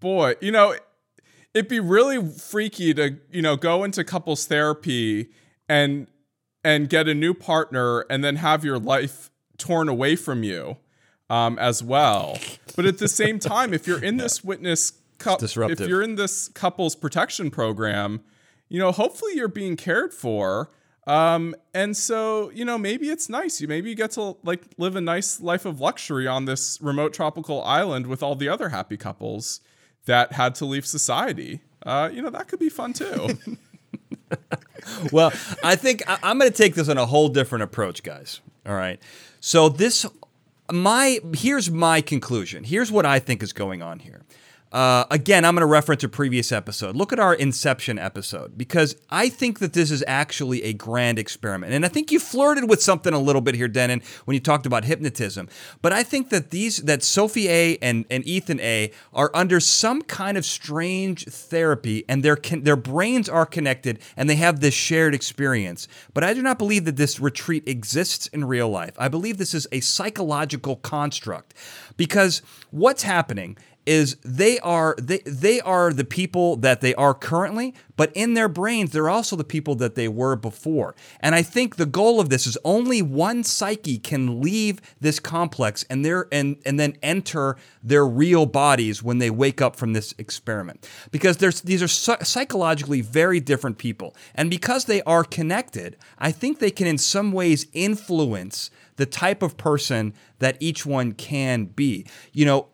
boy, 0.00 0.34
you 0.40 0.50
know, 0.50 0.74
it'd 1.58 1.68
be 1.68 1.80
really 1.80 2.24
freaky 2.24 2.94
to, 2.94 3.16
you 3.32 3.42
know, 3.42 3.56
go 3.56 3.82
into 3.82 4.04
couples 4.04 4.46
therapy 4.46 5.28
and 5.68 6.06
and 6.62 6.88
get 6.88 7.08
a 7.08 7.14
new 7.14 7.34
partner 7.34 8.00
and 8.10 8.22
then 8.22 8.36
have 8.36 8.64
your 8.64 8.78
life 8.78 9.30
torn 9.58 9.88
away 9.88 10.14
from 10.14 10.42
you 10.42 10.76
um, 11.28 11.58
as 11.58 11.82
well. 11.82 12.38
But 12.76 12.84
at 12.84 12.98
the 12.98 13.08
same 13.08 13.38
time, 13.38 13.74
if 13.74 13.86
you're 13.86 14.02
in 14.02 14.16
this 14.18 14.44
witness, 14.44 14.92
cou- 15.18 15.36
if 15.82 15.88
you're 15.88 16.02
in 16.02 16.14
this 16.14 16.48
couples 16.48 16.94
protection 16.94 17.50
program, 17.50 18.20
you 18.68 18.78
know, 18.78 18.92
hopefully 18.92 19.32
you're 19.34 19.48
being 19.48 19.76
cared 19.76 20.14
for. 20.14 20.70
Um, 21.06 21.56
and 21.74 21.96
so, 21.96 22.50
you 22.50 22.64
know, 22.64 22.76
maybe 22.78 23.08
it's 23.08 23.28
nice. 23.28 23.60
You 23.60 23.66
maybe 23.66 23.88
you 23.88 23.96
get 23.96 24.12
to 24.12 24.36
like 24.44 24.62
live 24.76 24.94
a 24.94 25.00
nice 25.00 25.40
life 25.40 25.64
of 25.64 25.80
luxury 25.80 26.26
on 26.26 26.44
this 26.44 26.78
remote 26.80 27.14
tropical 27.14 27.64
island 27.64 28.06
with 28.06 28.22
all 28.22 28.36
the 28.36 28.48
other 28.48 28.68
happy 28.68 28.96
couples 28.96 29.60
that 30.08 30.32
had 30.32 30.54
to 30.56 30.64
leave 30.64 30.86
society. 30.86 31.60
Uh, 31.84 32.10
you 32.12 32.20
know, 32.20 32.30
that 32.30 32.48
could 32.48 32.58
be 32.58 32.68
fun 32.68 32.92
too. 32.92 33.38
well, 35.12 35.32
I 35.62 35.76
think 35.76 36.02
I, 36.08 36.18
I'm 36.22 36.38
going 36.38 36.50
to 36.50 36.56
take 36.56 36.74
this 36.74 36.88
on 36.88 36.98
a 36.98 37.06
whole 37.06 37.28
different 37.28 37.62
approach, 37.62 38.02
guys. 38.02 38.40
All 38.66 38.74
right. 38.74 39.00
So 39.40 39.68
this, 39.68 40.04
my 40.72 41.20
here's 41.34 41.70
my 41.70 42.00
conclusion. 42.00 42.64
Here's 42.64 42.90
what 42.90 43.06
I 43.06 43.18
think 43.18 43.42
is 43.42 43.52
going 43.52 43.82
on 43.82 44.00
here. 44.00 44.22
Uh, 44.70 45.04
again, 45.10 45.46
I'm 45.46 45.54
going 45.54 45.62
to 45.62 45.66
reference 45.66 46.04
a 46.04 46.08
previous 46.10 46.52
episode. 46.52 46.94
Look 46.94 47.12
at 47.12 47.18
our 47.18 47.34
Inception 47.34 47.98
episode 47.98 48.58
because 48.58 48.96
I 49.08 49.30
think 49.30 49.60
that 49.60 49.72
this 49.72 49.90
is 49.90 50.04
actually 50.06 50.62
a 50.62 50.74
grand 50.74 51.18
experiment. 51.18 51.72
And 51.72 51.86
I 51.86 51.88
think 51.88 52.12
you 52.12 52.20
flirted 52.20 52.68
with 52.68 52.82
something 52.82 53.14
a 53.14 53.18
little 53.18 53.40
bit 53.40 53.54
here, 53.54 53.68
Dennin, 53.68 54.02
when 54.26 54.34
you 54.34 54.40
talked 54.40 54.66
about 54.66 54.84
hypnotism. 54.84 55.48
But 55.80 55.94
I 55.94 56.02
think 56.02 56.28
that 56.30 56.50
these 56.50 56.78
that 56.78 57.02
Sophie 57.02 57.48
A 57.48 57.78
and, 57.78 58.04
and 58.10 58.26
Ethan 58.26 58.60
A 58.60 58.92
are 59.14 59.30
under 59.32 59.58
some 59.58 60.02
kind 60.02 60.36
of 60.36 60.44
strange 60.44 61.24
therapy, 61.24 62.04
and 62.06 62.22
their 62.22 62.36
their 62.36 62.76
brains 62.76 63.28
are 63.28 63.46
connected, 63.46 64.00
and 64.18 64.28
they 64.28 64.36
have 64.36 64.60
this 64.60 64.74
shared 64.74 65.14
experience. 65.14 65.88
But 66.12 66.24
I 66.24 66.34
do 66.34 66.42
not 66.42 66.58
believe 66.58 66.84
that 66.84 66.96
this 66.96 67.18
retreat 67.18 67.66
exists 67.66 68.26
in 68.26 68.44
real 68.44 68.68
life. 68.68 68.94
I 68.98 69.08
believe 69.08 69.38
this 69.38 69.54
is 69.54 69.66
a 69.72 69.80
psychological 69.80 70.76
construct 70.76 71.54
because 71.96 72.42
what's 72.70 73.02
happening 73.02 73.56
is 73.88 74.16
they 74.22 74.58
are 74.58 74.94
they 75.00 75.18
they 75.24 75.62
are 75.62 75.94
the 75.94 76.04
people 76.04 76.56
that 76.56 76.82
they 76.82 76.94
are 76.96 77.14
currently 77.14 77.74
but 77.96 78.12
in 78.14 78.34
their 78.34 78.48
brains 78.48 78.92
they're 78.92 79.08
also 79.08 79.34
the 79.34 79.42
people 79.42 79.74
that 79.76 79.94
they 79.94 80.06
were 80.06 80.36
before. 80.36 80.94
And 81.20 81.34
i 81.34 81.42
think 81.42 81.76
the 81.76 81.86
goal 81.86 82.20
of 82.20 82.28
this 82.28 82.46
is 82.46 82.58
only 82.64 83.00
one 83.00 83.42
psyche 83.42 83.98
can 83.98 84.42
leave 84.42 84.80
this 85.00 85.18
complex 85.18 85.86
and 85.88 86.04
their 86.04 86.28
and 86.30 86.58
and 86.66 86.78
then 86.78 86.96
enter 87.02 87.56
their 87.82 88.06
real 88.06 88.44
bodies 88.44 89.02
when 89.02 89.18
they 89.18 89.30
wake 89.30 89.62
up 89.62 89.74
from 89.74 89.94
this 89.94 90.14
experiment. 90.18 90.86
Because 91.10 91.38
there's 91.38 91.62
these 91.62 91.82
are 91.82 91.88
psychologically 91.88 93.00
very 93.00 93.40
different 93.40 93.78
people. 93.78 94.14
And 94.34 94.50
because 94.50 94.84
they 94.84 95.00
are 95.02 95.24
connected 95.24 95.96
i 96.18 96.30
think 96.30 96.58
they 96.58 96.70
can 96.70 96.86
in 96.86 96.98
some 96.98 97.32
ways 97.32 97.66
influence 97.72 98.70
the 98.96 99.06
type 99.06 99.42
of 99.42 99.56
person 99.56 100.12
that 100.40 100.56
each 100.60 100.84
one 100.84 101.12
can 101.12 101.64
be. 101.64 102.04
You 102.32 102.44
know 102.44 102.68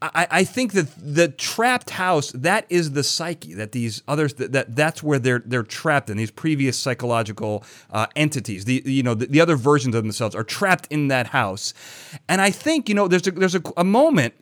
I, 0.00 0.26
I 0.30 0.44
think 0.44 0.72
that 0.74 0.86
the 0.96 1.28
trapped 1.28 1.90
house 1.90 2.30
that 2.32 2.66
is 2.68 2.92
the 2.92 3.02
psyche 3.02 3.54
that 3.54 3.72
these 3.72 4.02
others 4.06 4.34
that, 4.34 4.52
that 4.52 4.76
that's 4.76 5.02
where 5.02 5.18
they're 5.18 5.42
they're 5.44 5.64
trapped 5.64 6.08
in 6.08 6.16
these 6.16 6.30
previous 6.30 6.78
psychological 6.78 7.64
uh, 7.90 8.06
entities. 8.14 8.64
The 8.64 8.82
you 8.84 9.02
know 9.02 9.14
the, 9.14 9.26
the 9.26 9.40
other 9.40 9.56
versions 9.56 9.96
of 9.96 10.04
themselves 10.04 10.36
are 10.36 10.44
trapped 10.44 10.86
in 10.90 11.08
that 11.08 11.28
house. 11.28 11.74
And 12.28 12.40
I 12.40 12.50
think 12.50 12.88
you 12.88 12.94
know 12.94 13.08
there's 13.08 13.26
a, 13.26 13.32
there's 13.32 13.56
a, 13.56 13.62
a 13.76 13.84
moment 13.84 14.34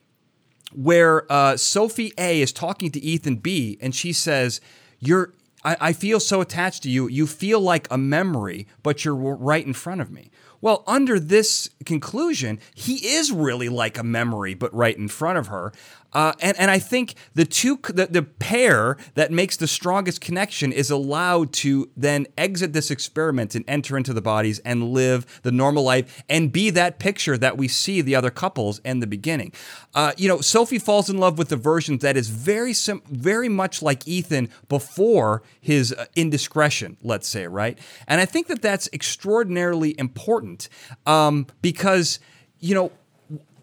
where 0.74 1.30
uh, 1.32 1.56
Sophie 1.56 2.12
A 2.18 2.42
is 2.42 2.52
talking 2.52 2.90
to 2.90 3.00
Ethan 3.00 3.36
B 3.36 3.78
and 3.80 3.94
she 3.94 4.12
says 4.12 4.60
you're 4.98 5.32
I, 5.64 5.76
I 5.80 5.92
feel 5.94 6.20
so 6.20 6.42
attached 6.42 6.82
to 6.82 6.90
you. 6.90 7.08
You 7.08 7.26
feel 7.26 7.60
like 7.60 7.88
a 7.90 7.96
memory 7.96 8.66
but 8.82 9.06
you're 9.06 9.14
right 9.14 9.66
in 9.66 9.72
front 9.72 10.02
of 10.02 10.10
me 10.10 10.30
well, 10.60 10.82
under 10.86 11.18
this 11.18 11.70
conclusion, 11.84 12.58
he 12.74 13.06
is 13.06 13.32
really 13.32 13.68
like 13.68 13.98
a 13.98 14.02
memory, 14.02 14.54
but 14.54 14.74
right 14.74 14.96
in 14.96 15.08
front 15.08 15.38
of 15.38 15.48
her. 15.48 15.72
Uh, 16.12 16.32
and, 16.40 16.56
and 16.58 16.70
I 16.70 16.78
think 16.78 17.14
the 17.34 17.44
two, 17.44 17.78
the, 17.88 18.06
the 18.06 18.22
pair 18.22 18.96
that 19.14 19.30
makes 19.30 19.56
the 19.56 19.66
strongest 19.66 20.20
connection 20.20 20.72
is 20.72 20.90
allowed 20.90 21.52
to 21.54 21.90
then 21.96 22.26
exit 22.38 22.72
this 22.72 22.90
experiment 22.90 23.54
and 23.54 23.64
enter 23.68 23.96
into 23.96 24.12
the 24.12 24.22
bodies 24.22 24.58
and 24.60 24.90
live 24.90 25.40
the 25.42 25.52
normal 25.52 25.82
life 25.82 26.22
and 26.28 26.52
be 26.52 26.70
that 26.70 26.98
picture 26.98 27.36
that 27.38 27.56
we 27.56 27.68
see 27.68 28.00
the 28.00 28.14
other 28.14 28.30
couples 28.30 28.80
in 28.80 29.00
the 29.00 29.06
beginning. 29.06 29.52
Uh, 29.94 30.12
you 30.16 30.28
know, 30.28 30.40
Sophie 30.40 30.78
falls 30.78 31.10
in 31.10 31.18
love 31.18 31.38
with 31.38 31.48
the 31.48 31.56
version 31.56 31.98
that 31.98 32.16
is 32.16 32.28
very 32.28 32.72
sim- 32.72 33.02
very 33.06 33.48
much 33.48 33.82
like 33.82 34.06
Ethan 34.06 34.48
before 34.68 35.42
his 35.60 35.92
uh, 35.92 36.06
indiscretion, 36.14 36.96
let's 37.02 37.28
say, 37.28 37.46
right? 37.46 37.78
And 38.06 38.20
I 38.20 38.24
think 38.24 38.46
that 38.48 38.62
that's 38.62 38.88
extraordinarily 38.92 39.94
important 39.98 40.68
um, 41.06 41.46
because 41.62 42.18
you 42.60 42.74
know 42.74 42.90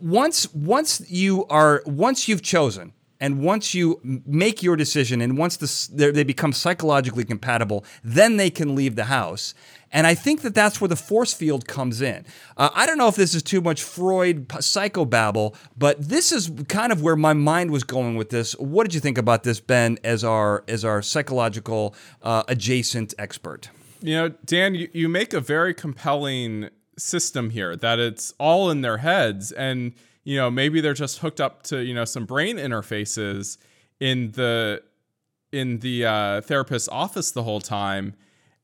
once 0.04 0.54
once 0.54 1.02
you 1.10 1.46
are 1.46 1.82
once 1.86 2.28
you've 2.28 2.42
chosen 2.42 2.92
and 3.22 3.42
once 3.42 3.74
you 3.74 4.02
make 4.26 4.62
your 4.62 4.76
decision 4.76 5.22
and 5.22 5.38
once 5.38 5.56
this, 5.56 5.88
they're- 5.88 6.12
become 6.26 6.52
psychologically 6.52 7.24
compatible 7.24 7.86
then 8.04 8.36
they 8.36 8.50
can 8.50 8.76
leave 8.76 8.96
the 8.98 9.06
house. 9.06 9.54
And 9.92 10.06
i 10.06 10.14
think 10.14 10.42
that 10.42 10.54
that's 10.54 10.82
where 10.82 10.90
the 10.90 10.98
force 10.98 11.34
field 11.34 11.68
comes 11.70 12.02
in. 12.02 12.26
Uh, 12.58 12.70
i 12.76 12.86
don't 12.86 12.98
know 12.98 13.08
if 13.08 13.16
this 13.16 13.34
is 13.34 13.42
too 13.42 13.62
much 13.62 13.82
freud 13.82 14.50
psychobabble 14.50 15.56
but 15.78 16.10
this 16.10 16.34
is 16.34 16.52
kind 16.68 16.92
of 16.92 17.02
where 17.02 17.16
my 17.16 17.34
mind 17.34 17.72
was 17.72 17.86
going 17.86 18.18
with 18.18 18.30
this. 18.30 18.54
What 18.60 18.84
did 18.84 18.94
you 18.94 19.00
think 19.00 19.18
about 19.18 19.44
this 19.44 19.62
ben 19.62 19.98
as 20.04 20.26
our 20.26 20.66
as 20.68 20.84
our 20.84 21.02
psychological 21.02 21.96
uh, 22.22 22.44
adjacent 22.50 23.14
expert? 23.18 23.70
You 24.02 24.16
know, 24.16 24.30
Dan, 24.44 24.76
you, 24.76 24.90
you 24.92 25.08
make 25.08 25.34
a 25.34 25.40
very 25.40 25.74
compelling 25.74 26.70
system 26.98 27.50
here 27.50 27.76
that 27.76 28.00
it's 28.00 28.34
all 28.40 28.70
in 28.70 28.82
their 28.82 28.98
heads 28.98 29.52
and 29.52 29.94
you 30.24 30.38
know 30.38 30.50
maybe 30.52 30.80
they're 30.82 30.94
just 30.94 31.20
hooked 31.20 31.42
up 31.42 31.64
to 31.64 31.84
you 31.84 31.94
know 31.94 32.06
some 32.06 32.26
brain 32.26 32.58
interfaces 32.58 33.58
in 34.00 34.32
the 34.32 34.82
in 35.52 35.80
the 35.80 36.06
uh, 36.06 36.42
therapist's 36.42 36.90
office 36.90 37.32
the 37.32 37.44
whole 37.44 37.62
time 37.62 38.14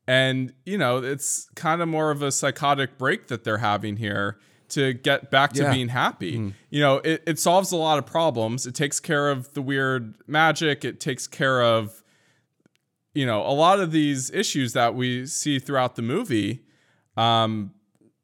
and 0.06 0.52
you 0.64 0.76
know 0.78 0.98
it's 0.98 1.48
kind 1.54 1.80
of 1.82 1.88
more 1.88 2.10
of 2.10 2.22
a 2.22 2.30
psychotic 2.32 2.98
break 2.98 3.28
that 3.28 3.44
they're 3.44 3.58
having 3.58 3.96
here 3.96 4.38
to 4.68 4.92
get 4.92 5.30
back 5.30 5.52
to 5.52 5.62
Yeah. 5.62 5.72
being 5.72 5.88
happy. 5.88 6.52
You 6.70 6.80
know, 6.80 6.98
it, 6.98 7.24
it 7.26 7.38
solves 7.40 7.72
a 7.72 7.76
lot 7.76 7.98
of 7.98 8.06
problems. 8.06 8.68
It 8.68 8.74
takes 8.76 9.00
care 9.00 9.28
of 9.28 9.52
the 9.54 9.60
weird 9.60 10.14
magic. 10.28 10.84
It 10.84 11.00
takes 11.00 11.26
care 11.26 11.60
of, 11.60 12.04
you 13.12 13.26
know, 13.26 13.42
a 13.42 13.50
lot 13.50 13.80
of 13.80 13.90
these 13.90 14.30
issues 14.30 14.72
that 14.74 14.94
we 14.94 15.26
see 15.26 15.58
throughout 15.58 15.96
the 15.96 16.02
movie, 16.02 16.62
um, 17.16 17.72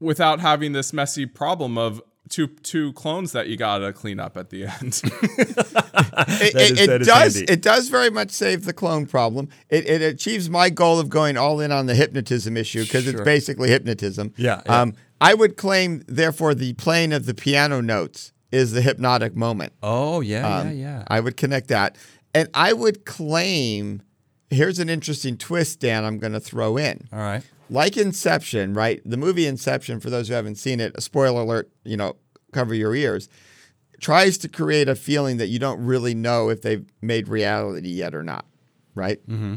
without 0.00 0.40
having 0.40 0.72
this 0.72 0.92
messy 0.92 1.26
problem 1.26 1.76
of 1.78 2.02
two 2.28 2.48
two 2.48 2.92
clones 2.94 3.32
that 3.32 3.46
you 3.48 3.56
gotta 3.56 3.92
clean 3.92 4.18
up 4.18 4.36
at 4.36 4.50
the 4.50 4.66
end. 4.66 5.00
It, 6.18 6.54
it- 6.54 6.70
is- 6.72 6.80
it 6.80 6.86
that 6.88 7.00
is 7.02 7.06
does. 7.06 7.34
handy. 7.36 7.52
It 7.52 7.62
does 7.62 7.88
very 7.88 8.10
much 8.10 8.30
save 8.30 8.64
the 8.64 8.72
clone 8.72 9.06
problem. 9.06 9.48
It, 9.68 9.86
it 9.88 10.02
achieves 10.02 10.48
my 10.48 10.70
goal 10.70 10.98
of 10.98 11.08
going 11.10 11.36
all 11.36 11.60
in 11.60 11.70
on 11.72 11.86
the 11.86 11.94
hypnotism 11.94 12.56
issue 12.56 12.82
because 12.84 13.06
it's 13.06 13.20
basically 13.20 13.68
hypnotism. 13.68 14.32
Yeah, 14.36 14.62
yeah. 14.66 14.80
Um, 14.80 14.94
I 15.20 15.34
would 15.34 15.56
claim, 15.56 16.02
therefore, 16.08 16.54
the 16.54 16.72
playing 16.74 17.12
of 17.12 17.26
the 17.26 17.34
piano 17.34 17.80
notes 17.82 18.32
is 18.50 18.72
the 18.72 18.80
hypnotic 18.82 19.36
moment. 19.36 19.72
Oh 19.82 20.20
yeah, 20.20 20.46
Um, 20.60 20.68
yeah, 20.68 20.72
yeah. 20.74 21.04
I 21.08 21.20
would 21.20 21.36
connect 21.36 21.68
that, 21.68 21.96
and 22.34 22.48
I 22.54 22.72
would 22.72 23.04
claim. 23.04 24.02
Here's 24.48 24.78
an 24.78 24.88
interesting 24.88 25.36
twist, 25.36 25.80
Dan. 25.80 26.04
I'm 26.04 26.18
going 26.18 26.32
to 26.32 26.40
throw 26.40 26.76
in. 26.76 27.08
All 27.12 27.18
right. 27.18 27.42
Like 27.70 27.96
Inception, 27.96 28.74
right? 28.74 29.00
The 29.04 29.16
movie 29.16 29.46
Inception, 29.46 30.00
for 30.00 30.10
those 30.10 30.28
who 30.28 30.34
haven't 30.34 30.56
seen 30.56 30.80
it, 30.80 30.92
a 30.94 31.00
spoiler 31.00 31.42
alert, 31.42 31.70
you 31.84 31.96
know, 31.96 32.16
cover 32.52 32.74
your 32.74 32.94
ears, 32.94 33.28
tries 34.00 34.38
to 34.38 34.48
create 34.48 34.88
a 34.88 34.94
feeling 34.94 35.36
that 35.38 35.48
you 35.48 35.58
don't 35.58 35.84
really 35.84 36.14
know 36.14 36.48
if 36.48 36.62
they've 36.62 36.86
made 37.00 37.28
reality 37.28 37.88
yet 37.88 38.14
or 38.14 38.22
not, 38.22 38.44
right? 38.94 39.26
Mm-hmm. 39.28 39.56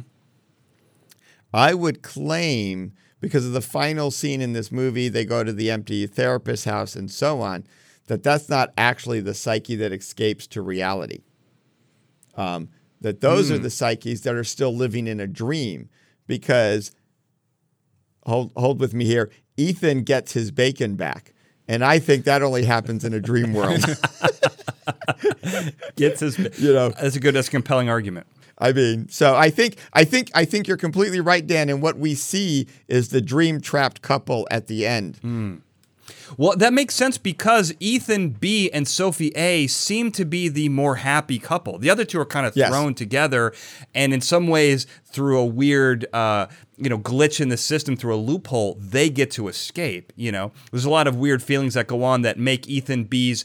I 1.54 1.74
would 1.74 2.02
claim 2.02 2.94
because 3.22 3.46
of 3.46 3.52
the 3.52 3.62
final 3.62 4.12
scene 4.12 4.42
in 4.42 4.54
this 4.54 4.72
movie, 4.72 5.10
they 5.10 5.26
go 5.26 5.44
to 5.44 5.52
the 5.52 5.70
empty 5.70 6.08
therapist 6.08 6.66
house 6.66 6.96
and 6.96 7.12
so 7.12 7.42
on, 7.42 7.66
that 8.08 8.24
that's 8.24 8.50
not 8.50 8.72
actually 8.78 9.20
the 9.20 9.34
psyche 9.34 9.76
that 9.76 9.92
escapes 9.92 10.48
to 10.48 10.62
reality. 10.62 11.22
Um, 12.36 12.70
that 13.02 13.22
those 13.22 13.52
are 13.52 13.58
the 13.58 13.70
psyches 13.70 14.22
that 14.22 14.36
are 14.36 14.44
still 14.44 14.76
living 14.76 15.08
in 15.08 15.20
a 15.20 15.28
dream 15.28 15.90
because 16.28 16.92
hold 18.30 18.52
hold 18.56 18.80
with 18.80 18.94
me 18.94 19.06
here. 19.06 19.30
Ethan 19.58 20.04
gets 20.04 20.34
his 20.34 20.52
bacon 20.52 20.96
back. 20.96 21.34
And 21.68 21.86
I 21.86 22.00
think 22.00 22.26
that 22.26 22.42
only 22.42 22.66
happens 22.66 23.06
in 23.06 23.14
a 23.14 23.20
dream 23.20 23.54
world. 23.54 23.86
Gets 25.96 26.22
his. 26.22 26.40
You 26.60 26.74
know. 26.74 26.90
that's 26.90 27.16
a 27.16 27.20
good, 27.20 27.36
that's 27.36 27.48
a 27.48 27.52
compelling 27.52 27.90
argument. 27.90 28.26
I 28.58 28.74
mean, 28.74 29.08
so 29.08 29.36
I 29.36 29.52
think 29.52 29.78
I 29.94 30.04
think 30.04 30.32
I 30.34 30.46
think 30.46 30.68
you're 30.68 30.78
completely 30.78 31.20
right, 31.20 31.46
Dan. 31.46 31.70
And 31.70 31.82
what 31.82 31.98
we 31.98 32.16
see 32.16 32.68
is 32.88 33.10
the 33.10 33.22
dream 33.22 33.62
trapped 33.62 34.02
couple 34.02 34.48
at 34.50 34.68
the 34.68 34.86
end. 34.86 35.18
Hmm. 35.18 35.56
Well, 36.38 36.56
that 36.58 36.74
makes 36.74 36.96
sense 36.96 37.18
because 37.18 37.74
Ethan 37.80 38.30
B 38.32 38.70
and 38.72 38.88
Sophie 38.88 39.30
A 39.36 39.68
seem 39.68 40.12
to 40.14 40.26
be 40.26 40.48
the 40.50 40.70
more 40.70 40.96
happy 40.98 41.40
couple. 41.40 41.78
The 41.78 41.90
other 41.90 42.06
two 42.06 42.20
are 42.20 42.26
kind 42.26 42.46
of 42.46 42.56
Yes. 42.56 42.70
thrown 42.70 42.94
together, 42.94 43.54
and 43.94 44.14
in 44.14 44.22
some 44.22 44.48
ways, 44.48 44.86
through 45.06 45.40
a 45.40 45.46
weird, 45.46 46.06
uh, 46.14 46.48
you 46.78 46.90
know, 46.90 46.98
glitch 47.00 47.40
in 47.42 47.50
the 47.50 47.58
system, 47.58 47.96
through 47.98 48.16
a 48.16 48.18
loophole, 48.18 48.78
they 48.80 49.10
get 49.10 49.32
to 49.32 49.48
escape. 49.48 50.14
You 50.16 50.32
know, 50.32 50.52
there's 50.72 50.86
a 50.86 50.90
lot 50.90 51.08
of 51.08 51.16
weird 51.16 51.42
feelings 51.44 51.74
that 51.74 51.88
go 51.88 52.04
on 52.04 52.22
that 52.22 52.38
make 52.40 52.68
Ethan 52.68 53.06
B's 53.06 53.44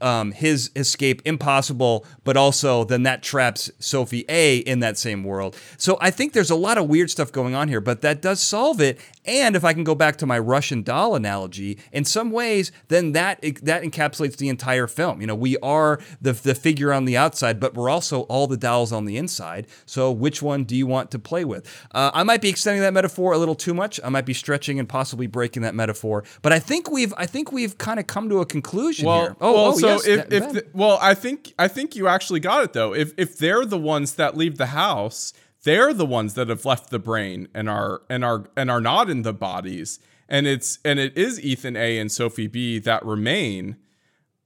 um, 0.00 0.32
his 0.32 0.70
escape 0.76 1.22
impossible, 1.24 2.04
but 2.24 2.36
also 2.36 2.84
then 2.84 3.02
that 3.04 3.22
traps 3.22 3.70
Sophie 3.78 4.24
A 4.28 4.58
in 4.58 4.80
that 4.80 4.98
same 4.98 5.24
world. 5.24 5.56
So 5.76 5.98
I 6.00 6.10
think 6.10 6.32
there's 6.32 6.50
a 6.50 6.56
lot 6.56 6.78
of 6.78 6.88
weird 6.88 7.10
stuff 7.10 7.32
going 7.32 7.54
on 7.54 7.68
here, 7.68 7.80
but 7.80 8.02
that 8.02 8.22
does 8.22 8.40
solve 8.40 8.80
it. 8.80 8.98
And 9.24 9.56
if 9.56 9.64
I 9.64 9.72
can 9.72 9.84
go 9.84 9.94
back 9.94 10.16
to 10.18 10.26
my 10.26 10.38
Russian 10.38 10.82
doll 10.82 11.14
analogy, 11.14 11.78
in 11.92 12.04
some 12.04 12.30
ways, 12.30 12.70
then 12.88 13.12
that 13.12 13.40
that 13.62 13.82
encapsulates 13.82 14.36
the 14.36 14.48
entire 14.48 14.86
film. 14.86 15.20
You 15.20 15.26
know, 15.26 15.34
we 15.34 15.56
are 15.58 16.00
the 16.20 16.32
the 16.32 16.54
figure 16.54 16.92
on 16.92 17.04
the 17.04 17.16
outside, 17.16 17.58
but 17.58 17.74
we're 17.74 17.88
also 17.88 18.22
all 18.22 18.46
the 18.46 18.56
dolls 18.56 18.92
on 18.92 19.04
the 19.04 19.16
inside. 19.16 19.66
So 19.84 20.12
which 20.12 20.42
one 20.42 20.64
do 20.64 20.76
you 20.76 20.86
want 20.86 21.10
to 21.10 21.18
play 21.18 21.44
with? 21.44 21.66
Uh, 21.92 22.10
I 22.14 22.22
might 22.22 22.40
be 22.40 22.48
extending 22.48 22.82
that 22.82 22.92
metaphor 22.92 23.32
a 23.32 23.38
little 23.38 23.54
too 23.54 23.74
much. 23.74 23.98
I 24.04 24.08
might 24.08 24.26
be 24.26 24.34
stretching 24.34 24.78
and 24.78 24.88
possibly 24.88 25.26
breaking 25.26 25.62
that 25.62 25.74
metaphor, 25.74 26.24
but 26.42 26.52
I 26.52 26.58
think 26.58 26.90
we've 26.90 27.12
I 27.16 27.26
think 27.26 27.50
we've 27.50 27.76
kind 27.78 27.98
of 27.98 28.06
come 28.06 28.28
to 28.28 28.40
a 28.40 28.46
conclusion 28.46 29.06
well, 29.06 29.20
here. 29.20 29.36
Oh, 29.40 29.52
well, 29.52 29.64
oh, 29.66 29.78
so 29.78 29.85
yes, 29.86 30.06
if, 30.06 30.32
if 30.32 30.52
the, 30.52 30.66
well, 30.72 30.98
I 31.00 31.14
think 31.14 31.54
I 31.58 31.68
think 31.68 31.96
you 31.96 32.08
actually 32.08 32.40
got 32.40 32.64
it 32.64 32.72
though. 32.72 32.94
If 32.94 33.12
if 33.16 33.38
they're 33.38 33.64
the 33.64 33.78
ones 33.78 34.14
that 34.14 34.36
leave 34.36 34.58
the 34.58 34.66
house, 34.66 35.32
they're 35.64 35.92
the 35.92 36.06
ones 36.06 36.34
that 36.34 36.48
have 36.48 36.64
left 36.64 36.90
the 36.90 36.98
brain 36.98 37.48
and 37.54 37.68
are 37.68 38.02
and 38.08 38.24
are 38.24 38.48
and 38.56 38.70
are 38.70 38.80
not 38.80 39.10
in 39.10 39.22
the 39.22 39.32
bodies. 39.32 39.98
And 40.28 40.46
it's 40.46 40.78
and 40.84 40.98
it 40.98 41.16
is 41.16 41.40
Ethan 41.40 41.76
A 41.76 41.98
and 41.98 42.10
Sophie 42.10 42.46
B 42.46 42.78
that 42.80 43.04
remain 43.04 43.76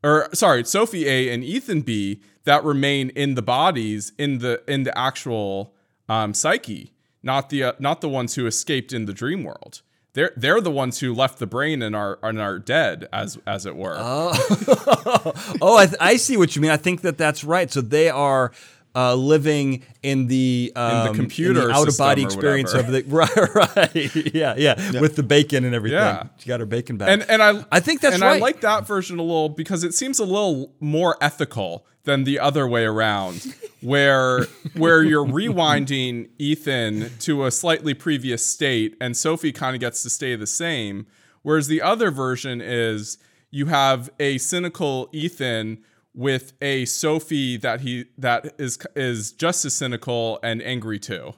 or 0.03 0.29
sorry, 0.33 0.65
Sophie 0.65 1.09
A 1.09 1.33
and 1.33 1.45
Ethan 1.45 1.83
B 1.83 2.21
that 2.45 2.65
remain 2.65 3.11
in 3.11 3.35
the 3.35 3.43
bodies 3.43 4.13
in 4.19 4.39
the 4.39 4.63
in 4.67 4.85
the 4.85 4.97
actual 4.97 5.75
um, 6.09 6.35
psyche, 6.35 6.95
not 7.23 7.51
the 7.51 7.65
uh, 7.65 7.73
not 7.79 8.01
the 8.01 8.09
ones 8.09 8.35
who 8.35 8.47
escaped 8.47 8.93
in 8.93 9.07
the 9.07 9.13
dream 9.13 9.45
world. 9.45 9.83
They're 10.13 10.33
they're 10.37 10.61
the 10.61 10.71
ones 10.71 10.99
who 10.99 11.15
left 11.15 11.39
the 11.39 11.47
brain 11.47 11.83
and 11.83 11.95
are 11.95 12.19
and 12.23 12.41
are 12.41 12.59
dead 12.59 13.09
as 13.13 13.39
as 13.47 13.67
it 13.67 13.77
were. 13.77 13.97
oh, 13.97 15.53
I, 15.63 15.89
I 16.01 16.17
see 16.17 16.37
what 16.37 16.57
you 16.57 16.63
mean. 16.63 16.71
I 16.71 16.77
think 16.77 17.03
that 17.03 17.17
that's 17.17 17.45
right. 17.45 17.71
So 17.71 17.81
they 17.81 18.11
are 18.11 18.51
uh, 18.95 19.15
living 19.15 19.85
in 20.03 20.27
the 20.27 20.73
um, 20.75 21.15
computer 21.15 21.71
out 21.71 21.87
of 21.87 21.97
body 21.97 22.23
experience 22.23 22.73
of 22.75 22.89
the 22.89 23.03
right, 23.07 23.31
right, 23.55 24.35
yeah, 24.35 24.55
yeah, 24.57 25.01
with 25.01 25.15
the 25.17 25.23
bacon 25.23 25.65
and 25.65 25.75
everything. 25.75 25.99
Yeah. 25.99 26.27
she 26.39 26.49
got 26.49 26.61
her 26.61 26.67
bacon 26.67 26.97
back. 26.97 27.09
and 27.09 27.23
and 27.31 27.43
I 27.43 27.65
I 27.71 27.81
think 27.81 28.01
that's 28.01 28.15
and 28.15 28.23
right. 28.23 28.37
I 28.37 28.39
like 28.39 28.63
that 28.63 28.87
version 28.87 29.19
a 29.19 29.23
little 29.23 29.49
because 29.49 29.85
it 29.85 29.95
seems 29.95 30.19
a 30.19 30.25
little 30.25 30.73
more 30.81 31.17
ethical 31.21 31.87
than 32.05 32.25
the 32.25 32.39
other 32.39 32.67
way 32.67 32.85
around, 32.85 33.55
where 33.81 34.45
where 34.77 35.03
you're 35.03 35.27
rewinding 35.41 36.29
Ethan 36.39 37.11
to 37.21 37.45
a 37.45 37.51
slightly 37.51 37.95
previous 37.95 38.45
state, 38.45 38.97
and 39.01 39.17
Sophie 39.17 39.53
kind 39.53 39.75
of 39.75 39.81
gets 39.81 40.03
to 40.03 40.11
stay 40.11 40.35
the 40.37 40.47
same. 40.47 41.07
Whereas 41.43 41.69
the 41.69 41.81
other 41.83 42.11
version 42.11 42.61
is 42.61 43.19
you 43.51 43.67
have 43.67 44.11
a 44.21 44.39
cynical 44.39 45.09
Ethan 45.13 45.83
with 46.15 46.53
a 46.61 46.85
Sophie 46.87 47.57
that 47.59 47.81
he 47.83 48.07
that 48.19 48.55
is 48.59 48.79
is 48.97 49.33
just 49.33 49.65
as 49.65 49.75
cynical 49.75 50.39
and 50.43 50.63
angry 50.63 50.99
too, 50.99 51.35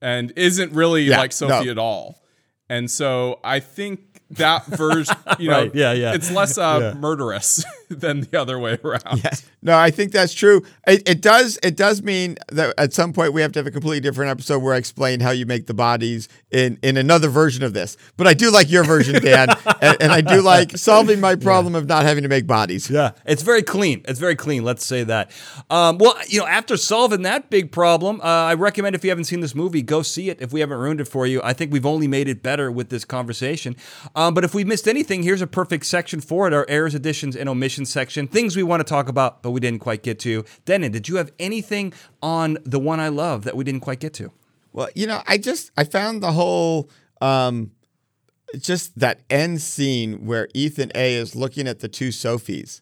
and 0.00 0.32
isn't 0.36 0.72
really 0.72 1.04
Yeah, 1.04 1.18
like 1.18 1.32
Sophie 1.32 1.66
no. 1.66 1.70
at 1.70 1.78
all. 1.78 2.22
And 2.70 2.90
so 2.90 3.40
I 3.42 3.60
think 3.60 4.07
that 4.32 4.66
version, 4.66 5.16
you 5.38 5.48
know, 5.50 5.62
Right, 5.62 5.74
yeah, 5.74 5.92
yeah. 5.92 6.14
it's 6.14 6.30
less 6.30 6.58
uh, 6.58 6.78
Yeah. 6.94 7.00
murderous 7.00 7.64
than 7.88 8.20
the 8.20 8.38
other 8.40 8.58
way 8.58 8.78
around. 8.84 9.22
No, 9.62 9.76
I 9.76 9.90
think 9.90 10.12
that's 10.12 10.34
true. 10.34 10.62
It, 10.86 11.08
it 11.08 11.20
does. 11.20 11.58
It 11.62 11.76
does 11.76 12.02
mean 12.02 12.36
that 12.52 12.74
at 12.78 12.92
some 12.92 13.12
point 13.12 13.32
we 13.32 13.40
have 13.42 13.52
to 13.52 13.58
have 13.58 13.66
a 13.66 13.70
completely 13.70 14.00
different 14.00 14.30
episode 14.30 14.58
where 14.62 14.74
I 14.74 14.76
explain 14.76 15.20
how 15.20 15.30
you 15.30 15.46
make 15.46 15.66
the 15.66 15.74
bodies 15.74 16.28
in 16.50 16.78
in 16.82 16.96
another 16.96 17.28
version 17.28 17.64
of 17.64 17.72
this. 17.72 17.96
But 18.16 18.26
I 18.26 18.34
do 18.34 18.50
like 18.52 18.70
your 18.70 18.84
version, 18.84 19.20
Dan, 19.22 19.48
and, 19.82 19.96
and 20.00 20.12
I 20.12 20.20
do 20.20 20.42
like 20.42 20.76
solving 20.76 21.20
my 21.20 21.34
problem 21.34 21.74
of 21.74 21.86
not 21.86 22.04
having 22.04 22.22
to 22.22 22.28
make 22.28 22.46
bodies. 22.46 22.88
Yeah, 22.90 23.12
it's 23.24 23.42
very 23.42 23.62
clean. 23.62 24.02
It's 24.06 24.20
very 24.20 24.36
clean. 24.36 24.62
Let's 24.62 24.84
say 24.86 25.02
that. 25.04 25.30
Um, 25.70 25.98
well, 25.98 26.14
you 26.28 26.38
know, 26.40 26.46
after 26.46 26.76
solving 26.76 27.22
that 27.22 27.50
big 27.50 27.72
problem, 27.72 28.20
uh, 28.20 28.24
I 28.24 28.54
recommend 28.54 28.94
if 28.94 29.02
you 29.04 29.10
haven't 29.10 29.24
seen 29.24 29.40
this 29.40 29.54
movie, 29.54 29.82
go 29.82 30.02
see 30.02 30.28
it. 30.30 30.40
If 30.40 30.52
we 30.52 30.60
haven't 30.60 30.78
ruined 30.78 31.00
it 31.00 31.06
for 31.08 31.26
you, 31.26 31.40
I 31.42 31.52
think 31.52 31.72
we've 31.72 31.86
only 31.86 32.06
made 32.08 32.28
it 32.28 32.42
better 32.42 32.70
with 32.70 32.90
this 32.90 33.04
conversation. 33.04 33.74
Um, 34.18 34.34
but 34.34 34.42
if 34.42 34.52
we 34.52 34.64
missed 34.64 34.88
anything, 34.88 35.22
here's 35.22 35.42
a 35.42 35.46
perfect 35.46 35.86
section 35.86 36.20
for 36.20 36.48
it: 36.48 36.52
our 36.52 36.66
errors, 36.68 36.92
additions, 36.92 37.36
and 37.36 37.48
omissions 37.48 37.88
section. 37.88 38.26
Things 38.26 38.56
we 38.56 38.64
want 38.64 38.80
to 38.80 38.84
talk 38.84 39.08
about, 39.08 39.44
but 39.44 39.52
we 39.52 39.60
didn't 39.60 39.78
quite 39.78 40.02
get 40.02 40.18
to. 40.20 40.44
Dennin, 40.64 40.90
did 40.90 41.08
you 41.08 41.16
have 41.16 41.30
anything 41.38 41.92
on 42.20 42.58
the 42.64 42.80
one 42.80 42.98
I 42.98 43.10
love 43.10 43.44
that 43.44 43.56
we 43.56 43.62
didn't 43.62 43.82
quite 43.82 44.00
get 44.00 44.12
to? 44.14 44.32
Well, 44.72 44.88
you 44.96 45.06
know, 45.06 45.22
I 45.28 45.38
just 45.38 45.70
I 45.76 45.84
found 45.84 46.20
the 46.20 46.32
whole 46.32 46.90
um 47.20 47.70
just 48.58 48.98
that 48.98 49.20
end 49.30 49.62
scene 49.62 50.26
where 50.26 50.48
Ethan 50.52 50.90
A 50.96 51.14
is 51.14 51.36
looking 51.36 51.68
at 51.68 51.78
the 51.78 51.88
two 51.88 52.08
Sophies, 52.08 52.80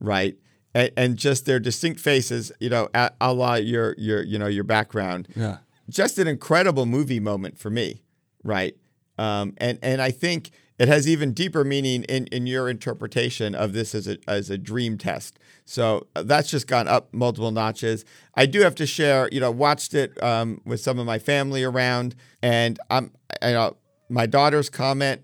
right? 0.00 0.36
And, 0.72 0.92
and 0.96 1.16
just 1.16 1.46
their 1.46 1.58
distinct 1.58 1.98
faces, 1.98 2.52
you 2.60 2.70
know, 2.70 2.88
a, 2.94 3.10
a 3.20 3.32
la 3.32 3.54
your 3.54 3.96
your 3.98 4.22
you 4.22 4.38
know 4.38 4.46
your 4.46 4.62
background. 4.62 5.26
Yeah. 5.34 5.58
Just 5.88 6.16
an 6.18 6.28
incredible 6.28 6.86
movie 6.86 7.18
moment 7.18 7.58
for 7.58 7.70
me, 7.70 8.04
right? 8.44 8.76
Um, 9.20 9.52
and 9.58 9.78
and 9.82 10.00
I 10.00 10.10
think 10.10 10.50
it 10.78 10.88
has 10.88 11.06
even 11.06 11.32
deeper 11.34 11.62
meaning 11.62 12.04
in, 12.04 12.26
in 12.28 12.46
your 12.46 12.70
interpretation 12.70 13.54
of 13.54 13.74
this 13.74 13.94
as 13.94 14.08
a 14.08 14.16
as 14.26 14.48
a 14.48 14.56
dream 14.56 14.96
test. 14.96 15.38
So 15.66 16.06
uh, 16.16 16.22
that's 16.22 16.50
just 16.50 16.66
gone 16.66 16.88
up 16.88 17.12
multiple 17.12 17.50
notches. 17.50 18.06
I 18.34 18.46
do 18.46 18.62
have 18.62 18.74
to 18.76 18.86
share, 18.86 19.28
you 19.30 19.40
know, 19.40 19.50
watched 19.50 19.92
it 19.92 20.20
um, 20.22 20.62
with 20.64 20.80
some 20.80 20.98
of 20.98 21.04
my 21.04 21.18
family 21.18 21.62
around, 21.62 22.14
and 22.42 22.78
I'm, 22.88 23.12
you 23.42 23.52
know 23.52 23.76
my 24.08 24.24
daughter's 24.24 24.70
comment 24.70 25.20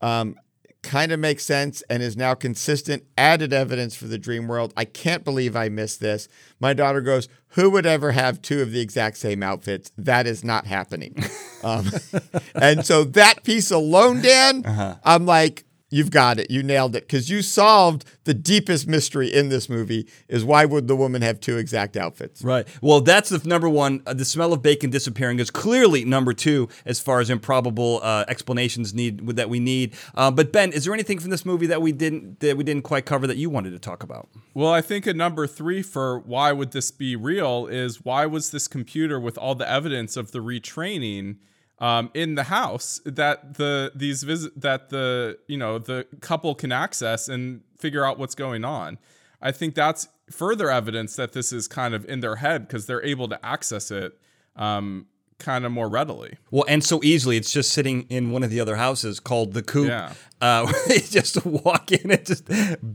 um, 0.00 0.36
kind 0.82 1.12
of 1.12 1.20
makes 1.20 1.44
sense 1.44 1.82
and 1.90 2.02
is 2.02 2.16
now 2.16 2.34
consistent 2.34 3.04
added 3.18 3.52
evidence 3.52 3.94
for 3.94 4.06
the 4.06 4.18
dream 4.18 4.48
world. 4.48 4.72
I 4.76 4.84
can't 4.84 5.24
believe 5.24 5.54
I 5.54 5.68
missed 5.68 6.00
this. 6.00 6.28
My 6.58 6.72
daughter 6.72 7.00
goes, 7.00 7.28
Who 7.48 7.70
would 7.70 7.86
ever 7.86 8.12
have 8.12 8.40
two 8.40 8.62
of 8.62 8.72
the 8.72 8.80
exact 8.80 9.18
same 9.18 9.42
outfits? 9.42 9.92
That 9.98 10.26
is 10.26 10.42
not 10.42 10.66
happening. 10.66 11.22
um, 11.64 11.90
and 12.54 12.84
so 12.84 13.04
that 13.04 13.44
piece 13.44 13.70
alone, 13.70 14.22
Dan, 14.22 14.64
I'm 15.04 15.26
like, 15.26 15.64
You've 15.90 16.10
got 16.10 16.38
it. 16.38 16.50
You 16.50 16.62
nailed 16.62 16.94
it. 16.94 17.06
Because 17.06 17.28
you 17.28 17.42
solved 17.42 18.04
the 18.24 18.32
deepest 18.34 18.86
mystery 18.86 19.32
in 19.32 19.48
this 19.48 19.68
movie 19.68 20.08
is 20.28 20.44
why 20.44 20.64
would 20.64 20.86
the 20.86 20.94
woman 20.94 21.22
have 21.22 21.40
two 21.40 21.58
exact 21.58 21.96
outfits? 21.96 22.42
Right. 22.42 22.66
Well, 22.80 23.00
that's 23.00 23.28
the 23.28 23.46
number 23.46 23.68
one. 23.68 24.02
Uh, 24.06 24.14
the 24.14 24.24
smell 24.24 24.52
of 24.52 24.62
bacon 24.62 24.90
disappearing 24.90 25.40
is 25.40 25.50
clearly 25.50 26.04
number 26.04 26.32
two 26.32 26.68
as 26.84 27.00
far 27.00 27.20
as 27.20 27.28
improbable 27.28 28.00
uh, 28.02 28.24
explanations 28.28 28.94
need 28.94 29.26
that 29.36 29.48
we 29.50 29.58
need. 29.58 29.94
Uh, 30.14 30.30
but 30.30 30.52
Ben, 30.52 30.72
is 30.72 30.84
there 30.84 30.94
anything 30.94 31.18
from 31.18 31.30
this 31.30 31.44
movie 31.44 31.66
that 31.66 31.82
we 31.82 31.90
didn't 31.90 32.40
that 32.40 32.56
we 32.56 32.62
didn't 32.62 32.82
quite 32.82 33.04
cover 33.04 33.26
that 33.26 33.36
you 33.36 33.50
wanted 33.50 33.70
to 33.70 33.78
talk 33.78 34.02
about? 34.02 34.28
Well, 34.54 34.72
I 34.72 34.80
think 34.80 35.06
a 35.06 35.14
number 35.14 35.46
three 35.46 35.82
for 35.82 36.20
why 36.20 36.52
would 36.52 36.70
this 36.70 36.90
be 36.92 37.16
real 37.16 37.66
is 37.66 38.04
why 38.04 38.26
was 38.26 38.50
this 38.50 38.68
computer 38.68 39.18
with 39.18 39.36
all 39.36 39.56
the 39.56 39.68
evidence 39.68 40.16
of 40.16 40.30
the 40.30 40.38
retraining 40.38 41.36
um, 41.80 42.10
in 42.12 42.34
the 42.34 42.44
house 42.44 43.00
that 43.04 43.54
the 43.54 43.92
these 43.94 44.22
visit 44.22 44.60
that 44.60 44.90
the 44.90 45.38
you 45.46 45.56
know 45.56 45.78
the 45.78 46.06
couple 46.20 46.54
can 46.54 46.72
access 46.72 47.28
and 47.28 47.62
figure 47.78 48.04
out 48.04 48.18
what's 48.18 48.34
going 48.34 48.64
on. 48.64 48.98
I 49.42 49.52
think 49.52 49.74
that's 49.74 50.08
further 50.30 50.70
evidence 50.70 51.16
that 51.16 51.32
this 51.32 51.52
is 51.52 51.66
kind 51.66 51.94
of 51.94 52.04
in 52.04 52.20
their 52.20 52.36
head 52.36 52.68
because 52.68 52.86
they're 52.86 53.04
able 53.04 53.28
to 53.28 53.44
access 53.44 53.90
it 53.90 54.18
um, 54.56 55.06
kind 55.38 55.64
of 55.64 55.72
more 55.72 55.88
readily. 55.88 56.36
Well, 56.50 56.64
and 56.68 56.84
so 56.84 57.00
easily, 57.02 57.36
it's 57.36 57.52
just 57.52 57.72
sitting 57.72 58.02
in 58.10 58.30
one 58.30 58.42
of 58.42 58.50
the 58.50 58.60
other 58.60 58.76
houses 58.76 59.18
called 59.18 59.54
the 59.54 59.62
coop. 59.62 59.88
Yeah. 59.88 60.12
Uh, 60.40 60.72
just 61.10 61.44
walk 61.44 61.92
in 61.92 62.10
and 62.10 62.24
just 62.24 62.48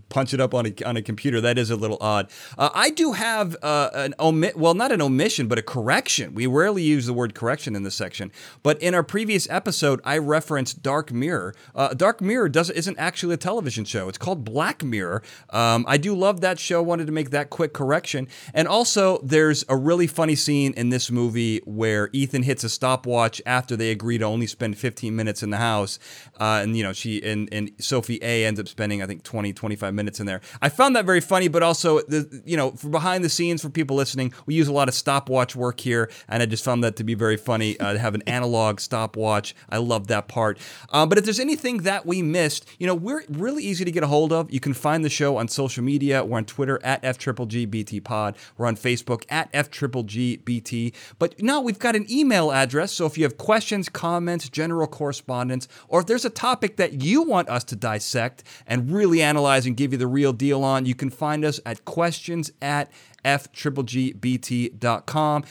punch 0.10 0.34
it 0.34 0.40
up 0.42 0.54
on 0.54 0.66
a, 0.66 0.84
on 0.86 0.98
a 0.98 1.02
computer. 1.02 1.42
That 1.42 1.58
is 1.58 1.70
a 1.70 1.76
little 1.76 1.98
odd. 2.02 2.30
Uh, 2.58 2.70
I 2.74 2.90
do 2.90 3.14
have 3.14 3.56
uh, 3.62 3.90
an 3.94 4.16
omit, 4.20 4.58
well, 4.58 4.74
not 4.74 4.92
an 4.92 5.02
omission, 5.02 5.48
but 5.48 5.60
a 5.60 5.62
correction. 5.62 6.34
We 6.34 6.48
rarely 6.48 6.84
use 6.84 7.06
the 7.06 7.14
word 7.14 7.36
correction 7.36 7.76
in 7.76 7.84
this 7.84 7.96
section, 7.96 8.32
but 8.64 8.82
in 8.82 8.96
our 8.96 9.04
previous 9.04 9.50
episode, 9.50 10.02
I 10.04 10.18
referenced 10.18 10.82
Dark 10.82 11.12
Mirror. 11.12 11.56
Uh, 11.76 11.94
Dark 11.94 12.22
Mirror 12.22 12.50
does 12.50 12.70
isn't 12.70 12.98
actually 12.98 13.34
a 13.34 13.38
television 13.38 13.86
show. 13.86 14.10
It's 14.10 14.18
called 14.18 14.44
Black 14.44 14.84
Mirror. 14.84 15.24
Um, 15.52 15.86
I 15.88 15.98
do 15.98 16.16
love 16.16 16.42
that 16.42 16.60
show. 16.60 16.82
Wanted 16.82 17.08
to 17.08 17.14
make 17.14 17.30
that 17.32 17.50
quick 17.50 17.74
correction. 17.74 18.28
And 18.54 18.68
also, 18.68 19.20
there's 19.24 19.64
a 19.70 19.78
really 19.78 20.08
funny 20.08 20.36
scene 20.36 20.74
in 20.76 20.90
this 20.90 21.12
movie 21.12 21.60
where 21.66 22.10
Ethan 22.14 22.44
hits 22.44 22.64
a 22.64 22.70
stopwatch 22.70 23.42
after 23.46 23.76
they 23.76 23.92
agree 23.92 24.18
to 24.18 24.26
only 24.26 24.48
spend 24.48 24.78
15 24.78 25.16
minutes 25.16 25.44
in 25.44 25.50
the 25.50 25.58
house, 25.58 26.00
uh, 26.40 26.62
and 26.64 26.76
you 26.78 26.84
know 26.84 26.94
she 26.94 27.22
and, 27.24 27.35
and 27.52 27.72
Sophie 27.80 28.20
A 28.22 28.46
ends 28.46 28.60
up 28.60 28.68
spending 28.68 29.02
I 29.02 29.06
think 29.06 29.24
20 29.24 29.54
25 29.54 29.94
minutes 29.94 30.20
in 30.20 30.26
there. 30.26 30.42
I 30.62 30.70
found 30.70 30.96
that 30.96 31.06
very 31.06 31.22
funny, 31.22 31.48
but 31.48 31.64
also 31.64 32.02
the 32.02 32.42
you 32.46 32.58
know 32.58 32.72
for 32.72 32.90
behind 32.90 33.24
the 33.24 33.30
scenes 33.30 33.62
for 33.62 33.70
people 33.70 33.96
listening, 33.96 34.34
we 34.46 34.56
use 34.56 34.68
a 34.68 34.74
lot 34.74 34.88
of 34.88 34.96
stopwatch 34.96 35.56
work 35.56 35.80
here, 35.80 36.10
and 36.28 36.42
I 36.42 36.46
just 36.46 36.64
found 36.64 36.84
that 36.84 36.96
to 36.98 37.04
be 37.04 37.14
very 37.14 37.38
funny 37.38 37.80
uh, 37.80 37.94
to 37.94 38.00
have 38.00 38.16
an 38.16 38.24
analog 38.28 38.80
stopwatch. 38.80 39.56
I 39.70 39.78
love 39.78 40.08
that 40.08 40.28
part. 40.28 40.58
Uh, 40.90 41.06
but 41.06 41.18
if 41.18 41.26
there's 41.26 41.40
anything 41.40 41.80
that 41.80 42.06
we 42.06 42.22
missed, 42.22 42.66
you 42.80 42.88
know 42.88 42.96
we're 42.96 43.24
really 43.30 43.64
easy 43.64 43.86
to 43.86 43.92
get 43.92 44.04
a 44.04 44.08
hold 44.08 44.32
of. 44.32 44.52
You 44.52 44.60
can 44.60 44.74
find 44.74 45.04
the 45.04 45.10
show 45.10 45.38
on 45.38 45.48
social 45.48 45.84
media. 45.84 46.24
We're 46.24 46.38
on 46.38 46.46
Twitter 46.46 46.80
at 46.84 47.04
f 47.04 47.18
triple 47.18 47.46
g 47.46 47.66
bt 47.66 48.00
pod. 48.00 48.36
We're 48.58 48.68
on 48.68 48.76
Facebook 48.76 49.26
at 49.30 49.50
f 49.54 49.70
triple 49.70 50.04
g 50.04 50.38
bt. 50.38 50.94
But 51.20 51.42
now 51.42 51.62
we've 51.62 51.80
got 51.80 51.96
an 51.96 52.06
email 52.10 52.52
address. 52.52 52.92
So 52.92 53.06
if 53.06 53.18
you 53.18 53.24
have 53.24 53.38
questions, 53.38 53.90
comments, 53.90 54.50
general 54.50 54.88
correspondence, 54.88 55.68
or 55.88 56.00
if 56.02 56.06
there's 56.06 56.26
a 56.26 56.30
topic 56.30 56.78
that 56.78 57.02
you 57.02 57.24
want 57.26 57.50
us 57.50 57.64
to 57.66 57.76
dissect 57.76 58.44
and 58.68 58.92
really 58.92 59.22
analyze 59.22 59.66
and 59.66 59.76
give 59.76 59.92
you 59.92 59.98
the 59.98 60.08
real 60.08 60.34
deal 60.34 60.64
on, 60.64 60.86
you 60.86 60.96
can 60.96 61.10
find 61.10 61.44
us 61.44 61.60
at 61.66 61.86
questions 61.86 62.52
at 62.62 62.92
fgbt.com. 63.24 64.74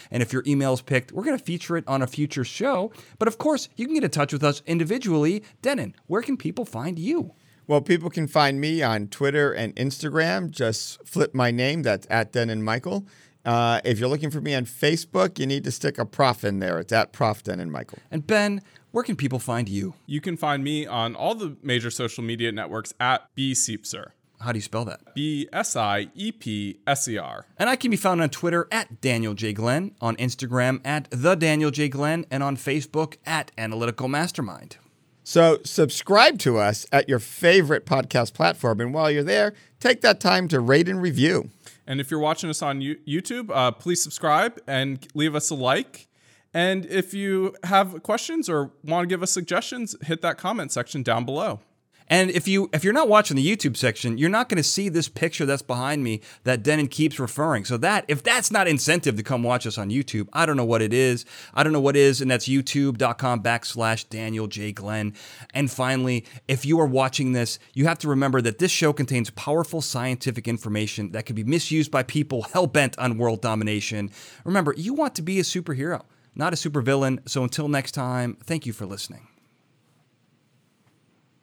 And 0.09 0.23
if 0.23 0.33
your 0.33 0.43
email 0.47 0.73
is 0.73 0.81
picked, 0.81 1.11
we're 1.11 1.23
going 1.23 1.37
to 1.37 1.43
feature 1.43 1.77
it 1.77 1.87
on 1.87 2.01
a 2.01 2.07
future 2.07 2.43
show. 2.43 2.91
But 3.19 3.27
of 3.27 3.37
course, 3.37 3.69
you 3.75 3.85
can 3.85 3.95
get 3.95 4.03
in 4.03 4.11
touch 4.11 4.33
with 4.33 4.43
us 4.43 4.61
individually. 4.65 5.43
Dennin, 5.61 5.95
where 6.07 6.21
can 6.21 6.37
people 6.37 6.65
find 6.65 6.97
you? 6.97 7.33
Well, 7.67 7.81
people 7.81 8.09
can 8.09 8.27
find 8.27 8.61
me 8.61 8.83
on 8.83 9.07
Twitter 9.07 9.51
and 9.51 9.75
Instagram. 9.75 10.51
Just 10.51 11.05
flip 11.05 11.33
my 11.33 11.51
name. 11.51 11.81
That's 11.81 12.05
at 12.09 12.31
Dennin 12.31 12.63
Michael. 12.63 13.05
Uh, 13.43 13.79
if 13.83 13.99
you're 13.99 14.09
looking 14.09 14.31
for 14.31 14.41
me 14.41 14.55
on 14.55 14.65
Facebook, 14.65 15.37
you 15.37 15.45
need 15.45 15.63
to 15.63 15.71
stick 15.71 15.97
a 15.97 16.05
prof 16.05 16.43
in 16.43 16.59
there. 16.59 16.79
It's 16.79 16.91
at 16.91 17.11
Prof 17.11 17.43
Dennin 17.43 17.69
Michael. 17.69 17.99
And 18.09 18.25
Ben, 18.25 18.61
where 18.95 19.03
can 19.03 19.17
people 19.17 19.39
find 19.39 19.67
you? 19.67 19.93
You 20.05 20.21
can 20.21 20.37
find 20.37 20.63
me 20.63 20.85
on 20.87 21.17
all 21.17 21.35
the 21.35 21.57
major 21.61 21.91
social 21.91 22.23
media 22.23 22.53
networks 22.53 22.93
at 22.97 23.27
B 23.35 23.51
Siepser. 23.51 24.11
How 24.39 24.53
do 24.53 24.57
you 24.57 24.61
spell 24.61 24.85
that? 24.85 25.13
B 25.13 25.49
S 25.51 25.75
I 25.75 26.07
E 26.15 26.31
P 26.31 26.79
S 26.87 27.05
E 27.09 27.17
R. 27.17 27.45
And 27.57 27.69
I 27.69 27.75
can 27.75 27.91
be 27.91 27.97
found 27.97 28.21
on 28.21 28.29
Twitter 28.29 28.69
at 28.71 29.01
Daniel 29.01 29.33
J. 29.33 29.51
Glenn, 29.51 29.93
on 29.99 30.15
Instagram 30.15 30.79
at 30.85 31.09
The 31.11 31.35
Daniel 31.35 31.71
J. 31.71 31.89
Glenn, 31.89 32.25
and 32.31 32.41
on 32.41 32.55
Facebook 32.55 33.17
at 33.25 33.51
Analytical 33.57 34.07
Mastermind. 34.07 34.77
So 35.25 35.57
subscribe 35.65 36.39
to 36.39 36.57
us 36.57 36.85
at 36.93 37.09
your 37.09 37.19
favorite 37.19 37.85
podcast 37.85 38.33
platform. 38.33 38.79
And 38.79 38.93
while 38.93 39.11
you're 39.11 39.23
there, 39.23 39.55
take 39.81 39.99
that 40.01 40.21
time 40.21 40.47
to 40.47 40.61
rate 40.61 40.87
and 40.87 41.01
review. 41.01 41.49
And 41.85 41.99
if 41.99 42.09
you're 42.09 42.21
watching 42.21 42.49
us 42.49 42.61
on 42.61 42.79
YouTube, 42.79 43.49
uh, 43.53 43.71
please 43.71 44.01
subscribe 44.01 44.57
and 44.65 45.05
leave 45.13 45.35
us 45.35 45.49
a 45.49 45.55
like. 45.55 46.07
And 46.55 46.85
if 46.85 47.13
you 47.13 47.53
have 47.65 48.01
questions 48.01 48.47
or 48.47 48.71
want 48.81 49.03
to 49.03 49.07
give 49.07 49.21
us 49.21 49.29
suggestions, 49.29 49.93
hit 50.01 50.21
that 50.21 50.37
comment 50.37 50.71
section 50.71 51.03
down 51.03 51.25
below. 51.25 51.59
And 52.07 52.29
if 52.31 52.47
you 52.47 52.69
if 52.71 52.83
you're 52.83 52.93
not 52.93 53.09
watching 53.09 53.35
the 53.35 53.45
YouTube 53.45 53.75
section, 53.75 54.17
you're 54.17 54.29
not 54.29 54.47
going 54.47 54.57
to 54.57 54.63
see 54.63 54.87
this 54.87 55.09
picture 55.09 55.45
that's 55.45 55.63
behind 55.63 56.01
me 56.01 56.21
that 56.43 56.63
Dennin 56.63 56.87
keeps 56.87 57.19
referring. 57.19 57.65
So 57.65 57.75
that 57.77 58.05
if 58.07 58.23
that's 58.23 58.51
not 58.51 58.69
incentive 58.69 59.17
to 59.17 59.23
come 59.23 59.43
watch 59.43 59.67
us 59.67 59.77
on 59.77 59.89
YouTube, 59.89 60.29
I 60.31 60.45
don't 60.45 60.55
know 60.55 60.63
what 60.63 60.81
it 60.81 60.93
is. 60.93 61.25
I 61.53 61.63
don't 61.63 61.73
know 61.73 61.81
what 61.81 61.97
is, 61.97 62.21
and 62.21 62.31
that's 62.31 62.47
youtube.com 62.47 63.43
backslash 63.43 64.07
Daniel 64.07 64.47
J. 64.47 64.71
Glenn. 64.71 65.13
And 65.53 65.69
finally, 65.69 66.25
if 66.47 66.65
you 66.65 66.79
are 66.79 66.85
watching 66.85 67.33
this, 67.33 67.59
you 67.73 67.85
have 67.87 67.97
to 67.99 68.07
remember 68.07 68.39
that 68.43 68.59
this 68.59 68.71
show 68.71 68.93
contains 68.93 69.29
powerful 69.31 69.81
scientific 69.81 70.47
information 70.47 71.11
that 71.11 71.25
can 71.25 71.35
be 71.35 71.43
misused 71.43 71.91
by 71.91 72.03
people 72.03 72.43
hell 72.43 72.67
bent 72.67 72.97
on 72.97 73.17
world 73.17 73.41
domination. 73.41 74.09
Remember, 74.45 74.73
you 74.77 74.93
want 74.93 75.15
to 75.15 75.21
be 75.21 75.39
a 75.39 75.43
superhero, 75.43 76.03
not 76.35 76.53
a 76.53 76.55
supervillain. 76.55 77.27
So 77.27 77.43
until 77.43 77.67
next 77.67 77.93
time, 77.93 78.37
thank 78.43 78.65
you 78.65 78.73
for 78.73 78.85
listening. 78.85 79.27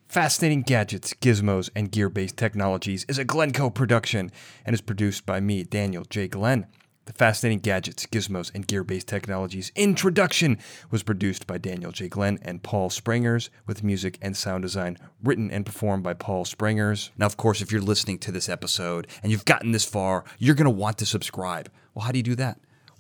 Fascinating 0.09 0.61
Gadgets, 0.61 1.15
Gizmos, 1.15 1.71
and 1.75 1.91
Gear 1.91 2.11
Based 2.11 2.37
Technologies 2.37 3.07
is 3.09 3.19
a 3.19 3.25
Glencoe 3.25 3.71
production 3.71 4.31
and 4.67 4.75
is 4.75 4.83
produced 4.83 5.25
by 5.25 5.41
me, 5.41 5.65
Daniel 5.65 6.05
J. 6.05 6.29
Glenn. 6.29 6.67
The 7.07 7.15
Fascinating 7.15 7.59
Gadgets, 7.61 8.07
Gizmos, 8.07 8.55
and 8.55 8.67
Gear 8.67 8.85
Based 8.85 9.09
Technologies 9.09 9.73
introduction 9.75 10.59
was 10.91 11.03
produced 11.03 11.47
by 11.47 11.59
Daniel 11.59 11.91
J. 11.91 12.09
Glenn 12.09 12.39
and 12.43 12.63
Paul 12.63 12.91
Springers, 12.91 13.51
with 13.67 13.83
music 13.83 14.19
and 14.21 14.37
sound 14.37 14.63
design 14.63 14.99
written 15.23 15.51
and 15.51 15.67
performed 15.67 16.05
by 16.05 16.15
Paul 16.15 16.45
Springers. 16.45 17.11
Now, 17.17 17.27
of 17.27 17.37
course, 17.37 17.61
if 17.61 17.73
you're 17.73 17.81
listening 17.81 18.19
to 18.19 18.31
this 18.31 18.49
episode 18.49 19.09
and 19.23 19.33
you've 19.33 19.47
gotten 19.47 19.73
this 19.73 19.85
far, 19.85 20.25
you're 20.39 20.55
going 20.55 20.67
to 20.67 20.71
want 20.71 20.99
to 20.99 21.07
subscribe. 21.07 21.71
Well, 21.95 22.05
how 22.05 22.13
do 22.13 22.19
you 22.19 22.23
do 22.23 22.37
that? 22.37 22.61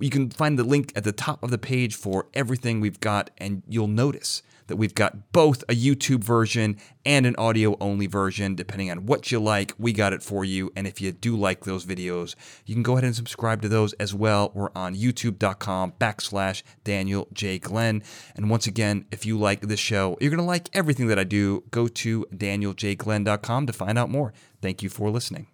You 0.00 0.10
can 0.10 0.30
find 0.30 0.58
the 0.58 0.64
link 0.64 0.92
at 0.96 1.04
the 1.04 1.12
top 1.12 1.42
of 1.42 1.50
the 1.50 1.58
page 1.58 1.94
for 1.94 2.26
everything 2.34 2.80
we've 2.80 3.00
got, 3.00 3.30
and 3.38 3.62
you'll 3.68 3.86
notice 3.86 4.42
that 4.66 4.76
we've 4.76 4.94
got 4.94 5.32
both 5.32 5.62
a 5.64 5.74
YouTube 5.74 6.24
version 6.24 6.78
and 7.04 7.26
an 7.26 7.36
audio 7.36 7.76
only 7.80 8.06
version. 8.06 8.54
Depending 8.54 8.90
on 8.90 9.06
what 9.06 9.30
you 9.30 9.38
like, 9.38 9.72
we 9.78 9.92
got 9.92 10.12
it 10.12 10.22
for 10.22 10.44
you. 10.44 10.70
And 10.74 10.86
if 10.86 11.00
you 11.00 11.12
do 11.12 11.36
like 11.36 11.64
those 11.64 11.84
videos, 11.84 12.34
you 12.64 12.74
can 12.74 12.82
go 12.82 12.92
ahead 12.92 13.04
and 13.04 13.14
subscribe 13.14 13.62
to 13.62 13.68
those 13.68 13.92
as 13.94 14.14
well. 14.14 14.50
We're 14.54 14.70
on 14.74 14.94
youtube.com 14.94 15.92
backslash 16.00 16.62
Daniel 16.82 17.28
J. 17.32 17.58
Glenn. 17.58 18.02
And 18.34 18.50
once 18.50 18.66
again, 18.66 19.06
if 19.10 19.26
you 19.26 19.38
like 19.38 19.62
this 19.62 19.80
show, 19.80 20.16
you're 20.20 20.30
going 20.30 20.38
to 20.38 20.44
like 20.44 20.70
everything 20.72 21.08
that 21.08 21.18
I 21.18 21.24
do. 21.24 21.64
Go 21.70 21.88
to 21.88 22.26
danieljglenn.com 22.34 23.66
to 23.66 23.72
find 23.72 23.98
out 23.98 24.10
more. 24.10 24.32
Thank 24.62 24.82
you 24.82 24.88
for 24.88 25.10
listening. 25.10 25.53